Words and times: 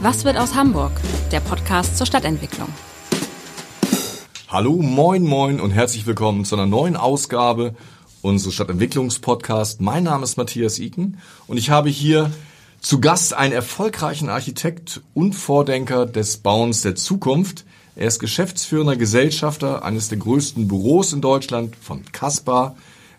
Was 0.00 0.24
wird 0.24 0.36
aus 0.36 0.54
Hamburg? 0.54 0.92
Der 1.32 1.40
Podcast 1.40 1.98
zur 1.98 2.06
Stadtentwicklung. 2.06 2.68
Hallo, 4.46 4.76
moin, 4.80 5.24
moin 5.24 5.60
und 5.60 5.72
herzlich 5.72 6.06
willkommen 6.06 6.44
zu 6.44 6.54
einer 6.54 6.66
neuen 6.66 6.96
Ausgabe 6.96 7.74
unseres 8.22 8.54
Stadtentwicklungspodcasts. 8.54 9.80
Mein 9.80 10.04
Name 10.04 10.22
ist 10.22 10.36
Matthias 10.36 10.78
Iken 10.78 11.18
und 11.48 11.56
ich 11.56 11.70
habe 11.70 11.88
hier 11.88 12.30
zu 12.80 13.00
Gast 13.00 13.34
einen 13.34 13.52
erfolgreichen 13.52 14.28
Architekt 14.28 15.00
und 15.14 15.32
Vordenker 15.32 16.06
des 16.06 16.36
Bauens 16.36 16.82
der 16.82 16.94
Zukunft. 16.94 17.64
Er 17.96 18.06
ist 18.06 18.20
geschäftsführender 18.20 18.94
Gesellschafter 18.94 19.84
eines 19.84 20.08
der 20.08 20.18
größten 20.18 20.68
Büros 20.68 21.12
in 21.12 21.22
Deutschland 21.22 21.74
von 21.74 22.04
Caspar. 22.12 22.76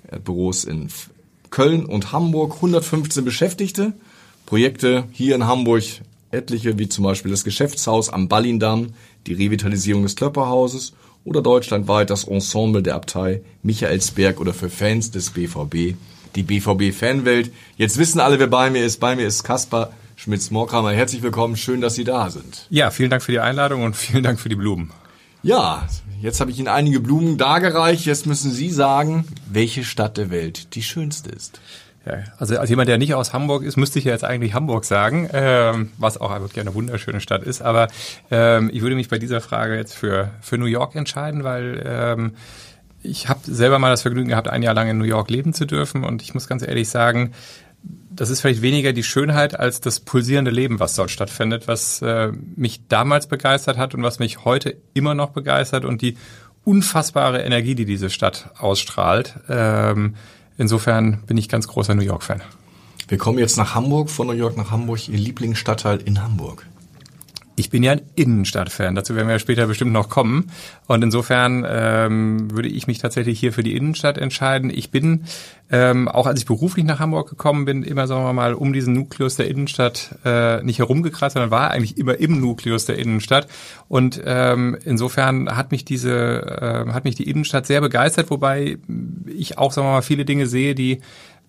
Er 0.07 0.15
hat 0.15 0.23
Büros 0.23 0.63
in 0.63 0.87
Köln 1.49 1.85
und 1.85 2.13
Hamburg, 2.13 2.55
115 2.55 3.25
Beschäftigte. 3.25 3.91
Projekte 4.45 5.03
hier 5.11 5.35
in 5.35 5.45
Hamburg 5.45 5.83
etliche, 6.31 6.77
wie 6.77 6.89
zum 6.89 7.03
Beispiel 7.03 7.31
das 7.31 7.43
Geschäftshaus 7.43 8.09
am 8.09 8.27
Ballindamm, 8.27 8.93
die 9.27 9.33
Revitalisierung 9.33 10.03
des 10.03 10.15
Klöpperhauses 10.15 10.93
oder 11.25 11.41
deutschlandweit 11.41 12.09
das 12.09 12.23
Ensemble 12.23 12.83
der 12.83 12.95
Abtei 12.95 13.41
Michaelsberg 13.63 14.39
oder 14.39 14.53
für 14.53 14.69
Fans 14.69 15.11
des 15.11 15.31
BVB 15.31 15.95
die 16.35 16.43
BVB-Fanwelt. 16.43 17.51
Jetzt 17.77 17.97
wissen 17.97 18.19
alle, 18.19 18.39
wer 18.39 18.47
bei 18.47 18.69
mir 18.69 18.83
ist. 18.83 18.99
Bei 18.99 19.15
mir 19.15 19.25
ist 19.27 19.43
Kaspar 19.43 19.91
Schmitz-Morkramer. 20.15 20.91
Herzlich 20.91 21.21
willkommen. 21.21 21.55
Schön, 21.55 21.81
dass 21.81 21.95
Sie 21.95 22.03
da 22.03 22.29
sind. 22.29 22.67
Ja, 22.69 22.91
vielen 22.91 23.09
Dank 23.09 23.23
für 23.23 23.31
die 23.31 23.39
Einladung 23.39 23.83
und 23.83 23.95
vielen 23.95 24.23
Dank 24.23 24.39
für 24.39 24.49
die 24.49 24.55
Blumen. 24.55 24.91
Ja, 25.41 25.87
jetzt 26.21 26.41
habe 26.41 26.51
ich 26.51 26.59
Ihnen 26.59 26.67
einige 26.67 26.99
Blumen 26.99 27.37
dargereicht. 27.37 28.05
Jetzt 28.05 28.25
müssen 28.25 28.51
Sie 28.51 28.69
sagen, 28.69 29.25
welche 29.49 29.83
Stadt 29.83 30.17
der 30.17 30.29
Welt 30.29 30.75
die 30.75 30.83
schönste 30.83 31.29
ist. 31.29 31.61
Ja, 32.05 32.13
also 32.37 32.57
als 32.57 32.69
jemand, 32.69 32.87
der 32.87 32.97
nicht 32.97 33.13
aus 33.13 33.33
Hamburg 33.33 33.63
ist, 33.63 33.75
müsste 33.75 33.99
ich 33.99 34.05
ja 34.05 34.13
jetzt 34.13 34.23
eigentlich 34.23 34.53
Hamburg 34.53 34.85
sagen, 34.85 35.29
ähm, 35.33 35.91
was 35.97 36.19
auch 36.19 36.31
wirklich 36.39 36.59
eine 36.59 36.73
wunderschöne 36.73 37.19
Stadt 37.19 37.43
ist. 37.43 37.61
Aber 37.61 37.87
ähm, 38.31 38.69
ich 38.73 38.81
würde 38.81 38.95
mich 38.95 39.09
bei 39.09 39.19
dieser 39.19 39.41
Frage 39.41 39.75
jetzt 39.75 39.93
für, 39.93 40.29
für 40.41 40.57
New 40.57 40.65
York 40.65 40.95
entscheiden, 40.95 41.43
weil 41.43 41.83
ähm, 41.85 42.31
ich 43.03 43.27
habe 43.29 43.39
selber 43.43 43.79
mal 43.79 43.89
das 43.89 44.01
Vergnügen 44.01 44.29
gehabt, 44.29 44.47
ein 44.47 44.63
Jahr 44.63 44.73
lang 44.73 44.89
in 44.89 44.97
New 44.97 45.05
York 45.05 45.29
leben 45.29 45.53
zu 45.53 45.65
dürfen. 45.65 46.03
Und 46.03 46.21
ich 46.21 46.33
muss 46.33 46.47
ganz 46.47 46.65
ehrlich 46.65 46.89
sagen, 46.89 47.33
das 48.11 48.29
ist 48.29 48.41
vielleicht 48.41 48.61
weniger 48.61 48.91
die 48.91 49.03
Schönheit 49.03 49.57
als 49.57 49.79
das 49.81 49.99
pulsierende 49.99 50.51
Leben, 50.51 50.79
was 50.79 50.95
dort 50.95 51.11
stattfindet, 51.11 51.67
was 51.67 52.01
äh, 52.01 52.31
mich 52.55 52.87
damals 52.87 53.27
begeistert 53.27 53.77
hat 53.77 53.93
und 53.93 54.03
was 54.03 54.19
mich 54.19 54.43
heute 54.45 54.75
immer 54.93 55.15
noch 55.15 55.29
begeistert 55.29 55.85
und 55.85 56.01
die 56.01 56.17
unfassbare 56.65 57.41
Energie, 57.41 57.75
die 57.75 57.85
diese 57.85 58.09
Stadt 58.09 58.51
ausstrahlt. 58.57 59.35
Ähm, 59.47 60.15
Insofern 60.59 61.23
bin 61.25 61.37
ich 61.37 61.47
ganz 61.47 61.69
großer 61.69 61.95
New 61.95 62.03
York-Fan. 62.03 62.41
Wir 63.07 63.17
kommen 63.17 63.39
jetzt 63.39 63.57
nach 63.57 63.75
Hamburg, 63.75 64.09
von 64.09 64.27
New 64.27 64.33
York 64.33 64.57
nach 64.57 64.71
Hamburg, 64.71 65.07
Ihr 65.07 65.17
Lieblingsstadtteil 65.17 65.99
in 66.01 66.21
Hamburg. 66.21 66.67
Ich 67.59 67.69
bin 67.69 67.83
ja 67.83 67.91
ein 67.91 68.01
Innenstadtfan, 68.15 68.95
dazu 68.95 69.15
werden 69.15 69.27
wir 69.27 69.37
später 69.37 69.67
bestimmt 69.67 69.91
noch 69.91 70.07
kommen. 70.07 70.49
Und 70.87 71.03
insofern 71.03 71.65
ähm, 71.69 72.49
würde 72.51 72.69
ich 72.69 72.87
mich 72.87 72.99
tatsächlich 72.99 73.37
hier 73.37 73.51
für 73.51 73.63
die 73.63 73.75
Innenstadt 73.75 74.17
entscheiden. 74.17 74.71
Ich 74.73 74.91
bin, 74.91 75.25
ähm, 75.69 76.07
auch 76.07 76.25
als 76.25 76.39
ich 76.39 76.45
beruflich 76.45 76.85
nach 76.85 76.99
Hamburg 76.99 77.29
gekommen 77.29 77.65
bin, 77.65 77.83
immer, 77.83 78.07
sagen 78.07 78.23
wir 78.23 78.31
mal, 78.31 78.53
um 78.53 78.71
diesen 78.71 78.93
Nukleus 78.93 79.35
der 79.35 79.49
Innenstadt 79.49 80.15
äh, 80.23 80.63
nicht 80.63 80.79
herumgekreist, 80.79 81.33
sondern 81.33 81.51
war 81.51 81.71
eigentlich 81.71 81.97
immer 81.97 82.17
im 82.17 82.39
Nukleus 82.39 82.85
der 82.85 82.97
Innenstadt. 82.97 83.47
Und 83.89 84.21
ähm, 84.25 84.77
insofern 84.85 85.57
hat 85.57 85.71
mich 85.71 85.83
diese, 85.83 86.85
äh, 86.87 86.93
hat 86.93 87.03
mich 87.03 87.15
die 87.15 87.29
Innenstadt 87.29 87.67
sehr 87.67 87.81
begeistert, 87.81 88.31
wobei 88.31 88.77
ich 89.27 89.57
auch, 89.57 89.73
sagen 89.73 89.85
wir 89.85 89.91
mal, 89.91 90.01
viele 90.01 90.23
Dinge 90.23 90.47
sehe, 90.47 90.75
die 90.75 91.01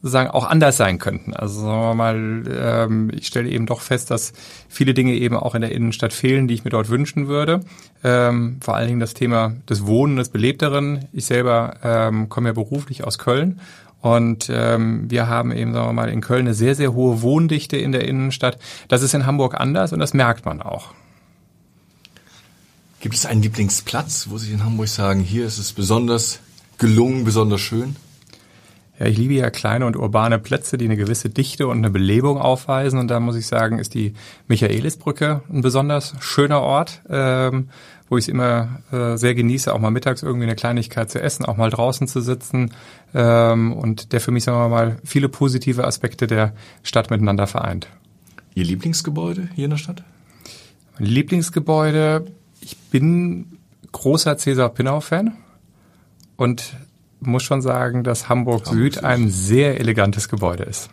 sozusagen 0.02 0.30
auch 0.30 0.48
anders 0.48 0.76
sein 0.76 0.98
könnten. 0.98 1.34
Also 1.34 1.60
sagen 1.60 1.82
wir 1.82 1.94
mal, 1.94 2.44
ähm, 2.48 3.10
ich 3.14 3.26
stelle 3.26 3.48
eben 3.48 3.66
doch 3.66 3.80
fest, 3.80 4.10
dass 4.10 4.32
viele 4.68 4.94
Dinge 4.94 5.12
eben 5.12 5.36
auch 5.36 5.54
in 5.54 5.60
der 5.60 5.72
Innenstadt 5.72 6.12
fehlen, 6.12 6.48
die 6.48 6.54
ich 6.54 6.64
mir 6.64 6.70
dort 6.70 6.88
wünschen 6.88 7.28
würde. 7.28 7.60
Ähm, 8.02 8.58
vor 8.62 8.76
allen 8.76 8.88
Dingen 8.88 9.00
das 9.00 9.14
Thema 9.14 9.54
des 9.68 9.86
Wohnen, 9.86 10.16
des 10.16 10.30
Belebteren. 10.30 11.06
Ich 11.12 11.26
selber 11.26 11.74
ähm, 11.82 12.28
komme 12.30 12.48
ja 12.48 12.52
beruflich 12.54 13.04
aus 13.04 13.18
Köln 13.18 13.60
und 14.00 14.50
ähm, 14.50 15.10
wir 15.10 15.28
haben 15.28 15.52
eben, 15.52 15.74
sagen 15.74 15.88
wir 15.88 15.92
mal, 15.92 16.08
in 16.08 16.22
Köln 16.22 16.46
eine 16.46 16.54
sehr, 16.54 16.74
sehr 16.74 16.94
hohe 16.94 17.20
Wohndichte 17.20 17.76
in 17.76 17.92
der 17.92 18.08
Innenstadt. 18.08 18.58
Das 18.88 19.02
ist 19.02 19.12
in 19.12 19.26
Hamburg 19.26 19.60
anders 19.60 19.92
und 19.92 19.98
das 19.98 20.14
merkt 20.14 20.46
man 20.46 20.62
auch. 20.62 20.94
Gibt 23.00 23.14
es 23.14 23.26
einen 23.26 23.42
Lieblingsplatz, 23.42 24.28
wo 24.30 24.38
Sie 24.38 24.52
in 24.52 24.64
Hamburg 24.64 24.88
sagen, 24.88 25.20
hier 25.20 25.46
ist 25.46 25.58
es 25.58 25.72
besonders 25.72 26.40
gelungen, 26.78 27.24
besonders 27.24 27.60
schön? 27.60 27.96
Ja, 29.00 29.06
ich 29.06 29.16
liebe 29.16 29.32
ja 29.32 29.48
kleine 29.48 29.86
und 29.86 29.96
urbane 29.96 30.38
Plätze, 30.38 30.76
die 30.76 30.84
eine 30.84 30.96
gewisse 30.98 31.30
Dichte 31.30 31.66
und 31.66 31.78
eine 31.78 31.88
Belebung 31.88 32.36
aufweisen. 32.36 32.98
Und 32.98 33.08
da 33.08 33.18
muss 33.18 33.34
ich 33.34 33.46
sagen, 33.46 33.78
ist 33.78 33.94
die 33.94 34.12
Michaelisbrücke 34.46 35.40
ein 35.50 35.62
besonders 35.62 36.14
schöner 36.20 36.60
Ort, 36.60 37.00
ähm, 37.08 37.70
wo 38.10 38.18
ich 38.18 38.24
es 38.24 38.28
immer 38.28 38.80
äh, 38.92 39.16
sehr 39.16 39.34
genieße, 39.34 39.72
auch 39.72 39.78
mal 39.78 39.90
mittags 39.90 40.22
irgendwie 40.22 40.44
eine 40.44 40.54
Kleinigkeit 40.54 41.10
zu 41.10 41.18
essen, 41.18 41.46
auch 41.46 41.56
mal 41.56 41.70
draußen 41.70 42.08
zu 42.08 42.20
sitzen 42.20 42.72
ähm, 43.14 43.72
und 43.72 44.12
der 44.12 44.20
für 44.20 44.32
mich, 44.32 44.44
sagen 44.44 44.58
wir 44.58 44.68
mal, 44.68 44.98
viele 45.02 45.30
positive 45.30 45.86
Aspekte 45.86 46.26
der 46.26 46.52
Stadt 46.82 47.10
miteinander 47.10 47.46
vereint. 47.46 47.88
Ihr 48.54 48.64
Lieblingsgebäude 48.64 49.48
hier 49.54 49.64
in 49.64 49.70
der 49.70 49.78
Stadt? 49.78 50.02
Mein 50.98 51.08
Lieblingsgebäude, 51.08 52.26
ich 52.60 52.76
bin 52.76 53.56
großer 53.92 54.36
Cäsar 54.36 54.68
Pinnau-Fan 54.68 55.32
und 56.36 56.74
muss 57.20 57.42
schon 57.42 57.62
sagen, 57.62 58.04
dass 58.04 58.28
Hamburg, 58.28 58.66
Hamburg 58.66 58.94
Süd 58.94 59.04
ein 59.04 59.30
sehr 59.30 59.78
elegantes 59.80 60.28
Gebäude 60.28 60.64
ist. 60.64 60.90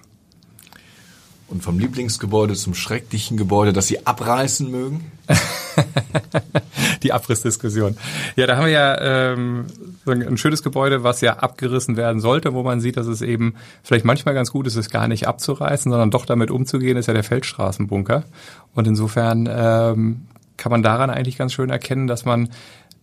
Und 1.49 1.63
vom 1.63 1.79
Lieblingsgebäude 1.79 2.55
zum 2.55 2.73
schrecklichen 2.73 3.38
Gebäude, 3.38 3.71
das 3.71 3.88
Sie 3.88 4.05
abreißen 4.05 4.69
mögen? 4.69 5.11
Die 7.03 7.13
Abrissdiskussion. 7.13 7.95
Ja, 8.35 8.47
da 8.47 8.57
haben 8.57 8.66
wir 8.66 8.71
ja 8.71 9.31
ähm, 9.31 9.67
ein 10.05 10.35
schönes 10.35 10.61
Gebäude, 10.61 11.03
was 11.03 11.21
ja 11.21 11.37
abgerissen 11.37 11.95
werden 11.95 12.19
sollte, 12.19 12.53
wo 12.53 12.63
man 12.63 12.81
sieht, 12.81 12.97
dass 12.97 13.07
es 13.07 13.21
eben 13.21 13.55
vielleicht 13.81 14.03
manchmal 14.03 14.33
ganz 14.33 14.51
gut 14.51 14.67
ist, 14.67 14.75
es 14.75 14.89
gar 14.89 15.07
nicht 15.07 15.25
abzureißen, 15.25 15.89
sondern 15.89 16.11
doch 16.11 16.25
damit 16.25 16.51
umzugehen, 16.51 16.97
ist 16.97 17.05
ja 17.05 17.13
der 17.13 17.23
Feldstraßenbunker. 17.23 18.25
Und 18.73 18.85
insofern 18.85 19.47
ähm, 19.49 20.27
kann 20.57 20.71
man 20.71 20.83
daran 20.83 21.09
eigentlich 21.09 21.37
ganz 21.37 21.53
schön 21.53 21.69
erkennen, 21.69 22.07
dass 22.07 22.25
man 22.25 22.49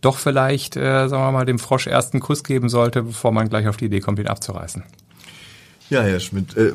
doch 0.04 0.18
vielleicht, 0.18 0.76
äh, 0.76 1.08
sagen 1.08 1.22
wir 1.22 1.32
mal, 1.32 1.46
dem 1.46 1.58
Frosch 1.58 1.86
ersten 1.86 2.20
Kuss 2.20 2.44
geben 2.44 2.68
sollte, 2.68 3.02
bevor 3.02 3.32
man 3.32 3.48
gleich 3.48 3.68
auf 3.68 3.76
die 3.76 3.86
Idee 3.86 4.00
kommt, 4.00 4.18
ihn 4.18 4.26
abzureißen. 4.26 4.82
Ja, 5.90 6.02
Herr 6.02 6.20
Schmidt, 6.20 6.56
äh, 6.56 6.72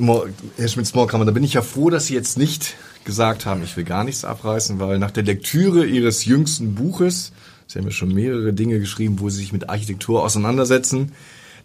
Herr 0.58 0.68
Schmidt-Smallkammer, 0.68 1.26
da 1.26 1.32
bin 1.32 1.44
ich 1.44 1.54
ja 1.54 1.62
froh, 1.62 1.90
dass 1.90 2.06
Sie 2.08 2.14
jetzt 2.14 2.38
nicht 2.38 2.76
gesagt 3.06 3.46
haben, 3.46 3.64
ich 3.64 3.76
will 3.76 3.84
gar 3.84 4.04
nichts 4.04 4.24
abreißen, 4.24 4.80
weil 4.80 5.00
nach 5.00 5.12
der 5.12 5.24
Lektüre 5.24 5.86
Ihres 5.86 6.26
jüngsten 6.26 6.76
Buches, 6.76 7.32
Sie 7.68 7.80
haben 7.80 7.86
ja 7.86 7.92
schon 7.92 8.14
mehrere 8.14 8.54
Dinge 8.54 8.80
geschrieben, 8.80 9.20
wo 9.20 9.30
Sie 9.30 9.40
sich 9.40 9.52
mit 9.52 9.70
Architektur 9.70 10.24
auseinandersetzen, 10.24 11.12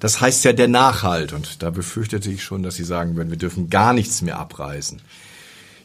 das 0.00 0.20
heißt 0.20 0.44
ja 0.44 0.52
der 0.52 0.68
Nachhalt. 0.68 1.32
Und 1.32 1.62
da 1.62 1.70
befürchtete 1.70 2.30
ich 2.30 2.42
schon, 2.42 2.62
dass 2.62 2.76
Sie 2.76 2.84
sagen 2.84 3.16
würden, 3.16 3.30
wir 3.30 3.38
dürfen 3.38 3.70
gar 3.70 3.92
nichts 3.92 4.22
mehr 4.22 4.38
abreißen. 4.38 5.00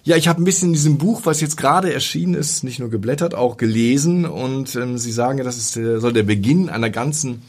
Ja, 0.10 0.16
ich 0.16 0.28
habe 0.28 0.42
ein 0.42 0.44
bisschen 0.44 0.70
in 0.70 0.74
diesem 0.74 0.98
Buch, 0.98 1.22
was 1.26 1.40
jetzt 1.40 1.56
gerade 1.56 1.94
erschienen 1.94 2.34
ist, 2.34 2.64
nicht 2.64 2.80
nur 2.80 2.90
geblättert, 2.90 3.36
auch 3.36 3.58
gelesen. 3.58 4.26
Und 4.26 4.76
ähm, 4.76 4.98
Sie 4.98 5.12
sagen 5.12 5.38
ja, 5.38 5.44
das 5.44 5.58
ist, 5.58 5.74
soll 5.74 6.14
der 6.14 6.24
Beginn 6.24 6.68
einer 6.68 6.90
ganzen 6.90 7.44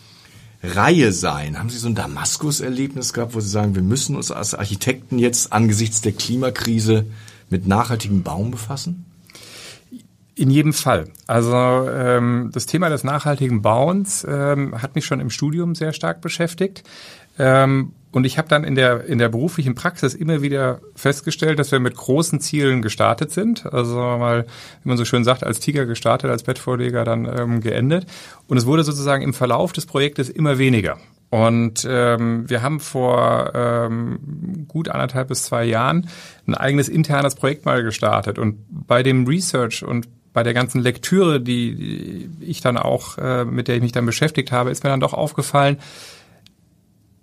Reihe 0.63 1.11
sein. 1.13 1.59
Haben 1.59 1.71
Sie 1.71 1.79
so 1.79 1.89
ein 1.89 1.95
Damaskus-Erlebnis 1.95 3.15
gehabt, 3.15 3.35
wo 3.35 3.41
Sie 3.41 3.49
sagen, 3.49 3.77
wir 3.77 3.81
müssen 3.81 4.15
uns 4.15 4.31
als 4.31 4.53
Architekten 4.53 5.19
jetzt 5.19 5.55
angesichts 5.55 6.03
der 6.03 6.13
Klimakrise 6.13 7.07
mit 7.49 7.67
nachhaltigem 7.67 8.25
Baum 8.25 8.51
befassen? 8.51 9.07
In 10.35 10.51
jedem 10.51 10.75
Fall. 10.75 11.07
Also 11.27 11.55
ähm, 11.55 12.51
das 12.53 12.67
Thema 12.67 12.91
des 12.91 13.05
nachhaltigen 13.05 13.63
Bauens 13.63 14.27
ähm, 14.29 14.83
hat 14.83 14.97
mich 14.97 15.07
schon 15.07 15.21
im 15.21 15.31
Studium 15.31 15.75
sehr 15.75 15.95
stark 15.95 16.21
beschäftigt. 16.21 16.85
Ähm, 17.39 17.93
und 18.13 18.25
ich 18.25 18.39
habe 18.39 18.49
dann 18.49 18.65
in 18.65 18.75
der, 18.75 19.05
in 19.05 19.19
der 19.19 19.29
beruflichen 19.29 19.75
Praxis 19.75 20.15
immer 20.15 20.43
wieder 20.43 20.81
festgestellt, 20.97 21.59
dass 21.59 21.71
wir 21.71 21.79
mit 21.79 21.95
großen 21.95 22.41
Zielen 22.41 22.83
gestartet 22.83 23.31
sind. 23.31 23.73
Also 23.73 23.97
mal, 23.97 24.47
wie 24.83 24.89
man 24.89 24.99
so 24.99 25.05
schön 25.05 25.23
sagt, 25.23 25.45
als 25.45 25.61
Tiger 25.61 25.87
gestartet, 25.87 26.29
als 26.29 26.43
Bettvorleger 26.43 27.05
dann 27.05 27.25
ähm, 27.27 27.61
geendet. 27.61 28.07
Und 28.49 28.57
es 28.57 28.67
wurde 28.67 28.83
sozusagen 28.83 29.23
im 29.23 29.33
Verlauf 29.33 29.73
des 29.73 29.87
Projektes 29.87 30.29
immer 30.29 30.59
weniger. 30.59 30.99
Und 31.31 31.87
ähm, 31.89 32.51
wir 32.51 32.63
haben 32.63 32.81
vor 32.81 33.53
ähm, 33.55 34.65
gut 34.67 34.89
anderthalb 34.89 35.29
bis 35.29 35.45
zwei 35.45 35.65
Jahren 35.65 36.09
ein 36.49 36.57
eigenes 36.57 36.89
internes 36.89 37.37
Projekt 37.37 37.65
mal 37.65 37.85
gestartet. 37.85 38.41
Und 38.41 38.57
bei 38.69 39.05
dem 39.05 39.25
Research 39.29 39.85
und 39.85 40.09
bei 40.33 40.43
der 40.43 40.55
ganzen 40.55 40.81
Lektüre, 40.81 41.41
die 41.41 42.29
ich 42.41 42.61
dann 42.61 42.77
auch, 42.77 43.19
äh, 43.19 43.45
mit 43.45 43.69
der 43.69 43.77
ich 43.77 43.83
mich 43.83 43.93
dann 43.93 44.07
beschäftigt 44.07 44.51
habe, 44.51 44.71
ist 44.71 44.83
mir 44.83 44.91
dann 44.91 45.01
doch 45.01 45.15
aufgefallen, 45.15 45.79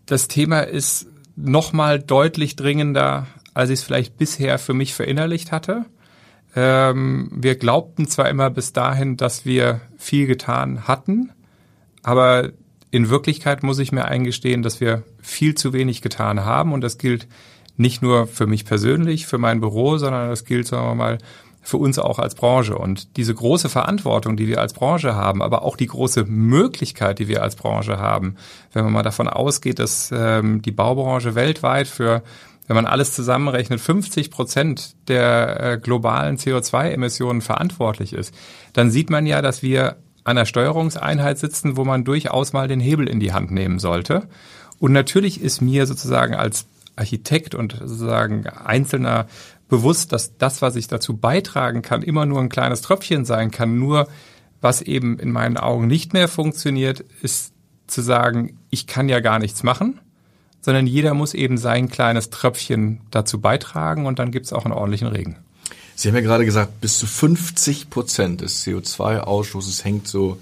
das 0.08 0.28
Thema 0.28 0.62
ist 0.62 1.08
nochmal 1.36 2.00
deutlich 2.00 2.56
dringender, 2.56 3.28
als 3.54 3.70
ich 3.70 3.80
es 3.80 3.86
vielleicht 3.86 4.18
bisher 4.18 4.58
für 4.58 4.74
mich 4.74 4.94
verinnerlicht 4.94 5.52
hatte. 5.52 5.86
Ähm, 6.56 7.30
wir 7.32 7.56
glaubten 7.56 8.08
zwar 8.08 8.30
immer 8.30 8.50
bis 8.50 8.74
dahin, 8.74 9.18
dass 9.18 9.46
wir 9.46 9.82
viel 9.98 10.26
getan 10.26 10.88
hatten, 10.88 11.32
aber 12.02 12.52
in 12.90 13.10
Wirklichkeit 13.10 13.64
muss 13.64 13.80
ich 13.80 13.92
mir 13.92 14.06
eingestehen, 14.06 14.64
dass 14.64 14.80
wir 14.80 15.04
viel 15.22 15.56
zu 15.56 15.74
wenig 15.74 16.02
getan 16.02 16.46
haben 16.46 16.74
und 16.74 16.82
das 16.82 16.98
gilt 16.98 17.28
nicht 17.76 18.02
nur 18.02 18.26
für 18.28 18.48
mich 18.48 18.66
persönlich, 18.66 19.28
für 19.28 19.38
mein 19.38 19.60
Büro, 19.60 19.98
sondern 19.98 20.30
das 20.30 20.46
gilt, 20.46 20.68
sagen 20.68 20.88
wir 20.88 20.96
mal, 20.96 21.18
für 21.68 21.78
uns 21.78 22.00
auch 22.00 22.18
als 22.18 22.34
Branche. 22.34 22.78
Und 22.78 23.18
diese 23.18 23.36
große 23.36 23.68
Verantwortung, 23.68 24.38
die 24.38 24.48
wir 24.48 24.62
als 24.62 24.72
Branche 24.72 25.16
haben, 25.16 25.44
aber 25.44 25.64
auch 25.64 25.76
die 25.76 25.88
große 25.88 26.24
Möglichkeit, 26.24 27.20
die 27.20 27.28
wir 27.28 27.44
als 27.44 27.58
Branche 27.58 28.00
haben, 28.00 28.38
wenn 28.72 28.86
man 28.86 28.94
mal 28.94 29.04
davon 29.04 29.28
ausgeht, 29.28 29.80
dass 29.80 30.10
ähm, 30.16 30.62
die 30.62 30.72
Baubranche 30.72 31.36
weltweit 31.36 31.88
für 31.88 32.24
wenn 32.68 32.76
man 32.76 32.86
alles 32.86 33.14
zusammenrechnet, 33.14 33.80
50 33.80 34.30
Prozent 34.30 34.96
der 35.08 35.60
äh, 35.60 35.78
globalen 35.78 36.38
CO2-Emissionen 36.38 37.42
verantwortlich 37.42 38.12
ist, 38.12 38.34
dann 38.74 38.92
sieht 38.92 39.10
man 39.10 39.26
ja, 39.26 39.42
dass 39.42 39.64
wir 39.64 39.96
an 40.26 40.38
einer 40.38 40.46
Steuerungseinheit 40.46 41.38
sitzen, 41.40 41.78
wo 41.78 41.86
man 41.86 42.04
durchaus 42.04 42.52
mal 42.52 42.68
den 42.68 42.82
Hebel 42.82 43.08
in 43.08 43.22
die 43.22 43.32
Hand 43.32 43.52
nehmen 43.52 43.80
sollte. 43.80 44.28
Und 44.80 44.92
natürlich 44.92 45.42
ist 45.42 45.62
mir 45.62 45.86
sozusagen 45.86 46.36
als 46.36 46.66
Architekt 46.98 47.56
und 47.56 47.78
sozusagen 47.80 48.48
Einzelner 48.48 49.28
bewusst, 49.70 50.12
dass 50.12 50.38
das, 50.38 50.62
was 50.62 50.76
ich 50.76 50.88
dazu 50.88 51.18
beitragen 51.18 51.82
kann, 51.82 52.02
immer 52.02 52.26
nur 52.26 52.40
ein 52.40 52.50
kleines 52.50 52.82
Tröpfchen 52.82 53.26
sein 53.26 53.52
kann. 53.52 53.78
Nur 53.78 54.08
was 54.62 54.82
eben 54.82 55.20
in 55.20 55.32
meinen 55.32 55.58
Augen 55.58 55.88
nicht 55.88 56.14
mehr 56.14 56.28
funktioniert, 56.28 57.04
ist 57.22 57.54
zu 57.88 58.02
sagen, 58.02 58.58
ich 58.70 58.88
kann 58.88 59.10
ja 59.10 59.20
gar 59.20 59.40
nichts 59.40 59.64
machen, 59.64 60.00
sondern 60.62 60.88
jeder 60.88 61.14
muss 61.14 61.34
eben 61.34 61.58
sein 61.58 61.90
kleines 61.90 62.30
Tröpfchen 62.30 63.02
dazu 63.12 63.40
beitragen 63.40 64.06
und 64.06 64.20
dann 64.20 64.32
gibt's 64.32 64.54
auch 64.54 64.66
einen 64.66 64.74
ordentlichen 64.74 65.08
Regen. 65.08 65.38
Sie 65.96 66.10
haben 66.10 66.16
ja 66.16 66.22
gerade 66.22 66.46
gesagt, 66.46 66.82
bis 66.82 67.00
zu 67.00 67.08
50 67.08 67.90
Prozent 67.90 68.42
des 68.42 68.66
CO2-Ausstoßes 68.66 69.84
hängt 69.84 70.08
so 70.08 70.38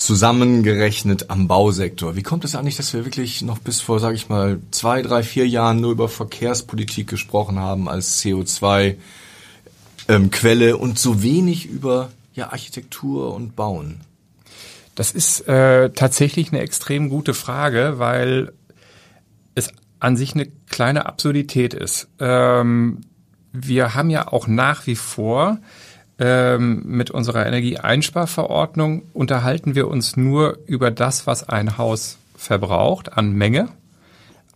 zusammengerechnet 0.00 1.28
am 1.28 1.46
Bausektor. 1.46 2.16
Wie 2.16 2.22
kommt 2.22 2.46
es 2.46 2.56
eigentlich, 2.56 2.78
dass 2.78 2.94
wir 2.94 3.04
wirklich 3.04 3.42
noch 3.42 3.58
bis 3.58 3.82
vor, 3.82 4.00
sage 4.00 4.16
ich 4.16 4.30
mal, 4.30 4.58
zwei, 4.70 5.02
drei, 5.02 5.22
vier 5.22 5.46
Jahren 5.46 5.82
nur 5.82 5.92
über 5.92 6.08
Verkehrspolitik 6.08 7.06
gesprochen 7.06 7.58
haben 7.58 7.86
als 7.86 8.18
CO2-Quelle 8.22 10.70
ähm, 10.70 10.76
und 10.76 10.98
so 10.98 11.22
wenig 11.22 11.66
über 11.66 12.08
ja, 12.34 12.50
Architektur 12.50 13.34
und 13.34 13.56
Bauen? 13.56 14.00
Das 14.94 15.10
ist 15.10 15.46
äh, 15.46 15.90
tatsächlich 15.90 16.50
eine 16.50 16.62
extrem 16.62 17.10
gute 17.10 17.34
Frage, 17.34 17.98
weil 17.98 18.54
es 19.54 19.70
an 19.98 20.16
sich 20.16 20.34
eine 20.34 20.46
kleine 20.70 21.04
Absurdität 21.04 21.74
ist. 21.74 22.08
Ähm, 22.18 23.02
wir 23.52 23.94
haben 23.94 24.08
ja 24.08 24.28
auch 24.28 24.46
nach 24.46 24.86
wie 24.86 24.96
vor 24.96 25.58
ähm, 26.20 26.82
mit 26.84 27.10
unserer 27.10 27.46
Energieeinsparverordnung 27.46 29.02
unterhalten 29.14 29.74
wir 29.74 29.88
uns 29.88 30.16
nur 30.18 30.58
über 30.66 30.90
das, 30.90 31.26
was 31.26 31.48
ein 31.48 31.78
Haus 31.78 32.18
verbraucht 32.36 33.16
an 33.16 33.32
Menge, 33.32 33.68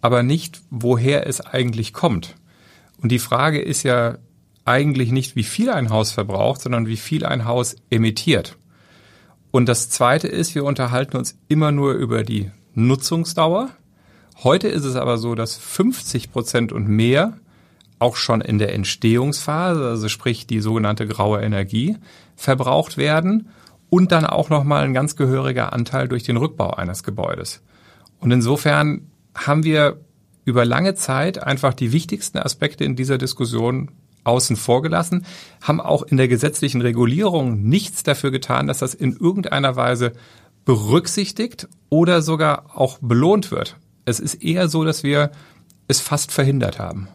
aber 0.03 0.23
nicht, 0.23 0.61
woher 0.71 1.27
es 1.27 1.41
eigentlich 1.41 1.95
kommt. 1.95 2.37
Und 3.03 3.11
die 3.11 3.19
Frage 3.19 3.61
ist 3.61 3.83
ja 3.83 4.19
eigentlich 4.67 5.11
nicht, 5.11 5.37
wie 5.37 5.43
viel 5.43 5.71
ein 5.71 5.91
Haus 5.91 6.13
verbraucht, 6.13 6.61
sondern 6.61 6.87
wie 6.87 6.97
viel 6.99 7.25
ein 7.25 7.47
Haus 7.47 7.77
emittiert. 7.91 8.57
Und 9.51 9.67
das 9.69 9.89
Zweite 9.89 10.29
ist, 10.29 10.55
wir 10.55 10.65
unterhalten 10.65 11.17
uns 11.17 11.39
immer 11.49 11.73
nur 11.73 11.95
über 11.95 12.25
die 12.25 12.51
Nutzungsdauer. 12.75 13.71
Heute 14.43 14.69
ist 14.69 14.85
es 14.85 14.97
aber 14.97 15.17
so, 15.17 15.35
dass 15.35 15.57
50 15.57 16.31
Prozent 16.33 16.73
und 16.73 16.89
mehr 16.89 17.39
auch 18.05 18.17
schon 18.17 18.43
in 18.43 18.59
der 18.59 18.75
Entstehungsphase, 18.75 19.89
also 19.89 20.09
sprich 20.09 20.47
die 20.47 20.61
sogenannte 20.61 21.07
graue 21.07 21.41
Energie, 21.41 21.97
verbraucht 22.37 22.99
werden 22.99 23.49
und 23.89 24.13
dann 24.13 24.27
auch 24.27 24.51
nochmal 24.51 24.85
ein 24.85 24.93
ganz 24.93 25.17
gehöriger 25.17 25.73
Anteil 25.73 26.07
durch 26.07 26.23
den 26.23 26.37
Rückbau 26.37 26.71
eines 26.71 27.03
Gebäudes. 27.03 27.63
Und 28.21 28.31
insofern 28.31 29.11
haben 29.35 29.65
wir 29.65 30.01
über 30.45 30.67
lange 30.67 30.95
Zeit 30.95 31.43
einfach 31.43 31.73
die 31.73 31.93
wichtigsten 31.93 32.37
Aspekte 32.37 32.85
in 32.85 32.95
dieser 32.95 33.17
Diskussion 33.17 33.91
außen 34.23 34.57
vor 34.57 34.83
gelassen, 34.83 35.25
haben 35.63 35.81
auch 35.81 36.03
in 36.03 36.19
der 36.19 36.29
gesetzlichen 36.29 36.83
Regulierung 36.83 37.63
nichts 37.63 38.03
dafür 38.03 38.31
getan, 38.31 38.67
dass 38.67 38.81
das 38.81 38.93
in 38.93 39.17
irgendeiner 39.17 39.77
Weise 39.77 40.13
berücksichtigt 40.67 41.69
oder 41.89 42.21
sogar 42.21 42.77
auch 42.79 42.99
belohnt 43.01 43.51
wird. 43.51 43.79
Es 44.05 44.21
ist 44.21 44.43
eher 44.43 44.69
so, 44.69 44.85
dass 44.85 45.05
wir 45.05 45.31
es 45.89 46.01
fast 46.01 46.33
verhindert 46.33 46.79
haben. 46.79 47.09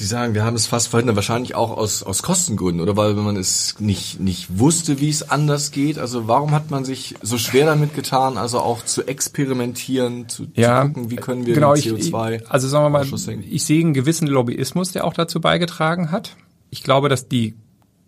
Sie 0.00 0.06
sagen, 0.06 0.32
wir 0.32 0.44
haben 0.44 0.56
es 0.56 0.66
fast 0.66 0.88
verhindert, 0.88 1.16
wahrscheinlich 1.16 1.54
auch 1.54 1.76
aus, 1.76 2.02
aus 2.02 2.22
Kostengründen 2.22 2.80
oder 2.80 2.96
weil 2.96 3.12
man 3.12 3.36
es 3.36 3.78
nicht, 3.80 4.18
nicht 4.18 4.58
wusste, 4.58 4.98
wie 4.98 5.10
es 5.10 5.28
anders 5.28 5.72
geht. 5.72 5.98
Also 5.98 6.26
warum 6.26 6.52
hat 6.52 6.70
man 6.70 6.86
sich 6.86 7.16
so 7.20 7.36
schwer 7.36 7.66
damit 7.66 7.94
getan, 7.94 8.38
also 8.38 8.60
auch 8.60 8.82
zu 8.82 9.06
experimentieren, 9.06 10.26
zu, 10.26 10.46
ja, 10.54 10.80
zu 10.80 10.88
gucken, 10.88 11.10
wie 11.10 11.16
können 11.16 11.44
wir 11.44 11.52
genau, 11.52 11.74
CO2 11.74 12.36
ich, 12.36 12.50
Also 12.50 12.66
sagen 12.66 12.86
wir 12.86 12.88
mal, 12.88 13.06
ich 13.50 13.62
sehe 13.62 13.80
einen 13.82 13.92
gewissen 13.92 14.26
Lobbyismus, 14.26 14.92
der 14.92 15.04
auch 15.04 15.12
dazu 15.12 15.38
beigetragen 15.38 16.10
hat. 16.10 16.34
Ich 16.70 16.82
glaube, 16.82 17.10
dass 17.10 17.28
die 17.28 17.56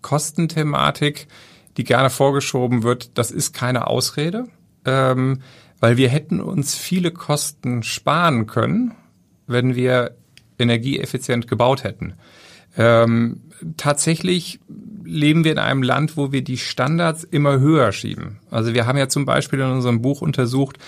Kostenthematik, 0.00 1.28
die 1.76 1.84
gerne 1.84 2.08
vorgeschoben 2.08 2.84
wird, 2.84 3.18
das 3.18 3.30
ist 3.30 3.52
keine 3.52 3.86
Ausrede, 3.86 4.46
ähm, 4.86 5.42
weil 5.78 5.98
wir 5.98 6.08
hätten 6.08 6.40
uns 6.40 6.74
viele 6.74 7.10
Kosten 7.10 7.82
sparen 7.82 8.46
können, 8.46 8.94
wenn 9.46 9.76
wir 9.76 10.16
energieeffizient 10.62 11.48
gebaut 11.48 11.84
hätten. 11.84 12.14
Ähm, 12.76 13.42
tatsächlich 13.76 14.60
leben 15.04 15.44
wir 15.44 15.52
in 15.52 15.58
einem 15.58 15.82
Land, 15.82 16.16
wo 16.16 16.32
wir 16.32 16.42
die 16.42 16.56
Standards 16.56 17.24
immer 17.24 17.58
höher 17.58 17.92
schieben. 17.92 18.38
Also 18.50 18.72
wir 18.74 18.86
haben 18.86 18.98
ja 18.98 19.08
zum 19.08 19.24
Beispiel 19.24 19.60
in 19.60 19.70
unserem 19.70 20.00
Buch 20.00 20.22
untersucht, 20.22 20.78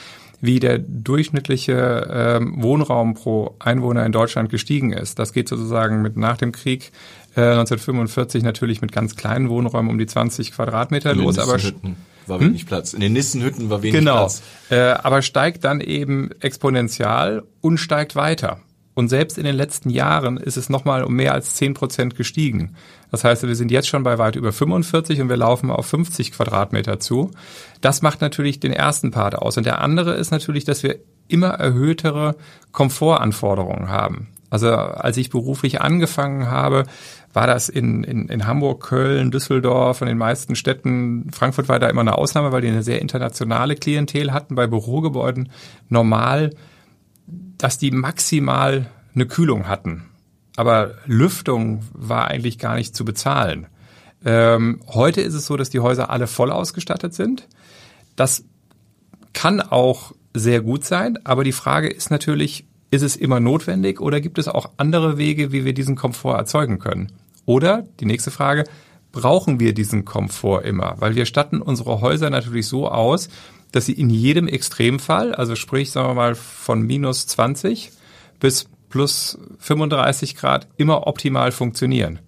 wie 0.40 0.60
der 0.60 0.78
durchschnittliche 0.78 2.08
ähm, 2.10 2.62
Wohnraum 2.62 3.14
pro 3.14 3.56
Einwohner 3.58 4.04
in 4.04 4.12
Deutschland 4.12 4.50
gestiegen 4.50 4.92
ist. 4.92 5.18
Das 5.18 5.32
geht 5.32 5.48
sozusagen 5.48 6.02
mit 6.02 6.16
nach 6.16 6.36
dem 6.36 6.52
Krieg 6.52 6.92
äh, 7.36 7.40
1945 7.40 8.42
natürlich 8.42 8.82
mit 8.82 8.92
ganz 8.92 9.16
kleinen 9.16 9.48
Wohnräumen 9.48 9.90
um 9.90 9.98
die 9.98 10.06
20 10.06 10.52
Quadratmeter 10.52 11.14
los, 11.14 11.38
aber 11.38 11.58
war 12.26 12.40
wenig 12.40 12.62
hm? 12.62 12.68
Platz. 12.68 12.94
In 12.94 13.00
den 13.00 13.12
Nissenhütten 13.12 13.70
war 13.70 13.82
wenig 13.82 13.98
genau. 13.98 14.16
Platz. 14.18 14.42
Genau, 14.68 14.82
äh, 14.82 14.92
aber 14.92 15.22
steigt 15.22 15.64
dann 15.64 15.80
eben 15.80 16.30
exponentiell 16.40 17.42
und 17.60 17.78
steigt 17.78 18.16
weiter. 18.16 18.60
Und 18.94 19.08
selbst 19.08 19.38
in 19.38 19.44
den 19.44 19.56
letzten 19.56 19.90
Jahren 19.90 20.36
ist 20.36 20.56
es 20.56 20.68
nochmal 20.68 21.02
um 21.02 21.14
mehr 21.14 21.34
als 21.34 21.54
10 21.56 21.74
Prozent 21.74 22.14
gestiegen. 22.14 22.76
Das 23.10 23.24
heißt, 23.24 23.46
wir 23.46 23.56
sind 23.56 23.70
jetzt 23.70 23.88
schon 23.88 24.04
bei 24.04 24.18
weit 24.18 24.36
über 24.36 24.52
45 24.52 25.20
und 25.20 25.28
wir 25.28 25.36
laufen 25.36 25.70
auf 25.70 25.86
50 25.86 26.32
Quadratmeter 26.32 27.00
zu. 27.00 27.30
Das 27.80 28.02
macht 28.02 28.20
natürlich 28.20 28.60
den 28.60 28.72
ersten 28.72 29.10
Part 29.10 29.36
aus. 29.36 29.56
Und 29.56 29.66
der 29.66 29.80
andere 29.80 30.14
ist 30.14 30.30
natürlich, 30.30 30.64
dass 30.64 30.82
wir 30.82 31.00
immer 31.26 31.48
erhöhtere 31.48 32.36
Komfortanforderungen 32.70 33.88
haben. 33.88 34.28
Also 34.50 34.68
als 34.68 35.16
ich 35.16 35.30
beruflich 35.30 35.80
angefangen 35.80 36.48
habe, 36.48 36.84
war 37.32 37.48
das 37.48 37.68
in, 37.68 38.04
in, 38.04 38.28
in 38.28 38.46
Hamburg, 38.46 38.84
Köln, 38.84 39.32
Düsseldorf 39.32 40.00
und 40.00 40.06
den 40.06 40.18
meisten 40.18 40.54
Städten. 40.54 41.30
Frankfurt 41.32 41.68
war 41.68 41.80
da 41.80 41.88
immer 41.88 42.02
eine 42.02 42.16
Ausnahme, 42.16 42.52
weil 42.52 42.60
die 42.60 42.68
eine 42.68 42.84
sehr 42.84 43.02
internationale 43.02 43.74
Klientel 43.74 44.32
hatten. 44.32 44.54
Bei 44.54 44.68
Bürogebäuden 44.68 45.50
normal 45.88 46.50
dass 47.64 47.78
die 47.78 47.92
maximal 47.92 48.90
eine 49.14 49.26
Kühlung 49.26 49.68
hatten. 49.68 50.02
Aber 50.54 50.96
Lüftung 51.06 51.82
war 51.94 52.28
eigentlich 52.28 52.58
gar 52.58 52.74
nicht 52.74 52.94
zu 52.94 53.06
bezahlen. 53.06 53.68
Ähm, 54.22 54.82
heute 54.86 55.22
ist 55.22 55.32
es 55.32 55.46
so, 55.46 55.56
dass 55.56 55.70
die 55.70 55.80
Häuser 55.80 56.10
alle 56.10 56.26
voll 56.26 56.50
ausgestattet 56.50 57.14
sind. 57.14 57.48
Das 58.16 58.44
kann 59.32 59.62
auch 59.62 60.12
sehr 60.34 60.60
gut 60.60 60.84
sein, 60.84 61.18
aber 61.24 61.42
die 61.42 61.52
Frage 61.52 61.88
ist 61.88 62.10
natürlich, 62.10 62.66
ist 62.90 63.00
es 63.00 63.16
immer 63.16 63.40
notwendig 63.40 63.98
oder 63.98 64.20
gibt 64.20 64.38
es 64.38 64.46
auch 64.46 64.68
andere 64.76 65.16
Wege, 65.16 65.50
wie 65.50 65.64
wir 65.64 65.72
diesen 65.72 65.96
Komfort 65.96 66.36
erzeugen 66.36 66.78
können? 66.78 67.12
Oder 67.46 67.86
die 67.98 68.04
nächste 68.04 68.30
Frage, 68.30 68.64
brauchen 69.10 69.58
wir 69.58 69.72
diesen 69.72 70.04
Komfort 70.04 70.66
immer? 70.66 70.96
Weil 70.98 71.14
wir 71.14 71.24
statten 71.24 71.62
unsere 71.62 72.02
Häuser 72.02 72.28
natürlich 72.28 72.66
so 72.66 72.90
aus, 72.90 73.30
dass 73.74 73.86
sie 73.86 73.92
in 73.92 74.08
jedem 74.08 74.46
Extremfall, 74.46 75.34
also 75.34 75.56
sprich, 75.56 75.90
sagen 75.90 76.10
wir 76.10 76.14
mal, 76.14 76.36
von 76.36 76.82
minus 76.82 77.26
20 77.26 77.90
bis 78.38 78.66
plus 78.88 79.36
35 79.58 80.36
Grad 80.36 80.68
immer 80.76 81.08
optimal 81.08 81.50
funktionieren. 81.50 82.20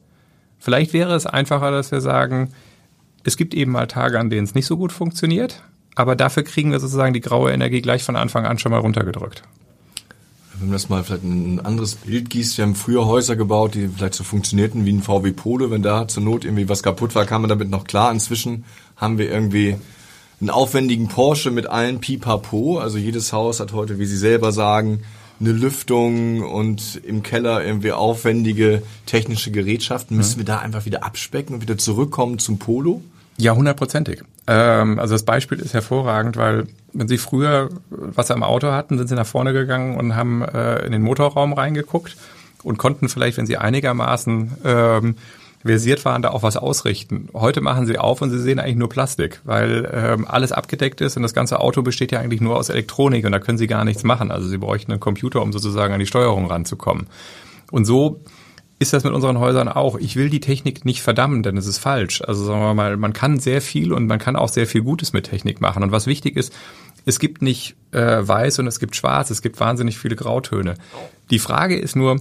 Vielleicht 0.59 0.93
wäre 0.93 1.15
es 1.15 1.25
einfacher, 1.25 1.71
dass 1.71 1.93
wir 1.93 2.00
sagen, 2.00 2.53
es 3.23 3.37
gibt 3.37 3.55
eben 3.55 3.71
mal 3.71 3.87
Tage, 3.87 4.19
an 4.19 4.29
denen 4.29 4.43
es 4.43 4.57
nicht 4.57 4.67
so 4.67 4.76
gut 4.76 4.91
funktioniert, 4.91 5.62
aber 5.95 6.17
dafür 6.17 6.43
kriegen 6.43 6.73
wir 6.73 6.81
sozusagen 6.81 7.15
die 7.15 7.21
graue 7.21 7.53
Energie 7.53 7.81
gleich 7.81 8.03
von 8.03 8.17
Anfang 8.17 8.45
an 8.45 8.59
schon 8.59 8.73
mal 8.73 8.81
runtergedrückt. 8.81 9.45
Wenn 10.59 10.71
man 10.71 10.73
das 10.73 10.88
mal 10.88 11.05
vielleicht 11.05 11.23
ein 11.23 11.61
anderes 11.65 11.95
Bild 11.95 12.29
gießt, 12.29 12.59
wir 12.59 12.65
haben 12.65 12.75
früher 12.75 13.07
Häuser 13.07 13.37
gebaut, 13.37 13.76
die 13.76 13.87
vielleicht 13.87 14.15
so 14.15 14.25
funktionierten 14.25 14.85
wie 14.85 14.95
ein 14.95 15.03
VW 15.03 15.31
Pole. 15.31 15.71
Wenn 15.71 15.83
da 15.83 16.09
zur 16.09 16.25
Not 16.25 16.45
irgendwie 16.45 16.69
was 16.69 16.83
kaputt 16.83 17.15
war, 17.15 17.25
kam 17.25 17.43
man 17.43 17.50
damit 17.50 17.71
noch 17.71 17.85
klar. 17.85 18.11
Inzwischen 18.11 18.65
haben 18.97 19.19
wir 19.19 19.31
irgendwie 19.31 19.76
einen 20.40 20.50
aufwendigen 20.50 21.09
Porsche 21.09 21.50
mit 21.50 21.66
allen 21.66 22.00
Pipapo. 22.00 22.78
Also 22.78 22.99
jedes 22.99 23.33
Haus 23.33 23.61
hat 23.61 23.73
heute, 23.73 23.99
wie 23.99 24.07
Sie 24.07 24.16
selber 24.16 24.52
sagen, 24.52 25.02
eine 25.40 25.52
Lüftung 25.52 26.43
und 26.43 27.00
im 27.05 27.23
Keller 27.23 27.64
irgendwie 27.64 27.93
aufwendige 27.93 28.83
technische 29.05 29.50
Gerätschaften. 29.50 30.16
Müssen 30.16 30.37
mhm. 30.37 30.40
wir 30.40 30.45
da 30.47 30.59
einfach 30.59 30.87
wieder 30.87 31.05
abspecken 31.05 31.55
und 31.55 31.62
wieder 31.62 31.78
zurückkommen 31.78 32.38
zum 32.38 32.59
Polo? 32.59 33.02
Ja, 33.38 33.55
hundertprozentig. 33.55 34.23
Ähm, 34.47 34.99
also 34.99 35.14
das 35.14 35.25
Beispiel 35.25 35.59
ist 35.59 35.75
hervorragend, 35.75 36.37
weil 36.37 36.66
wenn 36.95 37.09
Sie 37.09 37.19
früher 37.19 37.69
Wasser 37.90 38.35
im 38.35 38.43
Auto 38.43 38.73
hatten, 38.73 38.97
sind 38.97 39.09
Sie 39.09 39.14
nach 39.14 39.26
vorne 39.26 39.52
gegangen 39.52 39.99
und 39.99 40.16
haben 40.16 40.43
äh, 40.43 40.87
in 40.87 40.93
den 40.93 41.02
Motorraum 41.02 41.52
reingeguckt 41.52 42.16
und 42.66 42.78
konnten 42.78 43.09
vielleicht, 43.09 43.37
wenn 43.37 43.47
sie 43.47 43.59
einigermaßen 43.59 44.57
ähm, 44.64 45.16
versiert 45.66 46.04
waren, 46.04 46.23
da 46.23 46.30
auch 46.30 46.42
was 46.42 46.56
ausrichten. 46.56 47.28
Heute 47.35 47.61
machen 47.61 47.87
sie 47.87 47.99
auf 47.99 48.23
und 48.23 48.30
sie 48.30 48.38
sehen 48.38 48.58
eigentlich 48.58 48.76
nur 48.76 48.88
Plastik, 48.88 49.40
weil 49.44 49.90
ähm, 49.92 50.26
alles 50.26 50.52
abgedeckt 50.52 51.00
ist 51.00 51.16
und 51.16 51.23
das 51.23 51.35
ganze 51.35 51.61
Auto 51.61 51.82
besteht 51.82 52.12
ja 52.12 52.20
eigentlich 52.20 52.40
nur 52.40 52.56
aus 52.56 52.68
Elektronik 52.68 53.25
und 53.25 53.32
da 53.32 53.38
können 53.38 53.58
sie 53.58 53.66
gar 53.66 53.85
nichts 53.85 54.04
machen. 54.04 54.30
Also 54.30 54.49
sie 54.49 54.58
bräuchten 54.58 54.92
einen 54.92 55.00
Computer, 55.00 55.42
um 55.42 55.52
sozusagen 55.52 55.92
an 55.92 56.00
die 56.00 56.06
Steuerung 56.06 56.46
ranzukommen. 56.46 57.06
Und 57.70 57.85
so 57.85 58.20
ist 58.78 58.92
das 58.92 59.04
mit 59.04 59.14
unseren 59.14 59.38
Häusern 59.38 59.68
auch. 59.68 59.96
Ich 59.96 60.16
will 60.16 60.28
die 60.28 60.40
Technik 60.40 60.85
nicht 60.85 61.02
verdammen, 61.02 61.42
denn 61.42 61.56
es 61.56 61.66
ist 61.66 61.78
falsch. 61.78 62.23
Also 62.23 62.44
sagen 62.44 62.61
wir 62.61 62.75
mal, 62.75 62.96
man 62.96 63.12
kann 63.12 63.38
sehr 63.38 63.62
viel 63.62 63.92
und 63.92 64.06
man 64.06 64.18
kann 64.18 64.37
auch 64.37 64.49
sehr 64.49 64.66
viel 64.66 64.82
Gutes 64.82 65.12
mit 65.12 65.25
Technik 65.25 65.61
machen. 65.61 65.82
Und 65.82 65.92
was 65.92 66.06
wichtig 66.06 66.37
ist, 66.37 66.52
es 67.06 67.18
gibt 67.18 67.40
nicht 67.40 67.76
äh, 67.92 68.18
weiß 68.20 68.58
und 68.58 68.66
es 68.66 68.78
gibt 68.78 68.96
schwarz, 68.96 69.30
es 69.30 69.40
gibt 69.40 69.58
wahnsinnig 69.61 69.96
viele 69.99 70.16
Grautöne. 70.16 70.75
Die 71.30 71.38
Frage 71.38 71.78
ist 71.78 71.96
nur, 71.96 72.20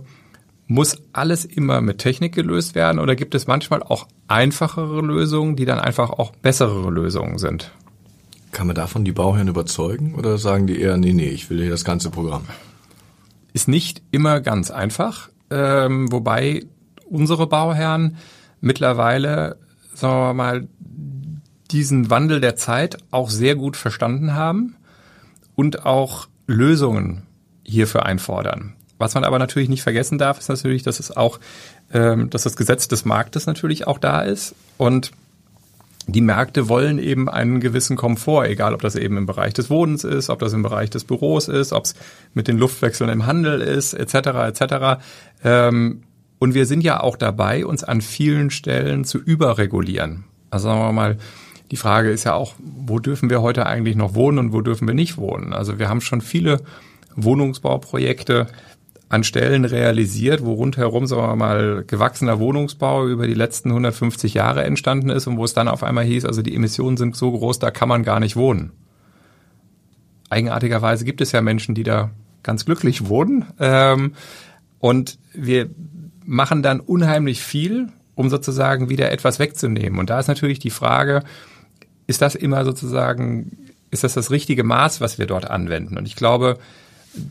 muss 0.68 0.98
alles 1.14 1.46
immer 1.46 1.82
mit 1.82 2.00
Technik 2.00 2.34
gelöst 2.34 2.76
werden 2.76 3.00
oder 3.00 3.16
gibt 3.16 3.36
es 3.36 3.48
manchmal 3.48 3.84
auch 3.84 4.08
einfachere 4.28 5.02
Lösungen, 5.02 5.56
die 5.56 5.66
dann 5.66 5.80
einfach 5.80 6.10
auch 6.10 6.32
bessere 6.32 6.90
Lösungen 6.90 7.38
sind? 7.38 7.72
Kann 8.52 8.68
man 8.68 8.76
davon 8.76 9.06
die 9.06 9.12
Bauherren 9.12 9.48
überzeugen 9.48 10.16
oder 10.16 10.38
sagen 10.38 10.66
die 10.66 10.80
eher, 10.80 10.98
nee, 10.98 11.14
nee, 11.14 11.30
ich 11.30 11.50
will 11.50 11.62
hier 11.62 11.70
das 11.70 11.84
ganze 11.84 12.10
Programm? 12.10 12.46
Ist 13.54 13.68
nicht 13.68 14.02
immer 14.12 14.42
ganz 14.42 14.72
einfach, 14.72 15.30
ähm, 15.50 16.12
wobei 16.12 16.66
unsere 17.10 17.48
Bauherren 17.48 18.18
mittlerweile, 18.62 19.58
sagen 19.94 20.16
wir 20.16 20.34
mal, 20.34 20.68
diesen 21.72 22.10
Wandel 22.10 22.42
der 22.42 22.56
Zeit 22.56 22.98
auch 23.12 23.30
sehr 23.30 23.56
gut 23.56 23.76
verstanden 23.78 24.34
haben 24.36 24.76
und 25.56 25.86
auch 25.86 26.28
Lösungen 26.48 27.24
hierfür 27.64 28.06
einfordern. 28.06 28.74
Was 28.98 29.14
man 29.14 29.24
aber 29.24 29.40
natürlich 29.40 29.70
nicht 29.70 29.84
vergessen 29.84 30.18
darf, 30.18 30.40
ist 30.40 30.50
natürlich, 30.50 30.84
dass 30.84 31.00
es 31.00 31.16
auch, 31.16 31.40
ähm, 31.94 32.30
dass 32.30 32.44
das 32.44 32.56
Gesetz 32.56 32.88
des 32.88 33.06
Marktes 33.06 33.46
natürlich 33.46 33.88
auch 33.88 33.98
da 33.98 34.22
ist 34.22 34.56
und 34.78 35.12
die 36.08 36.22
Märkte 36.22 36.70
wollen 36.70 37.00
eben 37.00 37.30
einen 37.30 37.60
gewissen 37.60 37.98
Komfort, 37.98 38.46
egal 38.46 38.74
ob 38.74 38.82
das 38.82 38.96
eben 38.96 39.18
im 39.18 39.26
Bereich 39.26 39.54
des 39.54 39.70
Wohnens 39.70 40.04
ist, 40.04 40.30
ob 40.30 40.40
das 40.40 40.54
im 40.54 40.62
Bereich 40.62 40.90
des 40.92 41.04
Büros 41.04 41.48
ist, 41.48 41.74
ob 41.74 41.86
es 41.86 41.96
mit 42.34 42.48
den 42.48 42.58
Luftwechseln 42.58 43.10
im 43.10 43.26
Handel 43.26 43.60
ist, 43.62 43.94
etc. 43.94 44.16
etc. 44.48 45.02
Ähm, 45.44 46.04
und 46.38 46.54
wir 46.54 46.66
sind 46.68 46.84
ja 46.84 47.02
auch 47.02 47.18
dabei, 47.18 47.66
uns 47.66 47.84
an 47.84 48.02
vielen 48.02 48.52
Stellen 48.52 49.04
zu 49.04 49.18
überregulieren. 49.18 50.26
Also 50.52 50.68
sagen 50.68 50.82
wir 50.82 50.92
mal, 50.92 51.18
die 51.72 51.78
Frage 51.78 52.12
ist 52.12 52.24
ja 52.26 52.36
auch, 52.36 52.54
wo 52.60 53.00
dürfen 53.00 53.30
wir 53.32 53.42
heute 53.42 53.66
eigentlich 53.66 53.96
noch 53.96 54.14
wohnen 54.14 54.38
und 54.38 54.54
wo 54.54 54.62
dürfen 54.62 54.88
wir 54.88 54.94
nicht 54.94 55.18
wohnen? 55.18 55.54
Also 55.54 55.80
wir 55.80 55.90
haben 55.90 56.02
schon 56.02 56.22
viele 56.22 56.62
Wohnungsbauprojekte 57.16 58.48
an 59.08 59.24
Stellen 59.24 59.66
realisiert, 59.66 60.44
wo 60.44 60.54
rundherum, 60.54 61.06
sagen 61.06 61.22
wir 61.22 61.36
mal, 61.36 61.84
gewachsener 61.86 62.40
Wohnungsbau 62.40 63.08
über 63.08 63.28
die 63.28 63.34
letzten 63.34 63.70
150 63.70 64.34
Jahre 64.34 64.64
entstanden 64.64 65.10
ist 65.10 65.28
und 65.28 65.38
wo 65.38 65.44
es 65.44 65.54
dann 65.54 65.68
auf 65.68 65.84
einmal 65.84 66.06
hieß, 66.06 66.26
also 66.26 66.42
die 66.42 66.56
Emissionen 66.56 66.98
sind 66.98 67.16
so 67.16 67.32
groß, 67.32 67.60
da 67.60 67.72
kann 67.72 67.90
man 67.90 68.04
gar 68.04 68.20
nicht 68.20 68.36
wohnen. 68.36 68.72
Eigenartigerweise 70.30 71.06
gibt 71.06 71.22
es 71.22 71.32
ja 71.32 71.42
Menschen, 71.42 71.76
die 71.76 71.84
da 71.84 72.12
ganz 72.42 72.66
glücklich 72.66 73.08
wohnen. 73.08 73.46
Ähm, 73.60 74.14
und 74.80 75.20
wir 75.34 75.70
machen 76.26 76.64
dann 76.64 76.80
unheimlich 76.80 77.44
viel, 77.44 77.90
um 78.16 78.30
sozusagen 78.30 78.90
wieder 78.90 79.12
etwas 79.12 79.40
wegzunehmen. 79.40 80.00
Und 80.00 80.10
da 80.10 80.20
ist 80.20 80.28
natürlich 80.28 80.60
die 80.60 80.72
Frage, 80.72 81.24
ist 82.08 82.22
das 82.22 82.34
immer 82.36 82.66
sozusagen, 82.66 83.58
ist 83.92 84.04
das 84.04 84.14
das 84.14 84.32
richtige 84.32 84.64
Maß, 84.64 85.00
was 85.00 85.20
wir 85.20 85.28
dort 85.28 85.50
anwenden? 85.50 85.98
Und 85.98 86.08
ich 86.08 86.16
glaube, 86.16 86.58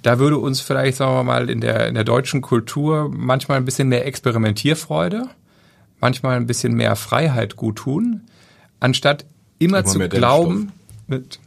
da 0.02 0.18
würde 0.18 0.38
uns 0.38 0.60
vielleicht, 0.60 0.96
sagen 0.96 1.14
wir 1.14 1.24
mal, 1.24 1.50
in 1.50 1.60
der, 1.60 1.88
in 1.88 1.94
der 1.94 2.04
deutschen 2.04 2.40
Kultur 2.40 3.10
manchmal 3.12 3.58
ein 3.58 3.64
bisschen 3.64 3.88
mehr 3.88 4.06
Experimentierfreude, 4.06 5.28
manchmal 6.00 6.36
ein 6.36 6.46
bisschen 6.46 6.74
mehr 6.74 6.96
Freiheit 6.96 7.56
gut 7.56 7.76
tun, 7.76 8.22
anstatt 8.80 9.24
immer, 9.58 9.78
immer 9.78 9.86
zu 9.86 9.98
glauben, 10.08 10.72
mit 11.06 11.38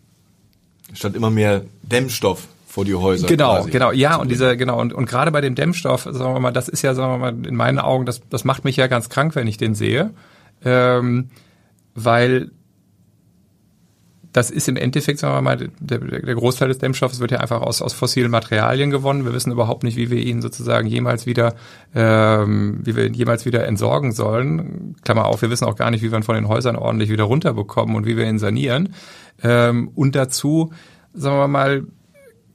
statt 0.93 1.15
immer 1.15 1.29
mehr 1.29 1.63
Dämmstoff 1.83 2.47
vor 2.67 2.85
die 2.85 2.95
Häuser. 2.95 3.27
Genau, 3.27 3.55
quasi. 3.55 3.71
genau, 3.71 3.91
ja, 3.91 4.15
und 4.17 4.29
dieser, 4.29 4.55
genau, 4.55 4.79
und, 4.79 4.93
und 4.93 5.07
gerade 5.07 5.31
bei 5.31 5.41
dem 5.41 5.55
Dämmstoff, 5.55 6.03
sagen 6.03 6.33
wir 6.33 6.39
mal, 6.39 6.51
das 6.51 6.69
ist 6.69 6.83
ja, 6.83 6.93
sagen 6.93 7.13
wir 7.13 7.31
mal, 7.31 7.47
in 7.47 7.55
meinen 7.55 7.79
Augen, 7.79 8.05
das, 8.05 8.21
das 8.29 8.45
macht 8.45 8.65
mich 8.65 8.75
ja 8.75 8.87
ganz 8.87 9.09
krank, 9.09 9.35
wenn 9.35 9.47
ich 9.47 9.57
den 9.57 9.73
sehe. 9.73 10.11
Ähm, 10.63 11.29
weil 11.95 12.51
das 14.37 14.51
ist 14.51 14.67
im 14.67 14.75
Endeffekt, 14.75 15.17
sagen 15.17 15.33
wir 15.33 15.41
mal, 15.41 15.57
der, 15.79 15.97
der 15.97 16.35
Großteil 16.35 16.67
des 16.67 16.77
Dämmstoffes 16.77 17.19
wird 17.19 17.31
ja 17.31 17.39
einfach 17.39 17.61
aus, 17.61 17.81
aus 17.81 17.93
fossilen 17.93 18.29
Materialien 18.29 18.91
gewonnen. 18.91 19.25
Wir 19.25 19.33
wissen 19.33 19.51
überhaupt 19.51 19.81
nicht, 19.81 19.97
wie 19.97 20.11
wir 20.11 20.19
ihn 20.19 20.43
sozusagen 20.43 20.87
jemals 20.87 21.25
wieder, 21.25 21.55
ähm, 21.95 22.79
wie 22.83 22.95
wir 22.95 23.07
ihn 23.07 23.15
jemals 23.15 23.47
wieder 23.47 23.65
entsorgen 23.65 24.11
sollen. 24.11 24.95
Klammer 25.03 25.25
auf, 25.25 25.41
wir 25.41 25.49
wissen 25.49 25.65
auch 25.65 25.75
gar 25.75 25.89
nicht, 25.89 26.03
wie 26.03 26.11
wir 26.11 26.19
ihn 26.19 26.23
von 26.23 26.35
den 26.35 26.47
Häusern 26.47 26.75
ordentlich 26.75 27.09
wieder 27.09 27.23
runterbekommen 27.23 27.95
und 27.95 28.05
wie 28.05 28.15
wir 28.15 28.29
ihn 28.29 28.37
sanieren. 28.37 28.93
Ähm, 29.41 29.89
und 29.95 30.15
dazu, 30.15 30.71
sagen 31.15 31.37
wir 31.37 31.47
mal, 31.47 31.87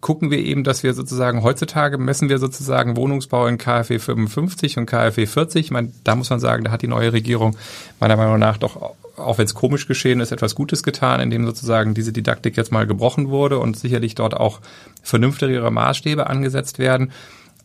gucken 0.02 0.30
wir 0.30 0.38
eben, 0.38 0.64
dass 0.64 0.82
wir 0.82 0.92
sozusagen 0.92 1.42
heutzutage 1.42 1.96
messen 1.96 2.28
wir 2.28 2.38
sozusagen 2.38 2.96
Wohnungsbau 2.96 3.46
in 3.46 3.56
KfW 3.56 3.98
55 3.98 4.76
und 4.76 4.86
KfW 4.86 5.24
40. 5.24 5.64
Ich 5.64 5.70
meine, 5.70 5.92
da 6.04 6.14
muss 6.16 6.28
man 6.28 6.40
sagen, 6.40 6.64
da 6.64 6.70
hat 6.72 6.82
die 6.82 6.88
neue 6.88 7.14
Regierung 7.14 7.56
meiner 8.00 8.16
Meinung 8.16 8.38
nach 8.38 8.58
doch 8.58 8.94
auch 9.16 9.38
wenn 9.38 9.44
es 9.44 9.54
komisch 9.54 9.86
geschehen 9.86 10.20
ist, 10.20 10.32
etwas 10.32 10.54
Gutes 10.54 10.82
getan, 10.82 11.20
indem 11.20 11.44
sozusagen 11.44 11.94
diese 11.94 12.12
Didaktik 12.12 12.56
jetzt 12.56 12.72
mal 12.72 12.86
gebrochen 12.86 13.28
wurde 13.28 13.58
und 13.58 13.78
sicherlich 13.78 14.14
dort 14.14 14.34
auch 14.34 14.60
vernünftigere 15.02 15.70
Maßstäbe 15.70 16.28
angesetzt 16.28 16.78
werden. 16.78 17.12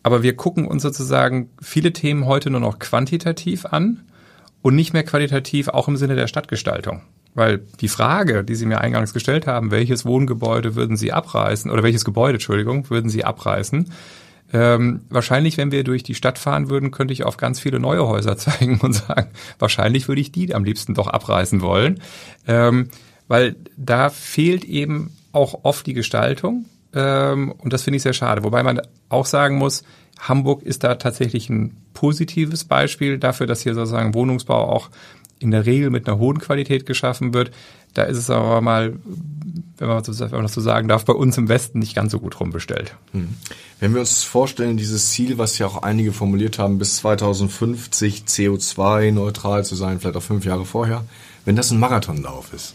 Aber 0.02 0.22
wir 0.22 0.36
gucken 0.36 0.66
uns 0.66 0.82
sozusagen 0.82 1.50
viele 1.60 1.92
Themen 1.92 2.26
heute 2.26 2.50
nur 2.50 2.60
noch 2.60 2.78
quantitativ 2.78 3.64
an 3.64 4.04
und 4.62 4.74
nicht 4.74 4.92
mehr 4.92 5.04
qualitativ, 5.04 5.68
auch 5.68 5.88
im 5.88 5.96
Sinne 5.96 6.16
der 6.16 6.26
Stadtgestaltung. 6.26 7.02
Weil 7.34 7.60
die 7.80 7.88
Frage, 7.88 8.42
die 8.42 8.54
Sie 8.54 8.66
mir 8.66 8.80
eingangs 8.80 9.12
gestellt 9.12 9.46
haben, 9.46 9.70
welches 9.70 10.04
Wohngebäude 10.04 10.74
würden 10.74 10.96
Sie 10.96 11.12
abreißen, 11.12 11.70
oder 11.70 11.82
welches 11.82 12.04
Gebäude, 12.04 12.34
Entschuldigung, 12.34 12.90
würden 12.90 13.10
Sie 13.10 13.24
abreißen, 13.24 13.90
ähm, 14.52 15.02
wahrscheinlich, 15.10 15.58
wenn 15.58 15.72
wir 15.72 15.84
durch 15.84 16.02
die 16.02 16.14
Stadt 16.14 16.38
fahren 16.38 16.70
würden, 16.70 16.90
könnte 16.90 17.12
ich 17.12 17.24
auf 17.24 17.36
ganz 17.36 17.60
viele 17.60 17.78
neue 17.78 18.06
Häuser 18.06 18.36
zeigen 18.38 18.80
und 18.80 18.94
sagen, 18.94 19.30
wahrscheinlich 19.58 20.08
würde 20.08 20.20
ich 20.20 20.32
die 20.32 20.54
am 20.54 20.64
liebsten 20.64 20.94
doch 20.94 21.06
abreißen 21.06 21.60
wollen, 21.60 22.00
ähm, 22.46 22.88
weil 23.28 23.56
da 23.76 24.08
fehlt 24.08 24.64
eben 24.64 25.12
auch 25.32 25.64
oft 25.64 25.86
die 25.86 25.92
Gestaltung. 25.92 26.64
Ähm, 26.94 27.52
und 27.52 27.72
das 27.72 27.82
finde 27.82 27.96
ich 27.96 28.02
sehr 28.02 28.14
schade. 28.14 28.42
Wobei 28.42 28.62
man 28.62 28.80
auch 29.10 29.26
sagen 29.26 29.58
muss, 29.58 29.84
Hamburg 30.18 30.62
ist 30.62 30.82
da 30.82 30.94
tatsächlich 30.94 31.50
ein 31.50 31.76
positives 31.92 32.64
Beispiel 32.64 33.18
dafür, 33.18 33.46
dass 33.46 33.62
hier 33.62 33.74
sozusagen 33.74 34.14
Wohnungsbau 34.14 34.70
auch 34.70 34.88
in 35.40 35.50
der 35.50 35.66
Regel 35.66 35.90
mit 35.90 36.08
einer 36.08 36.18
hohen 36.18 36.38
Qualität 36.38 36.86
geschaffen 36.86 37.34
wird. 37.34 37.50
Da 37.94 38.02
ist 38.02 38.18
es 38.18 38.30
aber 38.30 38.60
mal, 38.60 38.96
wenn 39.78 39.88
man, 39.88 40.02
das 40.02 40.54
so 40.54 40.60
sagen 40.60 40.88
darf, 40.88 41.04
bei 41.04 41.12
uns 41.12 41.38
im 41.38 41.48
Westen 41.48 41.78
nicht 41.78 41.94
ganz 41.94 42.12
so 42.12 42.20
gut 42.20 42.38
rumbestellt. 42.38 42.94
Hm. 43.12 43.28
Wenn 43.80 43.94
wir 43.94 44.00
uns 44.00 44.24
vorstellen, 44.24 44.76
dieses 44.76 45.10
Ziel, 45.10 45.38
was 45.38 45.58
ja 45.58 45.66
auch 45.66 45.82
einige 45.82 46.12
formuliert 46.12 46.58
haben, 46.58 46.78
bis 46.78 46.96
2050 46.96 48.24
CO2-neutral 48.26 49.64
zu 49.64 49.74
sein, 49.74 50.00
vielleicht 50.00 50.16
auch 50.16 50.22
fünf 50.22 50.44
Jahre 50.44 50.64
vorher, 50.64 51.04
wenn 51.44 51.56
das 51.56 51.70
ein 51.70 51.78
Marathonlauf 51.78 52.52
ist, 52.52 52.74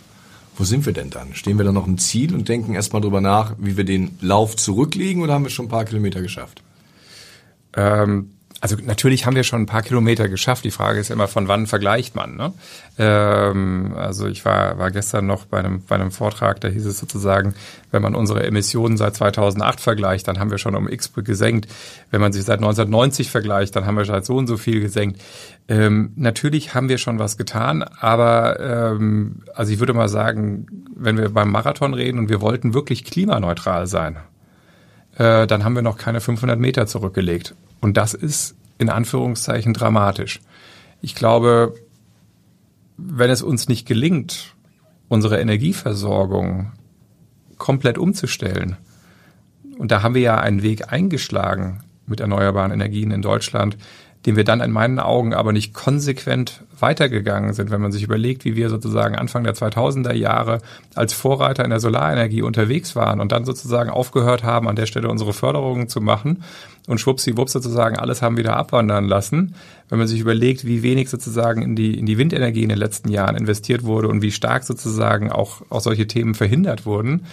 wo 0.55 0.63
sind 0.63 0.85
wir 0.85 0.93
denn 0.93 1.09
dann? 1.09 1.33
Stehen 1.33 1.57
wir 1.57 1.65
dann 1.65 1.73
noch 1.73 1.87
im 1.87 1.97
Ziel 1.97 2.33
und 2.33 2.47
denken 2.47 2.75
erstmal 2.75 3.01
drüber 3.01 3.21
nach, 3.21 3.55
wie 3.57 3.75
wir 3.75 3.83
den 3.83 4.17
Lauf 4.21 4.55
zurücklegen 4.55 5.23
oder 5.23 5.33
haben 5.33 5.43
wir 5.43 5.49
schon 5.49 5.65
ein 5.65 5.69
paar 5.69 5.85
Kilometer 5.85 6.21
geschafft? 6.21 6.61
Ähm, 7.75 8.31
also 8.63 8.77
natürlich 8.81 9.25
haben 9.25 9.35
wir 9.35 9.43
schon 9.43 9.63
ein 9.63 9.65
paar 9.65 9.81
Kilometer 9.81 10.29
geschafft. 10.29 10.63
Die 10.63 10.71
Frage 10.71 10.97
ist 10.97 11.11
immer, 11.11 11.27
von 11.27 11.49
wann 11.49 11.67
vergleicht 11.67 12.15
man. 12.15 12.37
Ne? 12.37 12.53
Ähm, 12.97 13.93
also 13.97 14.25
ich 14.25 14.45
war, 14.45 14.77
war 14.77 14.89
gestern 14.89 15.25
noch 15.25 15.43
bei 15.43 15.59
einem, 15.59 15.83
bei 15.83 15.95
einem 15.95 16.11
Vortrag, 16.11 16.61
da 16.61 16.69
hieß 16.69 16.85
es 16.85 16.97
sozusagen, 16.97 17.55
wenn 17.91 18.01
man 18.01 18.15
unsere 18.15 18.41
Emissionen 18.43 18.95
seit 18.95 19.17
2008 19.17 19.81
vergleicht, 19.81 20.29
dann 20.29 20.39
haben 20.39 20.49
wir 20.49 20.59
schon 20.59 20.77
um 20.77 20.87
x 20.87 21.11
gesenkt. 21.13 21.67
Wenn 22.09 22.21
man 22.21 22.31
sich 22.31 22.45
seit 22.45 22.59
1990 22.59 23.29
vergleicht, 23.29 23.75
dann 23.75 23.85
haben 23.85 23.97
wir 23.97 24.05
seit 24.05 24.23
so 24.23 24.37
und 24.37 24.47
so 24.47 24.55
viel 24.55 24.79
gesenkt. 24.79 25.21
Ähm, 25.67 26.13
natürlich 26.15 26.73
haben 26.73 26.87
wir 26.87 26.99
schon 26.99 27.19
was 27.19 27.35
getan, 27.35 27.83
aber 27.83 28.61
ähm, 28.61 29.41
also 29.53 29.73
ich 29.73 29.79
würde 29.79 29.93
mal 29.93 30.07
sagen, 30.07 30.67
wenn 30.95 31.17
wir 31.17 31.27
beim 31.27 31.51
Marathon 31.51 31.93
reden 31.93 32.17
und 32.17 32.29
wir 32.29 32.39
wollten 32.39 32.73
wirklich 32.73 33.03
klimaneutral 33.03 33.87
sein, 33.87 34.19
äh, 35.17 35.47
dann 35.47 35.63
haben 35.63 35.75
wir 35.75 35.81
noch 35.81 35.97
keine 35.97 36.21
500 36.21 36.59
Meter 36.59 36.87
zurückgelegt. 36.87 37.55
Und 37.81 37.97
das 37.97 38.13
ist 38.13 38.55
in 38.77 38.89
Anführungszeichen 38.89 39.73
dramatisch. 39.73 40.41
Ich 41.01 41.15
glaube, 41.15 41.75
wenn 42.97 43.29
es 43.29 43.41
uns 43.41 43.67
nicht 43.67 43.87
gelingt, 43.87 44.55
unsere 45.09 45.39
Energieversorgung 45.39 46.71
komplett 47.57 47.97
umzustellen, 47.97 48.77
und 49.77 49.91
da 49.91 50.03
haben 50.03 50.15
wir 50.15 50.21
ja 50.21 50.37
einen 50.39 50.61
Weg 50.61 50.91
eingeschlagen 50.91 51.83
mit 52.05 52.19
erneuerbaren 52.19 52.71
Energien 52.71 53.11
in 53.11 53.21
Deutschland, 53.21 53.77
den 54.25 54.37
wir 54.37 54.43
dann 54.43 54.61
in 54.61 54.71
meinen 54.71 54.99
Augen 54.99 55.33
aber 55.33 55.51
nicht 55.51 55.73
konsequent 55.73 56.63
weitergegangen 56.79 57.53
sind, 57.53 57.71
wenn 57.71 57.81
man 57.81 57.91
sich 57.91 58.03
überlegt, 58.03 58.45
wie 58.45 58.55
wir 58.55 58.69
sozusagen 58.69 59.15
Anfang 59.15 59.43
der 59.43 59.53
2000er 59.53 60.13
Jahre 60.13 60.59
als 60.95 61.13
Vorreiter 61.13 61.63
in 61.63 61.69
der 61.69 61.79
Solarenergie 61.79 62.41
unterwegs 62.41 62.95
waren 62.95 63.19
und 63.19 63.31
dann 63.31 63.45
sozusagen 63.45 63.89
aufgehört 63.89 64.43
haben, 64.43 64.69
an 64.69 64.75
der 64.75 64.85
Stelle 64.85 65.09
unsere 65.09 65.33
Förderungen 65.33 65.89
zu 65.89 65.99
machen 65.99 66.43
und 66.87 66.99
schwuppsiwupps 66.99 67.51
sozusagen 67.51 67.97
alles 67.97 68.21
haben 68.21 68.37
wieder 68.37 68.55
abwandern 68.55 69.05
lassen. 69.05 69.55
Wenn 69.89 69.99
man 69.99 70.07
sich 70.07 70.19
überlegt, 70.19 70.65
wie 70.65 70.83
wenig 70.83 71.09
sozusagen 71.09 71.61
in 71.61 71.75
die, 71.75 71.97
in 71.97 72.05
die 72.05 72.17
Windenergie 72.17 72.63
in 72.63 72.69
den 72.69 72.77
letzten 72.77 73.09
Jahren 73.09 73.35
investiert 73.35 73.83
wurde 73.83 74.07
und 74.07 74.21
wie 74.21 74.31
stark 74.31 74.63
sozusagen 74.63 75.31
auch, 75.31 75.61
auch 75.69 75.81
solche 75.81 76.07
Themen 76.07 76.33
verhindert 76.33 76.85
wurden, 76.85 77.25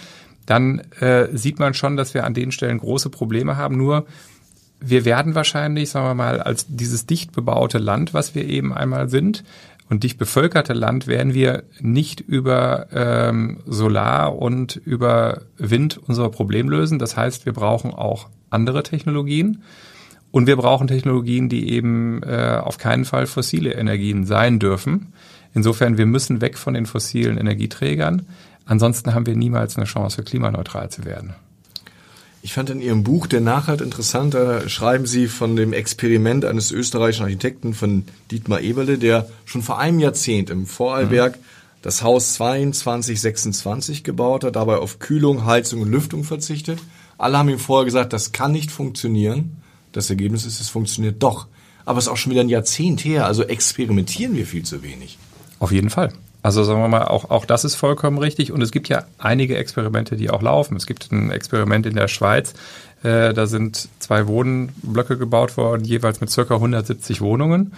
dann 0.45 0.79
äh, 0.99 1.27
sieht 1.33 1.59
man 1.59 1.73
schon, 1.73 1.95
dass 1.95 2.13
wir 2.13 2.25
an 2.25 2.33
den 2.33 2.51
Stellen 2.51 2.79
große 2.79 3.09
Probleme 3.09 3.57
haben. 3.57 3.77
Nur 3.77 4.05
wir 4.81 5.05
werden 5.05 5.35
wahrscheinlich, 5.35 5.89
sagen 5.91 6.07
wir 6.07 6.15
mal, 6.15 6.41
als 6.41 6.65
dieses 6.67 7.05
dicht 7.05 7.31
bebaute 7.31 7.77
Land, 7.77 8.13
was 8.13 8.35
wir 8.35 8.45
eben 8.45 8.73
einmal 8.73 9.09
sind, 9.09 9.43
und 9.89 10.03
dicht 10.03 10.17
bevölkerte 10.17 10.71
Land 10.71 11.05
werden 11.05 11.33
wir 11.33 11.63
nicht 11.81 12.21
über 12.21 12.87
ähm, 12.93 13.59
Solar 13.65 14.37
und 14.37 14.77
über 14.77 15.41
Wind 15.57 15.99
unser 16.07 16.29
Problem 16.29 16.69
lösen. 16.69 16.97
Das 16.97 17.17
heißt, 17.17 17.45
wir 17.45 17.51
brauchen 17.51 17.93
auch 17.93 18.29
andere 18.49 18.83
Technologien 18.83 19.63
und 20.31 20.47
wir 20.47 20.55
brauchen 20.55 20.87
Technologien, 20.87 21.49
die 21.49 21.73
eben 21.73 22.23
äh, 22.23 22.57
auf 22.63 22.77
keinen 22.77 23.03
Fall 23.03 23.27
fossile 23.27 23.73
Energien 23.73 24.25
sein 24.25 24.59
dürfen. 24.59 25.11
Insofern, 25.53 25.97
wir 25.97 26.05
müssen 26.05 26.39
weg 26.39 26.57
von 26.57 26.73
den 26.73 26.85
fossilen 26.85 27.37
Energieträgern. 27.37 28.25
Ansonsten 28.65 29.13
haben 29.13 29.25
wir 29.25 29.35
niemals 29.35 29.75
eine 29.75 29.85
Chance, 29.85 30.23
klimaneutral 30.23 30.89
zu 30.89 31.03
werden. 31.03 31.35
Ich 32.43 32.53
fand 32.53 32.71
in 32.71 32.81
Ihrem 32.81 33.03
Buch 33.03 33.27
Der 33.27 33.39
Nachhalt 33.39 33.81
interessant, 33.81 34.33
da 34.33 34.67
schreiben 34.67 35.05
Sie 35.05 35.27
von 35.27 35.55
dem 35.55 35.73
Experiment 35.73 36.43
eines 36.43 36.71
österreichischen 36.71 37.23
Architekten 37.23 37.75
von 37.75 38.05
Dietmar 38.31 38.61
Eberle, 38.61 38.97
der 38.97 39.29
schon 39.45 39.61
vor 39.61 39.77
einem 39.77 39.99
Jahrzehnt 39.99 40.49
im 40.49 40.65
Vorarlberg 40.65 41.37
mhm. 41.37 41.43
das 41.83 42.01
Haus 42.01 42.33
2226 42.33 44.03
gebaut 44.03 44.43
hat, 44.43 44.55
dabei 44.55 44.77
auf 44.77 44.97
Kühlung, 44.97 45.45
Heizung 45.45 45.81
und 45.81 45.91
Lüftung 45.91 46.23
verzichtet. 46.23 46.79
Alle 47.19 47.37
haben 47.37 47.49
ihm 47.49 47.59
vorher 47.59 47.85
gesagt, 47.85 48.11
das 48.11 48.31
kann 48.31 48.51
nicht 48.51 48.71
funktionieren. 48.71 49.57
Das 49.91 50.09
Ergebnis 50.09 50.43
ist, 50.43 50.59
es 50.59 50.69
funktioniert 50.69 51.21
doch. 51.21 51.45
Aber 51.85 51.99
es 51.99 52.05
ist 52.05 52.11
auch 52.11 52.17
schon 52.17 52.31
wieder 52.31 52.41
ein 52.41 52.49
Jahrzehnt 52.49 53.05
her, 53.05 53.27
also 53.27 53.43
experimentieren 53.43 54.35
wir 54.35 54.47
viel 54.47 54.63
zu 54.63 54.81
wenig. 54.81 55.19
Auf 55.59 55.71
jeden 55.71 55.91
Fall. 55.91 56.11
Also 56.43 56.63
sagen 56.63 56.81
wir 56.81 56.87
mal, 56.87 57.05
auch, 57.05 57.29
auch 57.29 57.45
das 57.45 57.65
ist 57.65 57.75
vollkommen 57.75 58.17
richtig. 58.17 58.51
Und 58.51 58.61
es 58.61 58.71
gibt 58.71 58.89
ja 58.89 59.05
einige 59.19 59.57
Experimente, 59.57 60.15
die 60.15 60.29
auch 60.29 60.41
laufen. 60.41 60.75
Es 60.75 60.87
gibt 60.87 61.11
ein 61.11 61.31
Experiment 61.31 61.85
in 61.85 61.95
der 61.95 62.07
Schweiz. 62.07 62.53
Äh, 63.03 63.33
da 63.33 63.45
sind 63.45 63.89
zwei 63.99 64.27
Wohnblöcke 64.27 65.17
gebaut 65.17 65.57
worden, 65.57 65.83
jeweils 65.83 66.21
mit 66.21 66.29
circa 66.29 66.55
170 66.55 67.21
Wohnungen. 67.21 67.73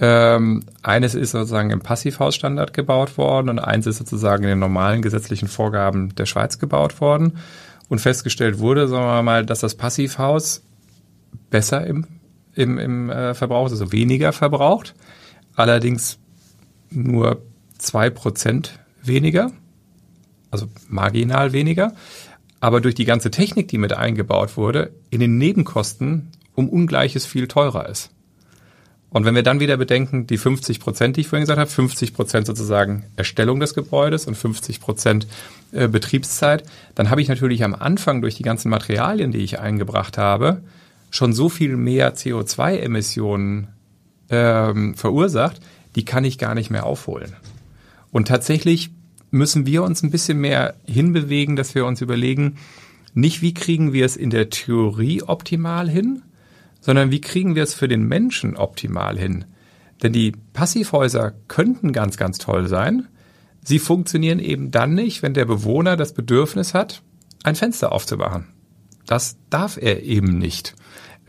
Ähm, 0.00 0.64
eines 0.82 1.14
ist 1.14 1.32
sozusagen 1.32 1.70
im 1.70 1.80
Passivhausstandard 1.80 2.72
gebaut 2.72 3.18
worden 3.18 3.48
und 3.48 3.58
eins 3.58 3.86
ist 3.86 3.98
sozusagen 3.98 4.42
in 4.42 4.50
den 4.50 4.58
normalen 4.58 5.02
gesetzlichen 5.02 5.48
Vorgaben 5.48 6.14
der 6.14 6.26
Schweiz 6.26 6.58
gebaut 6.58 7.00
worden. 7.00 7.38
Und 7.88 8.00
festgestellt 8.00 8.58
wurde, 8.58 8.88
sagen 8.88 9.04
wir 9.04 9.22
mal, 9.22 9.44
dass 9.44 9.60
das 9.60 9.74
Passivhaus 9.74 10.62
besser 11.50 11.86
im, 11.86 12.06
im, 12.54 12.78
im 12.78 13.10
äh, 13.10 13.34
Verbrauch, 13.34 13.70
also 13.70 13.92
weniger 13.92 14.32
verbraucht. 14.32 14.94
Allerdings 15.54 16.18
nur 16.90 17.42
zwei 17.82 18.10
Prozent 18.10 18.78
weniger, 19.02 19.52
also 20.50 20.66
marginal 20.88 21.52
weniger, 21.52 21.94
aber 22.60 22.80
durch 22.80 22.94
die 22.94 23.04
ganze 23.04 23.30
Technik, 23.30 23.68
die 23.68 23.78
mit 23.78 23.92
eingebaut 23.92 24.56
wurde, 24.56 24.92
in 25.10 25.20
den 25.20 25.38
Nebenkosten 25.38 26.30
um 26.54 26.68
ungleiches 26.68 27.26
viel 27.26 27.48
teurer 27.48 27.88
ist. 27.88 28.10
Und 29.10 29.26
wenn 29.26 29.34
wir 29.34 29.42
dann 29.42 29.60
wieder 29.60 29.76
bedenken, 29.76 30.26
die 30.26 30.38
50 30.38 30.80
Prozent, 30.80 31.16
die 31.16 31.22
ich 31.22 31.28
vorhin 31.28 31.42
gesagt 31.42 31.60
habe, 31.60 31.70
50 31.70 32.14
Prozent 32.14 32.46
sozusagen 32.46 33.04
Erstellung 33.16 33.60
des 33.60 33.74
Gebäudes 33.74 34.26
und 34.26 34.36
50 34.36 34.80
Prozent 34.80 35.26
äh, 35.72 35.86
Betriebszeit, 35.86 36.64
dann 36.94 37.10
habe 37.10 37.20
ich 37.20 37.28
natürlich 37.28 37.62
am 37.62 37.74
Anfang 37.74 38.22
durch 38.22 38.36
die 38.36 38.42
ganzen 38.42 38.70
Materialien, 38.70 39.30
die 39.32 39.38
ich 39.38 39.60
eingebracht 39.60 40.16
habe, 40.16 40.62
schon 41.10 41.34
so 41.34 41.50
viel 41.50 41.76
mehr 41.76 42.14
CO2-Emissionen 42.14 43.68
ähm, 44.30 44.94
verursacht, 44.94 45.60
die 45.94 46.06
kann 46.06 46.24
ich 46.24 46.38
gar 46.38 46.54
nicht 46.54 46.70
mehr 46.70 46.86
aufholen. 46.86 47.36
Und 48.12 48.28
tatsächlich 48.28 48.92
müssen 49.32 49.66
wir 49.66 49.82
uns 49.82 50.02
ein 50.02 50.10
bisschen 50.10 50.38
mehr 50.38 50.74
hinbewegen, 50.84 51.56
dass 51.56 51.74
wir 51.74 51.86
uns 51.86 52.00
überlegen, 52.00 52.58
nicht 53.14 53.42
wie 53.42 53.54
kriegen 53.54 53.92
wir 53.92 54.04
es 54.04 54.16
in 54.16 54.30
der 54.30 54.50
Theorie 54.50 55.22
optimal 55.22 55.90
hin, 55.90 56.22
sondern 56.80 57.10
wie 57.10 57.20
kriegen 57.20 57.54
wir 57.54 57.62
es 57.62 57.74
für 57.74 57.88
den 57.88 58.06
Menschen 58.06 58.56
optimal 58.56 59.18
hin. 59.18 59.46
Denn 60.02 60.12
die 60.12 60.32
Passivhäuser 60.52 61.32
könnten 61.48 61.92
ganz, 61.92 62.16
ganz 62.16 62.38
toll 62.38 62.68
sein. 62.68 63.08
Sie 63.64 63.78
funktionieren 63.78 64.40
eben 64.40 64.70
dann 64.70 64.94
nicht, 64.94 65.22
wenn 65.22 65.34
der 65.34 65.44
Bewohner 65.44 65.96
das 65.96 66.12
Bedürfnis 66.12 66.74
hat, 66.74 67.02
ein 67.44 67.54
Fenster 67.54 67.92
aufzumachen. 67.92 68.48
Das 69.06 69.36
darf 69.50 69.78
er 69.80 70.02
eben 70.02 70.38
nicht, 70.38 70.74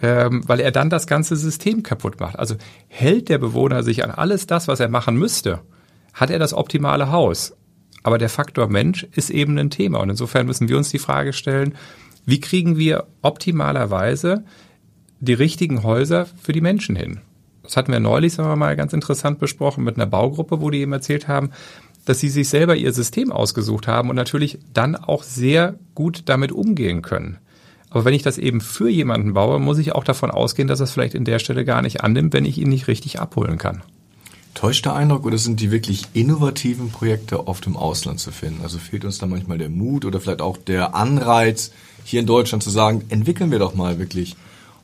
ähm, 0.02 0.41
weil 0.48 0.60
er 0.60 0.72
dann 0.72 0.89
das 0.89 1.08
ganze 1.08 1.36
System 1.36 1.84
kaputt 1.84 2.19
macht. 2.19 2.38
Also 2.38 2.56
hält 2.88 3.30
der 3.30 3.38
Bewohner 3.38 3.84
sich 3.84 4.04
an 4.04 4.12
alles 4.12 4.48
das, 4.48 4.67
was 4.67 4.80
er 4.80 4.89
machen 4.89 5.15
müsste, 5.17 5.62
hat 6.13 6.30
er 6.30 6.39
das 6.39 6.54
optimale 6.54 7.12
Haus. 7.12 7.56
Aber 8.04 8.17
der 8.17 8.30
Faktor 8.30 8.67
Mensch 8.67 9.04
ist 9.15 9.30
eben 9.30 9.58
ein 9.58 9.69
Thema. 9.69 9.99
Und 9.99 10.10
insofern 10.10 10.45
müssen 10.45 10.69
wir 10.69 10.78
uns 10.78 10.89
die 10.89 10.99
Frage 10.99 11.34
stellen, 11.34 11.76
wie 12.26 12.39
kriegen 12.39 12.78
wir 12.78 13.08
optimalerweise 13.21 14.43
die 15.19 15.34
richtigen 15.34 15.84
Häuser 15.84 16.26
für 16.41 16.52
die 16.52 16.62
Menschen 16.62 16.95
hin? 16.95 17.21
Das 17.63 17.78
hatten 17.78 17.93
wir 17.93 18.02
neulich, 18.02 18.34
sagen 18.34 18.49
wir 18.49 18.58
mal, 18.58 18.76
ganz 18.76 18.91
interessant 18.93 19.39
besprochen 19.39 19.86
mit 19.86 19.95
einer 19.95 20.06
Baugruppe, 20.06 20.62
wo 20.62 20.69
die 20.69 20.80
eben 20.80 20.91
erzählt 20.91 21.30
haben, 21.30 21.52
dass 22.06 22.19
sie 22.19 22.28
sich 22.30 22.49
selber 22.49 22.76
ihr 22.76 22.91
System 22.91 23.32
ausgesucht 23.32 23.88
haben 23.88 24.10
und 24.10 24.17
natürlich 24.17 24.60
dann 24.73 24.97
auch 24.97 25.23
sehr 25.23 25.80
gut 25.95 26.23
damit 26.26 26.52
umgehen 26.52 27.02
können. 27.02 27.38
Aber 27.89 28.06
wenn 28.06 28.13
ich 28.13 28.23
das 28.23 28.38
eben 28.38 28.60
für 28.60 28.89
jemanden 28.89 29.34
baue, 29.34 29.60
muss 29.60 29.78
ich 29.78 29.93
auch 29.93 30.04
davon 30.04 30.32
ausgehen, 30.32 30.67
dass 30.67 30.82
er 30.82 30.86
es 30.86 30.91
vielleicht 30.91 31.13
in 31.13 31.26
der 31.26 31.39
Stelle 31.39 31.63
gar 31.63 31.82
nicht 31.82 32.02
annimmt, 32.02 32.34
wenn 32.34 32.43
ich 32.43 32.58
ihn 32.58 32.69
nicht 32.69 32.88
richtig 32.88 33.19
abholen 33.19 33.58
kann. 33.58 33.84
Täuscht 34.54 34.86
der 34.86 34.94
Eindruck 34.94 35.26
oder 35.26 35.38
sind 35.38 35.60
die 35.60 35.72
wirklich 35.72 36.04
innovativen 36.13 36.92
Projekte 36.92 37.48
oft 37.48 37.66
im 37.66 37.76
Ausland 37.76 38.20
zu 38.20 38.32
finden? 38.32 38.62
Also 38.62 38.78
fehlt 38.78 39.04
uns 39.04 39.18
da 39.18 39.26
manchmal 39.26 39.58
der 39.58 39.70
Mut 39.70 40.06
oder 40.06 40.20
vielleicht 40.20 40.42
auch 40.42 40.58
der 40.58 40.96
Anreiz, 40.96 41.72
hier 42.04 42.20
in 42.20 42.26
Deutschland 42.26 42.63
zu 42.63 42.70
sagen, 42.70 43.04
entwickeln 43.10 43.52
wir 43.52 43.60
doch 43.60 43.74
mal 43.74 43.98
wirklich 43.98 44.36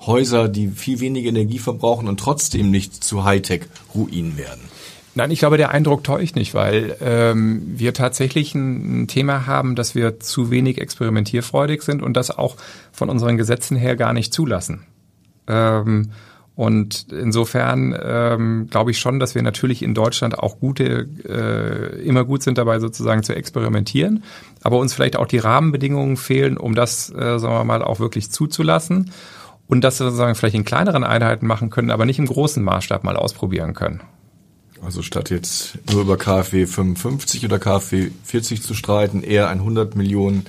Häuser, 0.06 0.48
die 0.48 0.70
viel 0.70 1.02
weniger 1.02 1.30
Energie 1.30 1.60
verbrauchen 1.60 2.08
und 2.08 2.20
trotzdem 2.20 2.72
nicht 2.72 3.04
zu 3.04 3.26
Hightech-Ruinen 3.26 4.38
werden? 4.38 4.62
Nein, 5.16 5.32
ich 5.32 5.40
glaube, 5.40 5.58
der 5.58 5.72
Eindruck 5.72 6.04
täuscht 6.04 6.36
nicht, 6.36 6.54
weil 6.54 6.96
ähm, 7.02 7.62
wir 7.76 7.94
tatsächlich 7.94 8.56
ein, 8.56 9.02
ein, 9.02 9.08
Thema 9.08 9.48
haben, 9.48 9.76
dass 9.76 9.94
wir 9.96 10.20
zu 10.20 10.50
wenig 10.50 10.80
experimentierfreudig 10.80 11.82
sind 11.82 12.02
und 12.02 12.14
das 12.14 12.32
auch 12.32 12.56
von 12.92 13.10
unseren 13.10 13.38
Gesetzen 13.38 13.76
her 13.76 13.96
gar 13.96 14.14
nicht 14.14 14.34
zulassen. 14.34 14.86
Ähm, 15.48 16.12
und 16.60 17.06
insofern 17.14 17.98
ähm, 18.04 18.68
glaube 18.70 18.92
ich 18.92 19.00
schon, 19.00 19.22
dass 19.22 19.34
wir 19.34 19.42
natürlich 19.42 19.82
in 19.82 19.94
Deutschland 19.94 20.38
auch 20.38 20.60
gute, 20.60 21.08
äh, 21.26 22.06
immer 22.06 22.26
gut 22.26 22.44
sind 22.44 22.58
dabei 22.58 22.80
sozusagen 22.80 23.24
zu 23.24 23.34
experimentieren, 23.34 24.26
aber 24.62 24.78
uns 24.78 24.94
vielleicht 24.94 25.16
auch 25.16 25.26
die 25.26 25.38
Rahmenbedingungen 25.38 26.18
fehlen, 26.18 26.58
um 26.58 26.76
das, 26.76 27.12
äh, 27.12 27.40
sagen 27.40 27.54
wir 27.54 27.64
mal, 27.64 27.82
auch 27.82 28.02
wirklich 28.02 28.30
zuzulassen 28.30 29.12
und 29.68 29.86
das 29.86 30.00
sozusagen 30.00 30.36
vielleicht 30.36 30.56
in 30.56 30.66
kleineren 30.66 31.06
Einheiten 31.06 31.48
machen 31.48 31.70
können, 31.70 31.92
aber 31.92 32.06
nicht 32.06 32.20
im 32.20 32.26
großen 32.26 32.62
Maßstab 32.62 33.06
mal 33.06 33.16
ausprobieren 33.16 33.74
können. 33.74 34.02
Also 34.84 35.02
statt 35.02 35.30
jetzt 35.30 35.78
nur 35.90 36.02
über 36.02 36.18
KfW 36.18 36.66
55 36.66 37.46
oder 37.46 37.58
KfW 37.58 38.12
40 38.26 38.64
zu 38.64 38.74
streiten, 38.74 39.24
eher 39.24 39.48
ein 39.48 39.60
100 39.60 39.96
Millionen 39.96 40.46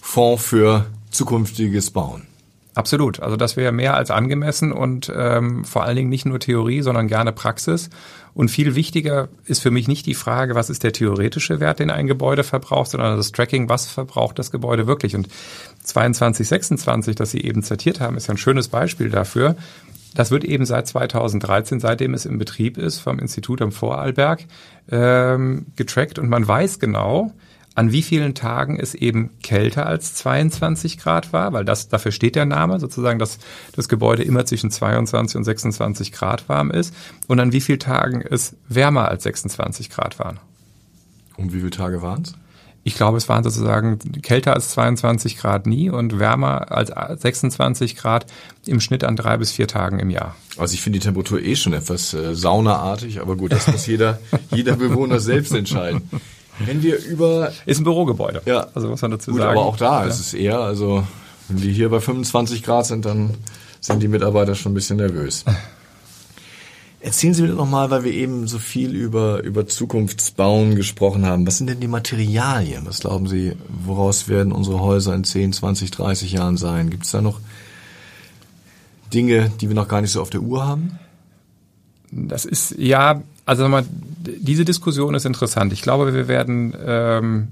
Fonds 0.00 0.44
für 0.44 0.86
zukünftiges 1.12 1.92
Bauen. 1.92 2.22
Absolut. 2.74 3.20
Also 3.20 3.36
das 3.36 3.56
wäre 3.56 3.70
mehr 3.70 3.94
als 3.94 4.10
angemessen 4.10 4.72
und 4.72 5.12
ähm, 5.14 5.64
vor 5.64 5.84
allen 5.84 5.96
Dingen 5.96 6.08
nicht 6.08 6.26
nur 6.26 6.40
Theorie, 6.40 6.82
sondern 6.82 7.06
gerne 7.06 7.32
Praxis. 7.32 7.88
Und 8.34 8.50
viel 8.50 8.74
wichtiger 8.74 9.28
ist 9.44 9.62
für 9.62 9.70
mich 9.70 9.86
nicht 9.86 10.06
die 10.06 10.14
Frage, 10.14 10.56
was 10.56 10.70
ist 10.70 10.82
der 10.82 10.92
theoretische 10.92 11.60
Wert, 11.60 11.78
den 11.78 11.90
ein 11.90 12.08
Gebäude 12.08 12.42
verbraucht, 12.42 12.90
sondern 12.90 13.16
das 13.16 13.30
Tracking, 13.30 13.68
was 13.68 13.86
verbraucht 13.86 14.40
das 14.40 14.50
Gebäude 14.50 14.88
wirklich. 14.88 15.14
Und 15.14 15.28
2226, 15.84 17.14
das 17.14 17.30
Sie 17.30 17.42
eben 17.42 17.62
zitiert 17.62 18.00
haben, 18.00 18.16
ist 18.16 18.26
ja 18.26 18.34
ein 18.34 18.38
schönes 18.38 18.66
Beispiel 18.66 19.08
dafür. 19.08 19.54
Das 20.16 20.32
wird 20.32 20.44
eben 20.44 20.66
seit 20.66 20.88
2013, 20.88 21.78
seitdem 21.78 22.12
es 22.12 22.26
im 22.26 22.38
Betrieb 22.38 22.76
ist, 22.76 22.98
vom 22.98 23.20
Institut 23.20 23.62
am 23.62 23.70
Vorarlberg 23.70 24.44
ähm, 24.90 25.66
getrackt 25.76 26.18
und 26.18 26.28
man 26.28 26.46
weiß 26.46 26.80
genau, 26.80 27.32
an 27.74 27.90
wie 27.92 28.02
vielen 28.02 28.34
Tagen 28.34 28.78
es 28.78 28.94
eben 28.94 29.30
kälter 29.42 29.86
als 29.86 30.14
22 30.14 30.98
Grad 30.98 31.32
war, 31.32 31.52
weil 31.52 31.64
das 31.64 31.88
dafür 31.88 32.12
steht 32.12 32.36
der 32.36 32.44
Name, 32.44 32.78
sozusagen, 32.78 33.18
dass 33.18 33.38
das 33.74 33.88
Gebäude 33.88 34.22
immer 34.22 34.46
zwischen 34.46 34.70
22 34.70 35.36
und 35.36 35.44
26 35.44 36.12
Grad 36.12 36.48
warm 36.48 36.70
ist 36.70 36.94
und 37.26 37.40
an 37.40 37.52
wie 37.52 37.60
vielen 37.60 37.80
Tagen 37.80 38.22
es 38.22 38.56
wärmer 38.68 39.08
als 39.08 39.24
26 39.24 39.90
Grad 39.90 40.18
waren. 40.18 40.38
Und 41.36 41.52
wie 41.52 41.58
viele 41.58 41.70
Tage 41.70 42.00
waren 42.00 42.22
es? 42.22 42.34
Ich 42.86 42.94
glaube, 42.94 43.16
es 43.16 43.30
waren 43.30 43.42
sozusagen 43.42 43.98
kälter 44.20 44.52
als 44.52 44.68
22 44.72 45.38
Grad 45.38 45.66
nie 45.66 45.88
und 45.88 46.18
wärmer 46.18 46.70
als 46.70 46.92
26 47.22 47.96
Grad 47.96 48.26
im 48.66 48.78
Schnitt 48.80 49.04
an 49.04 49.16
drei 49.16 49.38
bis 49.38 49.52
vier 49.52 49.66
Tagen 49.66 49.98
im 49.98 50.10
Jahr. 50.10 50.36
Also 50.58 50.74
ich 50.74 50.82
finde 50.82 50.98
die 50.98 51.04
Temperatur 51.04 51.40
eh 51.40 51.56
schon 51.56 51.72
etwas 51.72 52.12
äh, 52.12 52.34
saunaartig, 52.34 53.22
aber 53.22 53.36
gut, 53.36 53.52
das 53.52 53.68
muss 53.68 53.86
jeder, 53.86 54.18
jeder 54.50 54.76
Bewohner 54.76 55.18
selbst 55.18 55.54
entscheiden. 55.54 56.02
Wenn 56.58 56.82
wir 56.82 57.02
über... 57.04 57.52
Ist 57.66 57.80
ein 57.80 57.84
Bürogebäude. 57.84 58.42
Ja. 58.46 58.68
Also 58.74 58.88
muss 58.88 59.02
man 59.02 59.10
dazu 59.10 59.32
gut, 59.32 59.40
sagen. 59.40 59.58
aber 59.58 59.66
auch 59.66 59.76
da 59.76 60.02
ja. 60.02 60.08
ist 60.08 60.20
es 60.20 60.34
eher, 60.34 60.60
also 60.60 61.04
wenn 61.48 61.62
wir 61.62 61.72
hier 61.72 61.88
bei 61.90 62.00
25 62.00 62.62
Grad 62.62 62.86
sind, 62.86 63.04
dann 63.04 63.34
sind 63.80 64.02
die 64.02 64.08
Mitarbeiter 64.08 64.54
schon 64.54 64.72
ein 64.72 64.74
bisschen 64.74 64.96
nervös. 64.96 65.44
Erzählen 67.00 67.34
Sie 67.34 67.42
mir 67.42 67.48
doch 67.48 67.68
mal, 67.68 67.90
weil 67.90 68.04
wir 68.04 68.12
eben 68.12 68.46
so 68.46 68.58
viel 68.58 68.94
über, 68.94 69.42
über 69.42 69.66
Zukunftsbauen 69.66 70.74
gesprochen 70.74 71.26
haben. 71.26 71.46
Was 71.46 71.58
sind 71.58 71.66
denn 71.68 71.80
die 71.80 71.86
Materialien? 71.86 72.86
Was 72.86 73.00
glauben 73.00 73.26
Sie, 73.26 73.52
woraus 73.84 74.26
werden 74.28 74.52
unsere 74.52 74.80
Häuser 74.80 75.14
in 75.14 75.22
10, 75.22 75.52
20, 75.52 75.90
30 75.90 76.32
Jahren 76.32 76.56
sein? 76.56 76.88
Gibt 76.88 77.04
es 77.04 77.10
da 77.10 77.20
noch 77.20 77.40
Dinge, 79.12 79.52
die 79.60 79.68
wir 79.68 79.74
noch 79.74 79.88
gar 79.88 80.00
nicht 80.00 80.12
so 80.12 80.22
auf 80.22 80.30
der 80.30 80.40
Uhr 80.40 80.66
haben? 80.66 80.98
Das 82.10 82.46
ist, 82.46 82.76
ja, 82.78 83.22
also 83.46 83.68
mal, 83.68 83.84
diese 83.90 84.64
Diskussion 84.64 85.14
ist 85.14 85.26
interessant. 85.26 85.72
Ich 85.72 85.82
glaube, 85.82 86.14
wir 86.14 86.28
werden 86.28 86.74
ähm, 86.84 87.48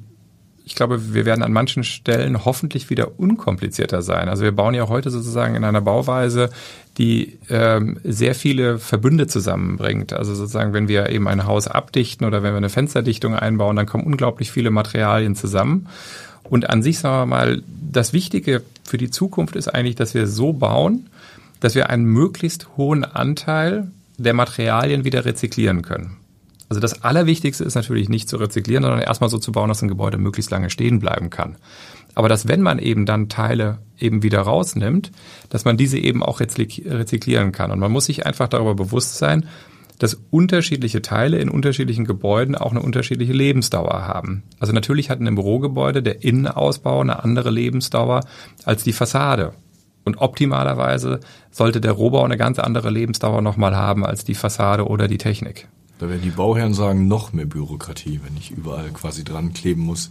ich 0.65 0.75
glaube, 0.75 1.15
wir 1.15 1.25
werden 1.25 1.43
an 1.43 1.53
manchen 1.53 1.85
Stellen 1.85 2.45
hoffentlich 2.45 2.89
wieder 2.89 3.19
unkomplizierter 3.19 4.03
sein. 4.03 4.29
Also 4.29 4.45
wir 4.45 4.53
bauen 4.53 4.75
ja 4.75 4.89
heute 4.89 5.11
sozusagen 5.11 5.55
in 5.55 5.65
einer 5.65 5.81
Bauweise, 5.81 6.51
die 6.99 7.39
ähm, 7.49 7.99
sehr 8.05 8.35
viele 8.35 8.79
Verbünde 8.79 9.27
zusammenbringt. 9.27 10.13
Also 10.13 10.35
sozusagen, 10.35 10.73
wenn 10.73 10.89
wir 10.89 11.09
eben 11.11 11.27
ein 11.27 11.47
Haus 11.47 11.67
abdichten 11.67 12.27
oder 12.27 12.43
wenn 12.43 12.53
wir 12.53 12.59
eine 12.59 12.69
Fensterdichtung 12.69 13.35
einbauen, 13.35 13.77
dann 13.77 13.87
kommen 13.87 14.05
unglaublich 14.05 14.53
viele 14.53 14.71
Materialien 14.71 15.35
zusammen. 15.35 15.89
Und 16.45 16.71
an 16.71 16.83
sich, 16.83 16.99
sagen 16.99 17.23
wir 17.23 17.37
mal, 17.37 17.63
das 17.91 18.13
Wichtige 18.13 18.63
für 18.85 18.99
die 18.99 19.11
Zukunft 19.11 19.57
ist 19.57 19.69
eigentlich, 19.69 19.97
dass 19.97 20.15
wir 20.15 20.27
so 20.27 20.53
bauen, 20.53 21.09
dass 21.61 21.75
wir 21.75 21.91
einen 21.91 22.05
möglichst 22.05 22.69
hohen 22.77 23.05
Anteil 23.05 23.91
der 24.23 24.35
Materialien 24.35 25.05
wieder 25.05 25.25
rezyklieren 25.25 25.83
können. 25.83 26.17
Also 26.69 26.81
das 26.81 27.03
Allerwichtigste 27.03 27.65
ist 27.65 27.75
natürlich 27.75 28.09
nicht 28.09 28.31
zu 28.31 28.39
rezyklieren, 28.39 28.83
sondern 28.83 29.03
erstmal 29.03 29.29
so 29.29 29.37
zu 29.37 29.53
bauen, 29.53 29.69
dass 29.69 29.83
ein 29.83 29.89
Gebäude 29.89 30.17
möglichst 30.17 30.51
lange 30.51 30.71
stehen 30.71 31.01
bleiben 31.01 31.29
kann. 31.29 31.57
Aber 32.15 32.31
dass 32.31 32.49
wenn 32.49 32.63
man 32.63 32.79
eben 32.79 33.05
dann 33.05 33.29
Teile 33.29 33.79
eben 33.99 34.23
wieder 34.23 34.41
rausnimmt, 34.41 35.13
dass 35.51 35.67
man 35.67 35.77
diese 35.77 35.99
eben 35.99 36.23
auch 36.23 36.41
rezyklieren 36.41 37.53
kann. 37.53 37.71
Und 37.71 37.79
man 37.79 37.93
muss 37.93 38.07
sich 38.07 38.25
einfach 38.25 38.49
darüber 38.49 38.75
bewusst 38.75 39.19
sein, 39.19 39.47
dass 39.99 40.21
unterschiedliche 40.31 41.03
Teile 41.03 41.39
in 41.39 41.49
unterschiedlichen 41.49 42.07
Gebäuden 42.07 42.55
auch 42.55 42.71
eine 42.71 42.83
unterschiedliche 42.83 43.33
Lebensdauer 43.33 44.07
haben. 44.07 44.43
Also 44.59 44.73
natürlich 44.73 45.11
hat 45.11 45.21
in 45.21 45.27
einem 45.27 45.37
Bürogebäude 45.37 46.03
der 46.03 46.25
Innenausbau 46.25 47.01
eine 47.01 47.23
andere 47.23 47.51
Lebensdauer 47.51 48.21
als 48.65 48.83
die 48.83 48.93
Fassade. 48.93 49.53
Und 50.05 50.19
optimalerweise 50.19 51.21
sollte 51.51 51.81
der 51.81 51.93
Rohbau 51.93 52.25
eine 52.25 52.37
ganz 52.37 52.59
andere 52.59 52.91
Lebensdauer 52.91 53.41
nochmal 53.41 53.77
haben 53.77 54.05
als 54.05 54.25
die 54.25 54.35
Fassade 54.35 54.87
oder 54.87 55.07
die 55.09 55.19
Technik. 55.19 55.69
Da 55.99 56.09
werden 56.09 56.23
die 56.23 56.31
Bauherren 56.31 56.75
sagen, 56.75 57.07
noch 57.07 57.33
mehr 57.33 57.47
Bürokratie, 57.47 58.21
wenn 58.25 58.37
ich 58.37 58.51
überall 58.51 58.91
quasi 58.91 59.23
dran 59.23 59.53
kleben 59.53 59.83
muss, 59.83 60.11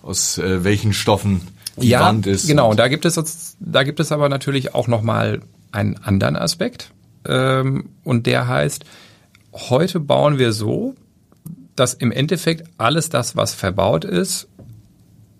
aus 0.00 0.38
äh, 0.38 0.62
welchen 0.62 0.92
Stoffen 0.92 1.40
die 1.76 1.88
ja, 1.88 2.00
Wand 2.00 2.26
ist. 2.28 2.46
Genau, 2.46 2.70
und 2.70 2.78
da 2.78 2.86
gibt 2.86 3.04
es 3.04 3.56
da 3.58 3.82
gibt 3.82 3.98
es 3.98 4.12
aber 4.12 4.28
natürlich 4.28 4.74
auch 4.74 4.86
nochmal 4.86 5.40
einen 5.72 5.96
anderen 5.96 6.36
Aspekt. 6.36 6.92
Ähm, 7.26 7.88
und 8.04 8.26
der 8.26 8.46
heißt, 8.46 8.84
heute 9.52 9.98
bauen 9.98 10.38
wir 10.38 10.52
so, 10.52 10.94
dass 11.74 11.94
im 11.94 12.12
Endeffekt 12.12 12.68
alles 12.78 13.08
das, 13.08 13.34
was 13.36 13.54
verbaut 13.54 14.04
ist, 14.04 14.48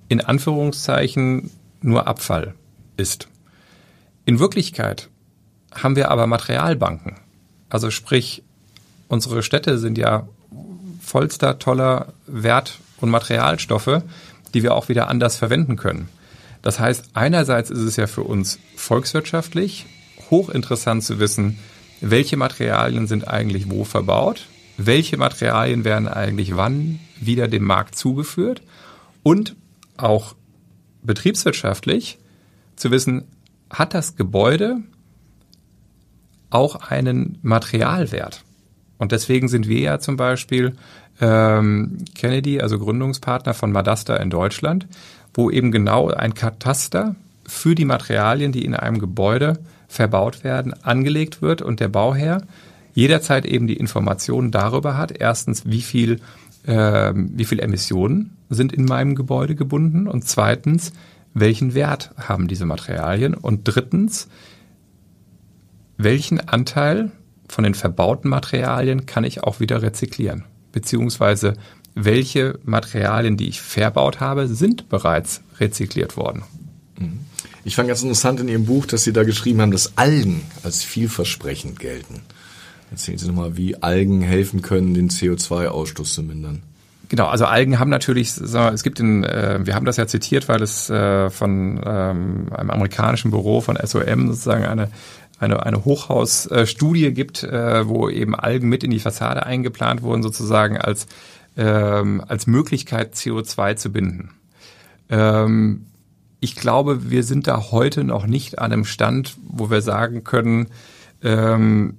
in 0.08 0.20
Anführungszeichen 0.20 1.50
nur 1.80 2.06
Abfall 2.06 2.54
ist. 2.96 3.28
In 4.24 4.38
Wirklichkeit 4.38 5.08
haben 5.74 5.96
wir 5.96 6.10
aber 6.10 6.26
Materialbanken. 6.26 7.16
Also 7.68 7.90
sprich, 7.90 8.42
unsere 9.08 9.42
Städte 9.42 9.78
sind 9.78 9.98
ja 9.98 10.28
vollster 11.00 11.58
toller 11.58 12.12
Wert- 12.26 12.78
und 13.00 13.10
Materialstoffe, 13.10 14.02
die 14.54 14.62
wir 14.62 14.74
auch 14.74 14.88
wieder 14.88 15.08
anders 15.08 15.36
verwenden 15.36 15.76
können. 15.76 16.08
Das 16.62 16.78
heißt, 16.78 17.10
einerseits 17.14 17.70
ist 17.70 17.80
es 17.80 17.96
ja 17.96 18.06
für 18.06 18.22
uns 18.22 18.58
volkswirtschaftlich 18.76 19.86
hochinteressant 20.30 21.02
zu 21.02 21.18
wissen, 21.18 21.58
welche 22.00 22.36
Materialien 22.36 23.06
sind 23.06 23.28
eigentlich 23.28 23.70
wo 23.70 23.84
verbaut, 23.84 24.46
welche 24.76 25.16
Materialien 25.16 25.84
werden 25.84 26.08
eigentlich 26.08 26.56
wann 26.56 27.00
wieder 27.20 27.48
dem 27.48 27.64
Markt 27.64 27.96
zugeführt 27.96 28.62
und 29.22 29.56
auch 29.96 30.34
betriebswirtschaftlich 31.02 32.18
zu 32.76 32.90
wissen, 32.90 33.24
hat 33.72 33.94
das 33.94 34.16
Gebäude 34.16 34.78
auch 36.50 36.76
einen 36.76 37.38
Materialwert? 37.42 38.44
Und 38.98 39.10
deswegen 39.10 39.48
sind 39.48 39.66
wir 39.66 39.80
ja 39.80 39.98
zum 39.98 40.16
Beispiel 40.16 40.76
ähm, 41.20 41.98
Kennedy, 42.14 42.60
also 42.60 42.78
Gründungspartner 42.78 43.54
von 43.54 43.72
Madasta 43.72 44.16
in 44.16 44.30
Deutschland, 44.30 44.86
wo 45.34 45.50
eben 45.50 45.72
genau 45.72 46.08
ein 46.08 46.34
Kataster 46.34 47.16
für 47.44 47.74
die 47.74 47.84
Materialien, 47.84 48.52
die 48.52 48.64
in 48.64 48.74
einem 48.74 48.98
Gebäude 48.98 49.58
verbaut 49.88 50.44
werden, 50.44 50.74
angelegt 50.82 51.42
wird 51.42 51.62
und 51.62 51.80
der 51.80 51.88
Bauherr 51.88 52.42
jederzeit 52.94 53.46
eben 53.46 53.66
die 53.66 53.76
Informationen 53.76 54.50
darüber 54.50 54.96
hat, 54.96 55.12
erstens, 55.12 55.66
wie 55.66 55.82
viel, 55.82 56.20
äh, 56.66 57.12
wie 57.14 57.44
viel 57.44 57.60
Emissionen 57.60 58.36
sind 58.50 58.72
in 58.72 58.84
meinem 58.84 59.14
Gebäude 59.14 59.54
gebunden 59.54 60.06
und 60.06 60.28
zweitens, 60.28 60.92
welchen 61.34 61.74
Wert 61.74 62.10
haben 62.16 62.48
diese 62.48 62.66
Materialien 62.66 63.34
und 63.34 63.62
drittens, 63.64 64.28
welchen 65.96 66.40
Anteil 66.40 67.10
von 67.48 67.64
den 67.64 67.74
verbauten 67.74 68.28
Materialien 68.28 69.06
kann 69.06 69.24
ich 69.24 69.42
auch 69.42 69.60
wieder 69.60 69.82
rezyklieren. 69.82 70.44
Beziehungsweise 70.72 71.54
welche 71.94 72.58
Materialien, 72.64 73.36
die 73.36 73.48
ich 73.48 73.60
verbaut 73.60 74.20
habe, 74.20 74.48
sind 74.48 74.88
bereits 74.88 75.42
rezykliert 75.60 76.16
worden. 76.16 76.42
Mhm. 76.98 77.20
Ich 77.64 77.76
fand 77.76 77.88
ganz 77.88 78.02
interessant 78.02 78.40
in 78.40 78.48
Ihrem 78.48 78.64
Buch, 78.64 78.86
dass 78.86 79.04
Sie 79.04 79.12
da 79.12 79.22
geschrieben 79.22 79.60
haben, 79.60 79.70
dass 79.70 79.96
Algen 79.96 80.42
als 80.62 80.82
vielversprechend 80.82 81.78
gelten. 81.78 82.22
Erzählen 82.90 83.18
Sie 83.18 83.26
nochmal, 83.26 83.56
wie 83.56 83.80
Algen 83.82 84.20
helfen 84.20 84.62
können, 84.62 84.94
den 84.94 85.10
CO2-Ausstoß 85.10 86.14
zu 86.14 86.22
mindern. 86.22 86.62
Genau, 87.12 87.26
also 87.26 87.44
Algen 87.44 87.78
haben 87.78 87.90
natürlich, 87.90 88.38
es 88.38 88.82
gibt 88.82 88.98
in, 88.98 89.22
äh, 89.22 89.58
wir 89.64 89.74
haben 89.74 89.84
das 89.84 89.98
ja 89.98 90.06
zitiert, 90.06 90.48
weil 90.48 90.62
es 90.62 90.88
äh, 90.88 91.28
von 91.28 91.78
ähm, 91.84 92.46
einem 92.50 92.70
amerikanischen 92.70 93.30
Büro 93.30 93.60
von 93.60 93.76
SOM 93.76 94.28
sozusagen 94.28 94.64
eine 94.64 94.88
eine, 95.38 95.62
eine 95.66 95.84
Hochhausstudie 95.84 97.12
gibt, 97.12 97.42
äh, 97.42 97.86
wo 97.86 98.08
eben 98.08 98.34
Algen 98.34 98.66
mit 98.70 98.82
in 98.82 98.90
die 98.90 98.98
Fassade 98.98 99.44
eingeplant 99.44 100.00
wurden, 100.00 100.22
sozusagen 100.22 100.78
als, 100.78 101.06
ähm, 101.54 102.24
als 102.26 102.46
Möglichkeit 102.46 103.14
CO2 103.14 103.76
zu 103.76 103.92
binden. 103.92 104.30
Ähm, 105.10 105.84
ich 106.40 106.54
glaube, 106.54 107.10
wir 107.10 107.24
sind 107.24 107.46
da 107.46 107.72
heute 107.72 108.04
noch 108.04 108.24
nicht 108.26 108.58
an 108.58 108.72
einem 108.72 108.86
Stand, 108.86 109.36
wo 109.46 109.68
wir 109.68 109.82
sagen 109.82 110.24
können, 110.24 110.68
wir 111.20 111.92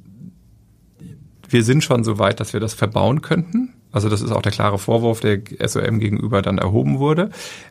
sind 1.63 1.81
schon 1.81 2.03
so 2.03 2.19
weit, 2.19 2.41
dass 2.41 2.51
wir 2.51 2.59
das 2.59 2.73
verbauen 2.73 3.21
könnten. 3.21 3.73
Also 3.93 4.09
das 4.09 4.21
ist 4.21 4.31
auch 4.31 4.41
der 4.41 4.51
klare 4.51 4.79
Vorwurf, 4.79 5.21
der 5.21 5.41
SOM 5.65 5.99
gegenüber 5.99 6.41
dann 6.41 6.57
erhoben 6.57 6.99
wurde. 6.99 7.29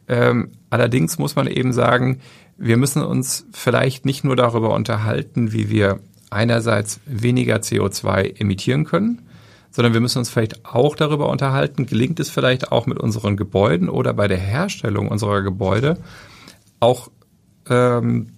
Ähm, 0.08 0.52
allerdings 0.70 1.18
muss 1.18 1.36
man 1.36 1.48
eben 1.48 1.72
sagen, 1.72 2.20
wir 2.56 2.76
müssen 2.76 3.02
uns 3.02 3.44
vielleicht 3.52 4.06
nicht 4.06 4.24
nur 4.24 4.36
darüber 4.36 4.72
unterhalten, 4.72 5.52
wie 5.52 5.68
wir 5.68 5.98
einerseits 6.30 7.00
weniger 7.06 7.56
CO2 7.56 8.40
emittieren 8.40 8.84
können, 8.84 9.22
sondern 9.72 9.94
wir 9.94 10.00
müssen 10.00 10.18
uns 10.18 10.30
vielleicht 10.30 10.64
auch 10.64 10.94
darüber 10.94 11.28
unterhalten, 11.28 11.86
gelingt 11.86 12.20
es 12.20 12.30
vielleicht 12.30 12.70
auch 12.70 12.86
mit 12.86 13.00
unseren 13.00 13.36
Gebäuden 13.36 13.88
oder 13.88 14.14
bei 14.14 14.28
der 14.28 14.38
Herstellung 14.38 15.08
unserer 15.08 15.42
Gebäude 15.42 15.98
auch 16.78 17.10
ähm, 17.68 18.28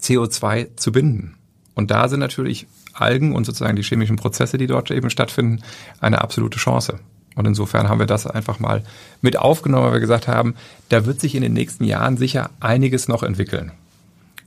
CO2 0.00 0.76
zu 0.76 0.92
binden. 0.92 1.36
Und 1.74 1.90
da 1.90 2.08
sind 2.08 2.20
natürlich 2.20 2.66
Algen 2.92 3.34
und 3.34 3.44
sozusagen 3.44 3.76
die 3.76 3.82
chemischen 3.82 4.16
Prozesse, 4.16 4.58
die 4.58 4.66
dort 4.66 4.90
eben 4.90 5.10
stattfinden, 5.10 5.62
eine 6.00 6.20
absolute 6.20 6.58
Chance. 6.58 6.98
Und 7.34 7.46
insofern 7.46 7.88
haben 7.88 7.98
wir 7.98 8.06
das 8.06 8.26
einfach 8.26 8.60
mal 8.60 8.82
mit 9.20 9.38
aufgenommen, 9.38 9.86
weil 9.86 9.94
wir 9.94 10.00
gesagt 10.00 10.28
haben, 10.28 10.54
da 10.90 11.06
wird 11.06 11.20
sich 11.20 11.34
in 11.34 11.42
den 11.42 11.54
nächsten 11.54 11.84
Jahren 11.84 12.16
sicher 12.16 12.50
einiges 12.60 13.08
noch 13.08 13.22
entwickeln. 13.22 13.72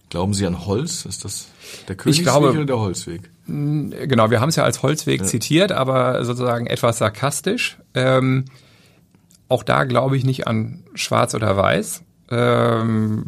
Glauben 0.10 0.34
Sie 0.34 0.45
an 0.45 0.65
Holz? 0.65 1.05
Ist 1.05 1.25
das 1.25 1.47
der 1.88 1.95
Königsweg 1.95 2.25
glaube, 2.25 2.51
oder 2.51 2.65
der 2.65 2.79
Holzweg? 2.79 3.21
Genau, 3.47 4.29
wir 4.29 4.39
haben 4.39 4.49
es 4.49 4.55
ja 4.55 4.63
als 4.63 4.84
Holzweg 4.84 5.21
ja. 5.21 5.25
zitiert, 5.27 5.71
aber 5.71 6.23
sozusagen 6.25 6.67
etwas 6.67 6.99
sarkastisch. 6.99 7.77
Ähm, 7.95 8.45
auch 9.49 9.63
da 9.63 9.84
glaube 9.84 10.15
ich 10.17 10.23
nicht 10.23 10.47
an 10.47 10.84
Schwarz 10.93 11.34
oder 11.34 11.58
Weiß. 11.58 12.03
Ähm, 12.29 13.23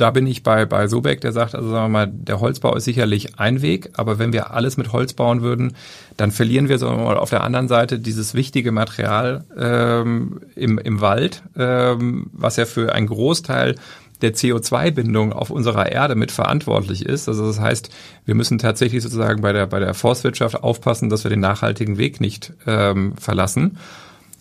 da 0.00 0.10
bin 0.10 0.26
ich 0.26 0.42
bei, 0.42 0.64
bei 0.64 0.86
Sobeck, 0.88 1.20
der 1.20 1.32
sagt, 1.32 1.54
also 1.54 1.70
sagen 1.70 1.84
wir 1.84 2.06
mal, 2.06 2.06
der 2.06 2.40
Holzbau 2.40 2.74
ist 2.74 2.84
sicherlich 2.84 3.38
ein 3.38 3.62
Weg, 3.62 3.90
aber 3.94 4.18
wenn 4.18 4.32
wir 4.32 4.52
alles 4.52 4.76
mit 4.76 4.92
Holz 4.92 5.12
bauen 5.12 5.42
würden, 5.42 5.74
dann 6.16 6.30
verlieren 6.30 6.68
wir, 6.68 6.78
sagen 6.78 6.98
wir 6.98 7.04
mal, 7.04 7.18
auf 7.18 7.30
der 7.30 7.44
anderen 7.44 7.68
Seite 7.68 7.98
dieses 7.98 8.34
wichtige 8.34 8.72
Material 8.72 9.44
ähm, 9.58 10.40
im, 10.54 10.78
im 10.78 11.00
Wald, 11.00 11.42
ähm, 11.56 12.30
was 12.32 12.56
ja 12.56 12.64
für 12.64 12.94
einen 12.94 13.08
Großteil 13.08 13.74
der 14.22 14.34
CO2-Bindung 14.34 15.32
auf 15.32 15.50
unserer 15.50 15.90
Erde 15.90 16.14
mit 16.14 16.32
verantwortlich 16.32 17.06
ist. 17.06 17.28
Also 17.28 17.46
das 17.46 17.60
heißt, 17.60 17.90
wir 18.24 18.34
müssen 18.34 18.58
tatsächlich 18.58 19.02
sozusagen 19.02 19.42
bei 19.42 19.52
der, 19.52 19.66
bei 19.66 19.78
der 19.78 19.94
Forstwirtschaft 19.94 20.62
aufpassen, 20.62 21.08
dass 21.08 21.24
wir 21.24 21.30
den 21.30 21.40
nachhaltigen 21.40 21.98
Weg 21.98 22.20
nicht 22.20 22.52
ähm, 22.66 23.14
verlassen. 23.16 23.78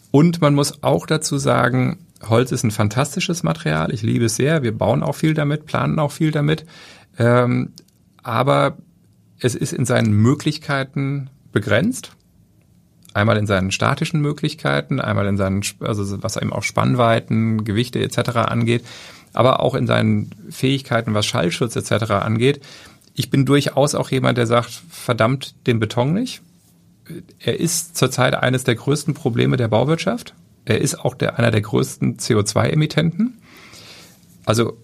Und 0.10 0.42
man 0.42 0.56
muss 0.56 0.84
auch 0.84 1.06
dazu 1.06 1.38
sagen, 1.38 2.00
Holz 2.24 2.52
ist 2.52 2.64
ein 2.64 2.72
fantastisches 2.72 3.44
Material. 3.44 3.94
Ich 3.94 4.02
liebe 4.02 4.26
es 4.26 4.36
sehr. 4.36 4.64
Wir 4.64 4.76
bauen 4.76 5.04
auch 5.04 5.16
viel 5.16 5.34
damit, 5.34 5.66
planen 5.66 6.00
auch 6.00 6.12
viel 6.12 6.32
damit. 6.32 6.66
Ähm, 7.18 7.74
aber 8.24 8.78
es 9.40 9.56
ist 9.56 9.74
in 9.74 9.86
seinen 9.86 10.12
Möglichkeiten 10.12 11.30
begrenzt. 11.52 12.12
Einmal 13.14 13.38
in 13.38 13.48
seinen 13.48 13.72
statischen 13.72 14.22
Möglichkeiten, 14.22 15.00
einmal 15.00 15.26
in 15.28 15.38
seinen, 15.38 15.64
also 15.80 16.22
was 16.22 16.38
eben 16.38 16.54
auch 16.54 16.64
Spannweiten, 16.64 17.64
Gewichte 17.64 18.00
etc. 18.00 18.30
angeht, 18.38 18.84
aber 19.34 19.60
auch 19.62 19.74
in 19.74 19.88
seinen 19.88 20.30
Fähigkeiten, 20.50 21.14
was 21.14 21.26
Schallschutz 21.26 21.76
etc. 21.76 22.12
angeht. 22.12 22.62
Ich 23.16 23.32
bin 23.32 23.46
durchaus 23.46 23.96
auch 23.96 24.12
jemand, 24.12 24.38
der 24.38 24.46
sagt, 24.46 24.70
verdammt 24.90 25.56
den 25.66 25.80
Beton 25.80 26.14
nicht. 26.14 26.42
Er 27.40 27.60
ist 27.60 27.98
zurzeit 27.98 28.36
eines 28.36 28.64
der 28.64 28.76
größten 28.76 29.16
Probleme 29.16 29.58
der 29.58 29.68
Bauwirtschaft. 29.68 30.36
Er 30.68 30.82
ist 30.82 31.00
auch 31.00 31.16
der, 31.16 31.40
einer 31.40 31.52
der 31.52 31.62
größten 31.62 32.18
CO2-Emittenten. 32.18 33.40
Also 34.46 34.78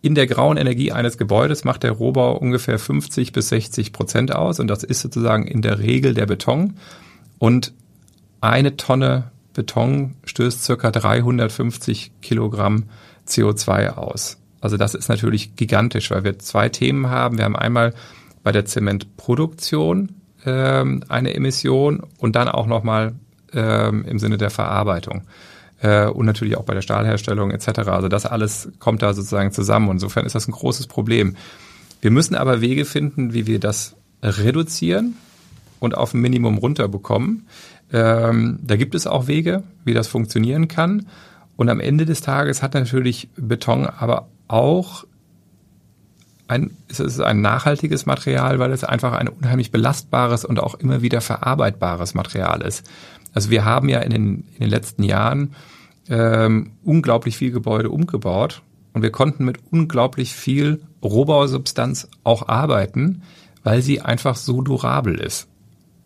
in 0.00 0.14
der 0.14 0.26
grauen 0.26 0.56
Energie 0.56 0.92
eines 0.92 1.18
Gebäudes 1.18 1.64
macht 1.64 1.82
der 1.82 1.92
Rohbau 1.92 2.36
ungefähr 2.36 2.78
50 2.78 3.32
bis 3.32 3.48
60 3.48 3.92
Prozent 3.92 4.34
aus 4.34 4.60
und 4.60 4.68
das 4.68 4.84
ist 4.84 5.00
sozusagen 5.00 5.46
in 5.46 5.62
der 5.62 5.78
Regel 5.78 6.14
der 6.14 6.26
Beton. 6.26 6.74
Und 7.38 7.72
eine 8.40 8.76
Tonne 8.76 9.32
Beton 9.54 10.14
stößt 10.24 10.62
circa 10.62 10.90
350 10.90 12.12
Kilogramm 12.20 12.84
CO2 13.26 13.94
aus. 13.94 14.38
Also 14.60 14.76
das 14.76 14.94
ist 14.94 15.08
natürlich 15.08 15.56
gigantisch, 15.56 16.10
weil 16.10 16.24
wir 16.24 16.38
zwei 16.38 16.68
Themen 16.68 17.08
haben. 17.08 17.38
Wir 17.38 17.44
haben 17.44 17.56
einmal 17.56 17.94
bei 18.42 18.52
der 18.52 18.66
Zementproduktion 18.66 20.16
ähm, 20.44 21.02
eine 21.08 21.34
Emission 21.34 22.02
und 22.18 22.36
dann 22.36 22.48
auch 22.48 22.66
nochmal 22.66 23.14
ähm, 23.54 24.04
im 24.04 24.18
Sinne 24.18 24.38
der 24.38 24.50
Verarbeitung. 24.50 25.22
Äh, 25.80 26.06
und 26.06 26.26
natürlich 26.26 26.56
auch 26.56 26.64
bei 26.64 26.74
der 26.74 26.82
Stahlherstellung 26.82 27.50
etc. 27.50 27.68
Also 27.88 28.08
das 28.08 28.26
alles 28.26 28.68
kommt 28.78 29.02
da 29.02 29.12
sozusagen 29.14 29.52
zusammen. 29.52 29.90
insofern 29.90 30.26
ist 30.26 30.34
das 30.34 30.48
ein 30.48 30.52
großes 30.52 30.86
Problem. 30.86 31.36
Wir 32.00 32.10
müssen 32.10 32.34
aber 32.34 32.60
Wege 32.60 32.84
finden, 32.84 33.32
wie 33.32 33.46
wir 33.46 33.60
das 33.60 33.96
reduzieren 34.22 35.16
und 35.80 35.96
auf 35.96 36.14
ein 36.14 36.20
Minimum 36.20 36.58
runterbekommen. 36.58 37.46
Ähm, 37.92 38.58
da 38.62 38.76
gibt 38.76 38.94
es 38.94 39.06
auch 39.06 39.26
Wege, 39.26 39.62
wie 39.84 39.94
das 39.94 40.08
funktionieren 40.08 40.68
kann. 40.68 41.06
Und 41.56 41.68
am 41.68 41.80
Ende 41.80 42.04
des 42.04 42.20
Tages 42.20 42.62
hat 42.62 42.74
natürlich 42.74 43.28
Beton 43.36 43.86
aber 43.86 44.28
auch 44.48 45.04
ein, 46.48 46.76
es 46.88 47.00
ist 47.00 47.20
ein 47.20 47.40
nachhaltiges 47.40 48.06
Material, 48.06 48.58
weil 48.58 48.72
es 48.72 48.84
einfach 48.84 49.12
ein 49.12 49.28
unheimlich 49.28 49.70
belastbares 49.70 50.44
und 50.44 50.60
auch 50.60 50.74
immer 50.74 51.00
wieder 51.02 51.20
verarbeitbares 51.20 52.14
Material 52.14 52.60
ist. 52.62 52.88
Also 53.34 53.50
wir 53.50 53.64
haben 53.64 53.88
ja 53.88 53.98
in 53.98 54.10
den, 54.10 54.44
in 54.54 54.60
den 54.60 54.70
letzten 54.70 55.02
Jahren 55.02 55.54
ähm, 56.08 56.72
unglaublich 56.84 57.36
viel 57.36 57.50
Gebäude 57.50 57.90
umgebaut 57.90 58.62
und 58.92 59.02
wir 59.02 59.10
konnten 59.10 59.44
mit 59.44 59.58
unglaublich 59.70 60.32
viel 60.32 60.82
Rohbausubstanz 61.02 62.08
auch 62.22 62.48
arbeiten, 62.48 63.22
weil 63.64 63.82
sie 63.82 64.00
einfach 64.00 64.36
so 64.36 64.62
durabel 64.62 65.16
ist. 65.16 65.48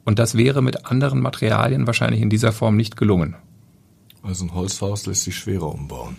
Und 0.05 0.19
das 0.19 0.37
wäre 0.37 0.63
mit 0.63 0.87
anderen 0.87 1.21
Materialien 1.21 1.87
wahrscheinlich 1.87 2.23
in 2.23 2.31
dieser 2.31 2.53
Form 2.53 2.77
nicht 2.77 2.97
gelungen. 2.97 3.37
Also 4.23 4.47
ein 4.47 4.55
Holzhaus 4.55 5.07
lässt 5.07 5.25
sich 5.25 5.37
schwerer 5.37 5.73
umbauen. 5.73 6.17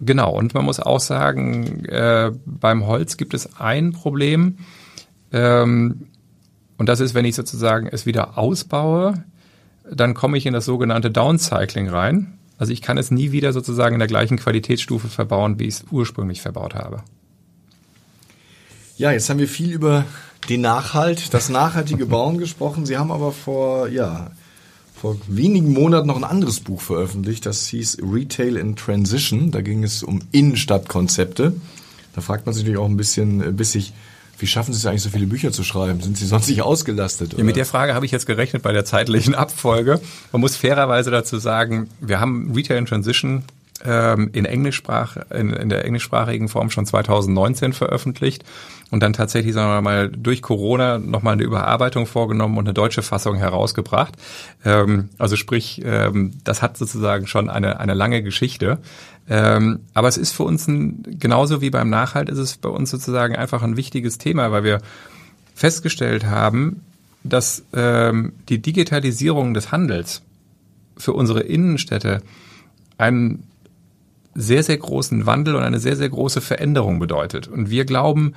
Genau, 0.00 0.32
und 0.32 0.54
man 0.54 0.64
muss 0.64 0.80
auch 0.80 1.00
sagen, 1.00 1.84
äh, 1.86 2.30
beim 2.44 2.86
Holz 2.86 3.16
gibt 3.16 3.34
es 3.34 3.58
ein 3.58 3.92
Problem. 3.92 4.58
Ähm, 5.32 6.06
und 6.78 6.88
das 6.88 7.00
ist, 7.00 7.14
wenn 7.14 7.24
ich 7.24 7.34
sozusagen 7.34 7.86
es 7.86 8.06
wieder 8.06 8.38
ausbaue, 8.38 9.24
dann 9.90 10.14
komme 10.14 10.38
ich 10.38 10.46
in 10.46 10.52
das 10.52 10.64
sogenannte 10.64 11.10
Downcycling 11.10 11.88
rein. 11.88 12.38
Also 12.58 12.72
ich 12.72 12.82
kann 12.82 12.98
es 12.98 13.10
nie 13.10 13.32
wieder 13.32 13.52
sozusagen 13.52 13.94
in 13.94 13.98
der 13.98 14.08
gleichen 14.08 14.36
Qualitätsstufe 14.36 15.08
verbauen, 15.08 15.58
wie 15.58 15.64
ich 15.64 15.74
es 15.74 15.84
ursprünglich 15.90 16.40
verbaut 16.40 16.74
habe. 16.74 17.02
Ja, 18.96 19.10
jetzt 19.10 19.28
haben 19.28 19.40
wir 19.40 19.48
viel 19.48 19.72
über 19.72 20.04
den 20.48 20.60
Nachhalt, 20.60 21.34
das 21.34 21.48
nachhaltige 21.48 22.06
Bauen 22.06 22.38
gesprochen. 22.38 22.86
Sie 22.86 22.96
haben 22.96 23.10
aber 23.10 23.32
vor, 23.32 23.88
ja, 23.88 24.30
vor 24.94 25.16
wenigen 25.26 25.72
Monaten 25.72 26.06
noch 26.06 26.16
ein 26.16 26.24
anderes 26.24 26.60
Buch 26.60 26.80
veröffentlicht, 26.80 27.44
das 27.44 27.66
hieß 27.66 27.98
Retail 28.02 28.56
in 28.56 28.76
Transition. 28.76 29.50
Da 29.50 29.60
ging 29.62 29.82
es 29.82 30.02
um 30.02 30.20
Innenstadtkonzepte. 30.30 31.54
Da 32.14 32.20
fragt 32.20 32.46
man 32.46 32.54
sich 32.54 32.62
natürlich 32.62 32.78
auch 32.80 32.88
ein 32.88 32.96
bisschen 32.96 33.42
äh, 33.42 33.50
bissig, 33.50 33.92
wie 34.38 34.46
schaffen 34.46 34.72
Sie 34.72 34.78
es 34.78 34.86
eigentlich, 34.86 35.02
so 35.02 35.10
viele 35.10 35.26
Bücher 35.26 35.52
zu 35.52 35.64
schreiben? 35.64 36.00
Sind 36.00 36.16
Sie 36.16 36.26
sonst 36.26 36.48
nicht 36.48 36.62
ausgelastet? 36.62 37.34
Ja, 37.36 37.44
mit 37.44 37.56
der 37.56 37.66
Frage 37.66 37.94
habe 37.94 38.06
ich 38.06 38.12
jetzt 38.12 38.26
gerechnet 38.26 38.62
bei 38.62 38.72
der 38.72 38.84
zeitlichen 38.84 39.34
Abfolge. 39.34 40.00
Man 40.32 40.40
muss 40.40 40.56
fairerweise 40.56 41.10
dazu 41.10 41.38
sagen, 41.38 41.88
wir 42.00 42.20
haben 42.20 42.52
Retail 42.54 42.78
in 42.78 42.86
Transition 42.86 43.44
ähm, 43.84 44.30
in, 44.32 44.44
Englischsprach, 44.44 45.16
in, 45.30 45.50
in 45.52 45.68
der 45.68 45.84
englischsprachigen 45.84 46.48
Form 46.48 46.70
schon 46.70 46.86
2019 46.86 47.72
veröffentlicht 47.72 48.44
und 48.94 49.02
dann 49.02 49.12
tatsächlich, 49.12 49.52
sagen 49.54 49.72
wir 49.72 49.82
mal, 49.82 50.08
durch 50.08 50.40
Corona 50.40 50.98
nochmal 50.98 51.32
eine 51.32 51.42
Überarbeitung 51.42 52.06
vorgenommen 52.06 52.56
und 52.56 52.66
eine 52.66 52.74
deutsche 52.74 53.02
Fassung 53.02 53.34
herausgebracht. 53.34 54.14
Ähm, 54.64 55.08
also 55.18 55.34
sprich, 55.34 55.82
ähm, 55.84 56.30
das 56.44 56.62
hat 56.62 56.76
sozusagen 56.76 57.26
schon 57.26 57.50
eine, 57.50 57.80
eine 57.80 57.94
lange 57.94 58.22
Geschichte. 58.22 58.78
Ähm, 59.28 59.80
aber 59.94 60.06
es 60.06 60.16
ist 60.16 60.30
für 60.30 60.44
uns 60.44 60.68
ein, 60.68 61.02
genauso 61.18 61.60
wie 61.60 61.70
beim 61.70 61.90
Nachhalt 61.90 62.28
ist 62.28 62.38
es 62.38 62.56
bei 62.56 62.68
uns 62.68 62.88
sozusagen 62.88 63.34
einfach 63.34 63.64
ein 63.64 63.76
wichtiges 63.76 64.16
Thema, 64.18 64.52
weil 64.52 64.62
wir 64.62 64.78
festgestellt 65.56 66.26
haben, 66.26 66.82
dass 67.24 67.64
ähm, 67.72 68.34
die 68.48 68.62
Digitalisierung 68.62 69.54
des 69.54 69.72
Handels 69.72 70.22
für 70.96 71.14
unsere 71.14 71.40
Innenstädte 71.40 72.22
einen 72.96 73.42
sehr, 74.36 74.62
sehr 74.62 74.78
großen 74.78 75.26
Wandel 75.26 75.56
und 75.56 75.64
eine 75.64 75.80
sehr, 75.80 75.96
sehr 75.96 76.10
große 76.10 76.40
Veränderung 76.40 77.00
bedeutet. 77.00 77.48
Und 77.48 77.70
wir 77.70 77.84
glauben, 77.84 78.34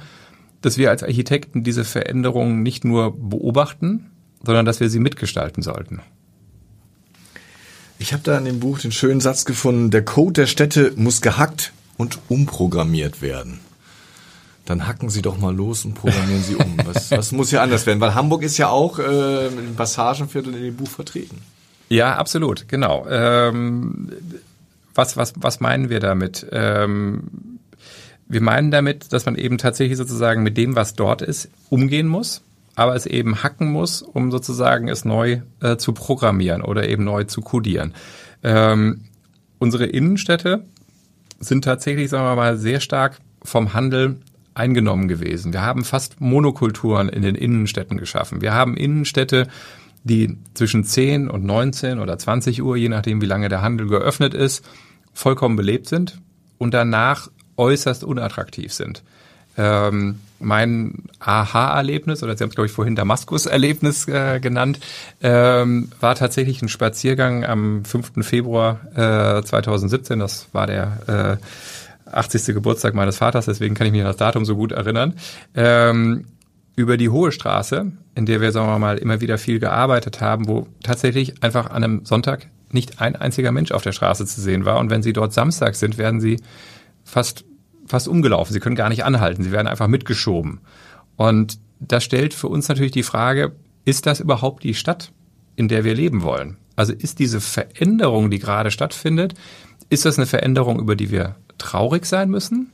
dass 0.62 0.78
wir 0.78 0.89
als 0.89 1.04
Architekten 1.04 1.63
diese 1.63 1.84
Veränderungen 1.84 2.63
nicht 2.63 2.84
nur 2.84 3.15
beobachten, 3.17 4.12
sondern 4.43 4.65
dass 4.65 4.80
wir 4.80 4.89
sie 4.89 5.00
mitgestalten 5.00 5.63
sollten. 5.63 6.02
Ich 8.00 8.13
habe 8.13 8.24
da 8.24 8.38
in 8.38 8.46
dem 8.46 8.60
Buch 8.60 8.80
den 8.80 8.91
schönen 8.91 9.22
Satz 9.22 9.46
gefunden, 9.46 9.89
der 9.89 10.06
Code 10.06 10.34
der 10.34 10.48
Städte 10.48 10.93
muss 10.96 11.22
gehackt 11.22 11.74
und 11.98 12.20
umprogrammiert 12.30 13.22
werden. 13.22 13.60
Dann 14.65 14.86
hacken 14.86 15.10
Sie 15.10 15.22
doch 15.22 15.38
mal 15.38 15.56
los 15.56 15.86
und 15.86 15.93
programmieren 15.93 16.43
Sie 16.43 16.56
um. 16.56 16.78
Was, 16.86 17.10
was 17.12 17.32
muss 17.32 17.52
ja 17.52 17.63
anders 17.63 17.86
werden? 17.86 18.02
Weil 18.02 18.13
Hamburg 18.13 18.43
ist 18.43 18.58
ja 18.58 18.67
auch 18.67 19.00
äh, 19.00 19.48
im 19.48 19.76
Passagenviertel 19.76 20.54
in 20.56 20.63
dem 20.63 20.76
Buch 20.76 20.89
vertreten. 20.89 21.41
Ja, 21.89 22.15
absolut, 22.15 22.67
genau. 22.67 23.08
Ähm, 23.10 24.12
was, 24.93 25.15
was, 25.15 25.34
was 25.38 25.60
meinen 25.62 25.89
wir 25.89 26.02
damit? 26.02 26.46
Ähm, 26.52 27.57
wir 28.30 28.42
meinen 28.42 28.72
damit, 28.72 29.13
dass 29.13 29.26
man 29.26 29.36
eben 29.36 29.58
tatsächlich 29.58 29.98
sozusagen 29.98 30.44
mit 30.44 30.58
dem, 30.58 30.76
was 30.76 30.94
dort 30.96 31.22
ist, 31.22 31.50
umgehen 31.70 32.08
muss, 32.08 32.44
aber 32.76 32.96
es 32.96 33.06
eben 33.06 33.44
hacken 33.44 33.72
muss, 33.72 34.02
um 34.02 34.32
sozusagen 34.32 34.88
es 34.90 35.06
neu 35.06 35.42
äh, 35.62 35.78
zu 35.78 35.94
programmieren 35.94 36.62
oder 36.62 36.88
eben 36.88 37.04
neu 37.04 37.24
zu 37.24 37.42
codieren. 37.42 37.94
Ähm, 38.44 39.06
unsere 39.60 39.86
Innenstädte 39.86 40.66
sind 41.40 41.63
tatsächlich, 41.63 42.10
sagen 42.10 42.26
wir 42.26 42.36
mal, 42.36 42.58
sehr 42.58 42.80
stark 42.80 43.20
vom 43.44 43.74
Handel 43.74 44.18
eingenommen 44.54 45.08
gewesen. 45.08 45.54
Wir 45.54 45.62
haben 45.62 45.84
fast 45.84 46.20
Monokulturen 46.20 47.10
in 47.10 47.22
den 47.22 47.36
Innenstädten 47.36 47.98
geschaffen. 47.98 48.42
Wir 48.42 48.54
haben 48.54 48.76
Innenstädte, 48.76 49.48
die 50.04 50.38
zwischen 50.54 50.84
10 50.84 51.30
und 51.30 51.44
19 51.46 52.00
oder 52.00 52.18
20 52.18 52.63
Uhr, 52.63 52.76
je 52.76 52.90
nachdem 52.90 53.22
wie 53.22 53.28
lange 53.28 53.50
der 53.50 53.62
Handel 53.62 53.88
geöffnet 53.88 54.34
ist, 54.34 54.68
vollkommen 55.13 55.56
belebt 55.56 55.88
sind 55.88 56.20
und 56.58 56.74
danach 56.74 57.30
äußerst 57.58 58.04
unattraktiv 58.04 58.74
sind. 58.74 59.04
Ähm, 59.58 60.20
mein 60.39 60.93
Aha-Erlebnis, 61.20 62.22
oder 62.22 62.38
Sie 62.38 62.43
haben 62.43 62.50
es, 62.50 62.56
glaube 62.56 62.67
ich, 62.67 62.72
vorhin 62.72 62.96
Damaskus-Erlebnis 62.96 64.08
äh, 64.08 64.39
genannt, 64.39 64.80
ähm, 65.22 65.89
war 66.00 66.13
tatsächlich 66.13 66.62
ein 66.62 66.70
Spaziergang 66.70 67.43
am 67.43 67.84
5. 67.84 68.24
Februar 68.26 68.80
äh, 68.93 69.43
2017. 69.43 70.20
Das 70.20 70.48
war 70.54 70.67
der 70.67 71.39
äh, 72.06 72.12
80. 72.12 72.54
Geburtstag 72.54 72.93
meines 72.93 73.17
Vaters, 73.17 73.46
deswegen 73.46 73.74
kann 73.74 73.88
ich 73.88 73.91
mich 73.91 74.02
an 74.02 74.08
das 74.08 74.17
Datum 74.17 74.46
so 74.46 74.56
gut 74.56 74.72
erinnern. 74.72 75.15
Ähm, 75.56 76.26
über 76.76 76.96
die 76.96 77.10
Hohe 77.10 77.32
Straße, 77.32 77.91
in 78.13 78.26
der 78.28 78.39
wir, 78.39 78.52
sagen 78.52 78.67
wir 78.67 78.78
mal, 78.78 79.00
immer 79.00 79.20
wieder 79.20 79.39
viel 79.39 79.60
gearbeitet 79.60 80.22
haben, 80.22 80.48
wo 80.48 80.67
tatsächlich 80.84 81.43
einfach 81.43 81.72
an 81.72 81.84
einem 81.84 82.06
Sonntag 82.06 82.48
nicht 82.72 83.02
ein 83.02 83.15
einziger 83.15 83.52
Mensch 83.52 83.72
auf 83.72 83.82
der 83.82 83.93
Straße 83.93 84.28
zu 84.28 84.39
sehen 84.41 84.65
war. 84.65 84.78
Und 84.78 84.91
wenn 84.91 85.02
Sie 85.02 85.13
dort 85.13 85.34
Samstag 85.34 85.76
sind, 85.76 85.98
werden 85.98 86.22
Sie 86.22 86.39
fast 87.08 87.46
fast 87.88 88.08
umgelaufen. 88.08 88.54
Sie 88.54 88.60
können 88.60 88.76
gar 88.76 88.89
nicht 88.89 89.04
anhalten. 89.04 89.43
Sie 89.43 89.52
werden 89.52 89.67
einfach 89.67 89.88
mitgeschoben. 89.88 90.60
Und 91.15 91.60
das 91.80 92.04
stellt 92.04 92.34
für 92.34 92.48
uns 92.48 92.67
natürlich 92.67 92.91
die 92.91 93.04
Frage, 93.04 93.56
ist 93.86 94.06
das 94.06 94.20
überhaupt 94.20 94.63
die 94.63 94.74
Stadt, 94.74 95.12
in 95.56 95.67
der 95.67 95.84
wir 95.84 95.96
leben 95.96 96.22
wollen? 96.22 96.58
Also 96.76 96.93
ist 96.93 97.20
diese 97.20 97.41
Veränderung, 97.41 98.30
die 98.30 98.39
gerade 98.39 98.72
stattfindet, 98.72 99.34
ist 99.89 100.06
das 100.06 100.17
eine 100.17 100.28
Veränderung, 100.28 100.80
über 100.80 100.96
die 100.96 101.10
wir 101.10 101.36
traurig 101.58 102.06
sein 102.06 102.30
müssen? 102.30 102.72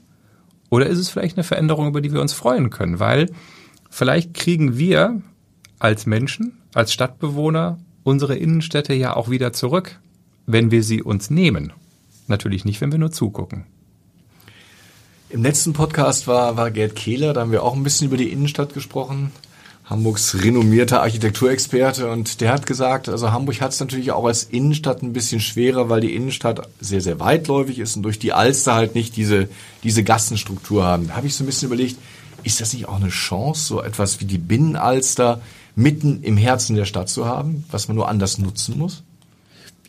Oder 0.70 0.88
ist 0.88 0.98
es 0.98 1.10
vielleicht 1.10 1.38
eine 1.38 1.44
Veränderung, 1.44 1.88
über 1.88 2.02
die 2.02 2.12
wir 2.12 2.22
uns 2.22 2.34
freuen 2.34 2.70
können? 2.70 3.00
Weil 3.00 3.30
vielleicht 3.90 4.34
kriegen 4.34 4.78
wir 4.78 5.22
als 5.80 6.06
Menschen, 6.06 6.58
als 6.74 6.92
Stadtbewohner 6.92 7.78
unsere 8.04 8.36
Innenstädte 8.36 8.94
ja 8.94 9.16
auch 9.16 9.30
wieder 9.30 9.54
zurück, 9.54 10.00
wenn 10.48 10.72
wir 10.72 10.84
sie 10.84 11.04
uns 11.04 11.30
nehmen. 11.30 11.72
Natürlich 12.28 12.66
nicht, 12.66 12.82
wenn 12.82 12.92
wir 12.92 13.00
nur 13.00 13.12
zugucken. 13.12 13.66
Im 15.34 15.42
letzten 15.42 15.74
Podcast 15.74 16.28
war, 16.28 16.58
war 16.58 16.70
Gerd 16.70 16.96
Kehler, 16.96 17.34
da 17.34 17.42
haben 17.42 17.52
wir 17.52 17.64
auch 17.64 17.74
ein 17.74 17.82
bisschen 17.82 18.06
über 18.06 18.18
die 18.18 18.32
Innenstadt 18.32 18.76
gesprochen. 18.76 19.32
Hamburgs 19.84 20.36
renommierter 20.44 21.02
Architekturexperte 21.02 22.08
und 22.08 22.40
der 22.40 22.52
hat 22.54 22.68
gesagt, 22.68 23.10
also 23.10 23.32
Hamburg 23.32 23.60
hat 23.60 23.72
es 23.72 23.80
natürlich 23.80 24.12
auch 24.12 24.26
als 24.26 24.44
Innenstadt 24.44 25.02
ein 25.02 25.12
bisschen 25.12 25.40
schwerer, 25.42 25.90
weil 25.90 26.02
die 26.02 26.14
Innenstadt 26.14 26.70
sehr, 26.80 27.02
sehr 27.02 27.20
weitläufig 27.20 27.80
ist 27.80 27.96
und 27.96 28.04
durch 28.04 28.20
die 28.20 28.32
Alster 28.32 28.76
halt 28.76 28.94
nicht 28.94 29.16
diese, 29.18 29.50
diese 29.82 30.04
Gassenstruktur 30.04 30.84
haben. 30.84 31.08
Da 31.08 31.16
habe 31.16 31.26
ich 31.26 31.34
so 31.34 31.44
ein 31.44 31.48
bisschen 31.48 31.66
überlegt, 31.66 31.98
ist 32.44 32.62
das 32.62 32.72
nicht 32.72 32.88
auch 32.88 32.98
eine 32.98 33.10
Chance, 33.10 33.66
so 33.66 33.82
etwas 33.82 34.20
wie 34.20 34.26
die 34.26 34.38
Binnenalster 34.38 35.42
mitten 35.76 36.22
im 36.22 36.38
Herzen 36.38 36.76
der 36.76 36.86
Stadt 36.86 37.10
zu 37.10 37.26
haben, 37.26 37.66
was 37.72 37.88
man 37.88 37.98
nur 37.98 38.08
anders 38.08 38.38
nutzen 38.38 38.78
muss? 38.78 39.02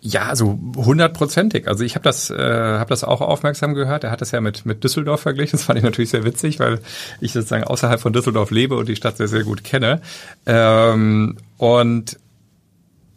Ja, 0.07 0.37
so 0.37 0.59
hundertprozentig. 0.77 1.67
Also 1.67 1.83
ich 1.83 1.95
habe 1.95 2.03
das, 2.03 2.29
äh, 2.29 2.37
hab 2.37 2.89
das 2.89 3.05
auch 3.05 3.23
aufmerksam 3.23 3.73
gehört. 3.73 4.05
Er 4.05 4.11
hat 4.11 4.21
das 4.21 4.33
ja 4.33 4.43
mit, 4.43 4.67
mit 4.67 4.85
Düsseldorf 4.85 5.23
verglichen. 5.23 5.53
Das 5.53 5.65
fand 5.65 5.79
ich 5.79 5.83
natürlich 5.83 6.11
sehr 6.11 6.27
witzig, 6.27 6.61
weil 6.61 6.81
ich 7.23 7.33
sozusagen 7.33 7.65
außerhalb 7.65 7.99
von 7.99 8.13
Düsseldorf 8.13 8.51
lebe 8.51 8.77
und 8.77 8.87
die 8.87 8.97
Stadt 8.97 9.17
sehr, 9.17 9.29
sehr 9.29 9.45
gut 9.45 9.65
kenne. 9.65 10.03
Ähm, 10.45 11.39
und 11.57 12.19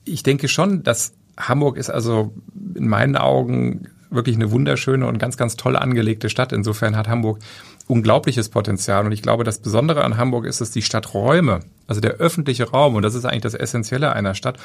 ich 0.06 0.24
denke 0.24 0.48
schon, 0.48 0.84
dass 0.84 1.12
Hamburg 1.38 1.76
ist 1.76 1.90
also 1.90 2.34
in 2.74 2.88
meinen 2.88 3.18
Augen 3.18 3.90
wirklich 4.10 4.38
eine 4.38 4.52
wunderschöne 4.52 5.06
und 5.08 5.20
ganz, 5.20 5.36
ganz 5.36 5.58
toll 5.58 5.76
angelegte 5.76 6.30
Stadt. 6.30 6.54
Insofern 6.54 6.96
hat 6.96 7.10
Hamburg 7.10 7.40
unglaubliches 7.88 8.50
Potenzial. 8.50 9.06
Und 9.06 9.12
ich 9.12 9.22
glaube, 9.22 9.44
das 9.44 9.60
Besondere 9.60 10.04
an 10.04 10.18
Hamburg 10.18 10.46
ist, 10.46 10.62
dass 10.62 10.72
die 10.72 10.82
Stadträume, 10.82 11.62
also 11.88 12.02
der 12.02 12.16
öffentliche 12.16 12.70
Raum, 12.70 12.96
und 12.96 13.04
das 13.04 13.16
ist 13.16 13.26
eigentlich 13.26 13.44
das 13.44 13.54
Essentielle 13.54 14.12
einer 14.12 14.36
Stadt, 14.36 14.58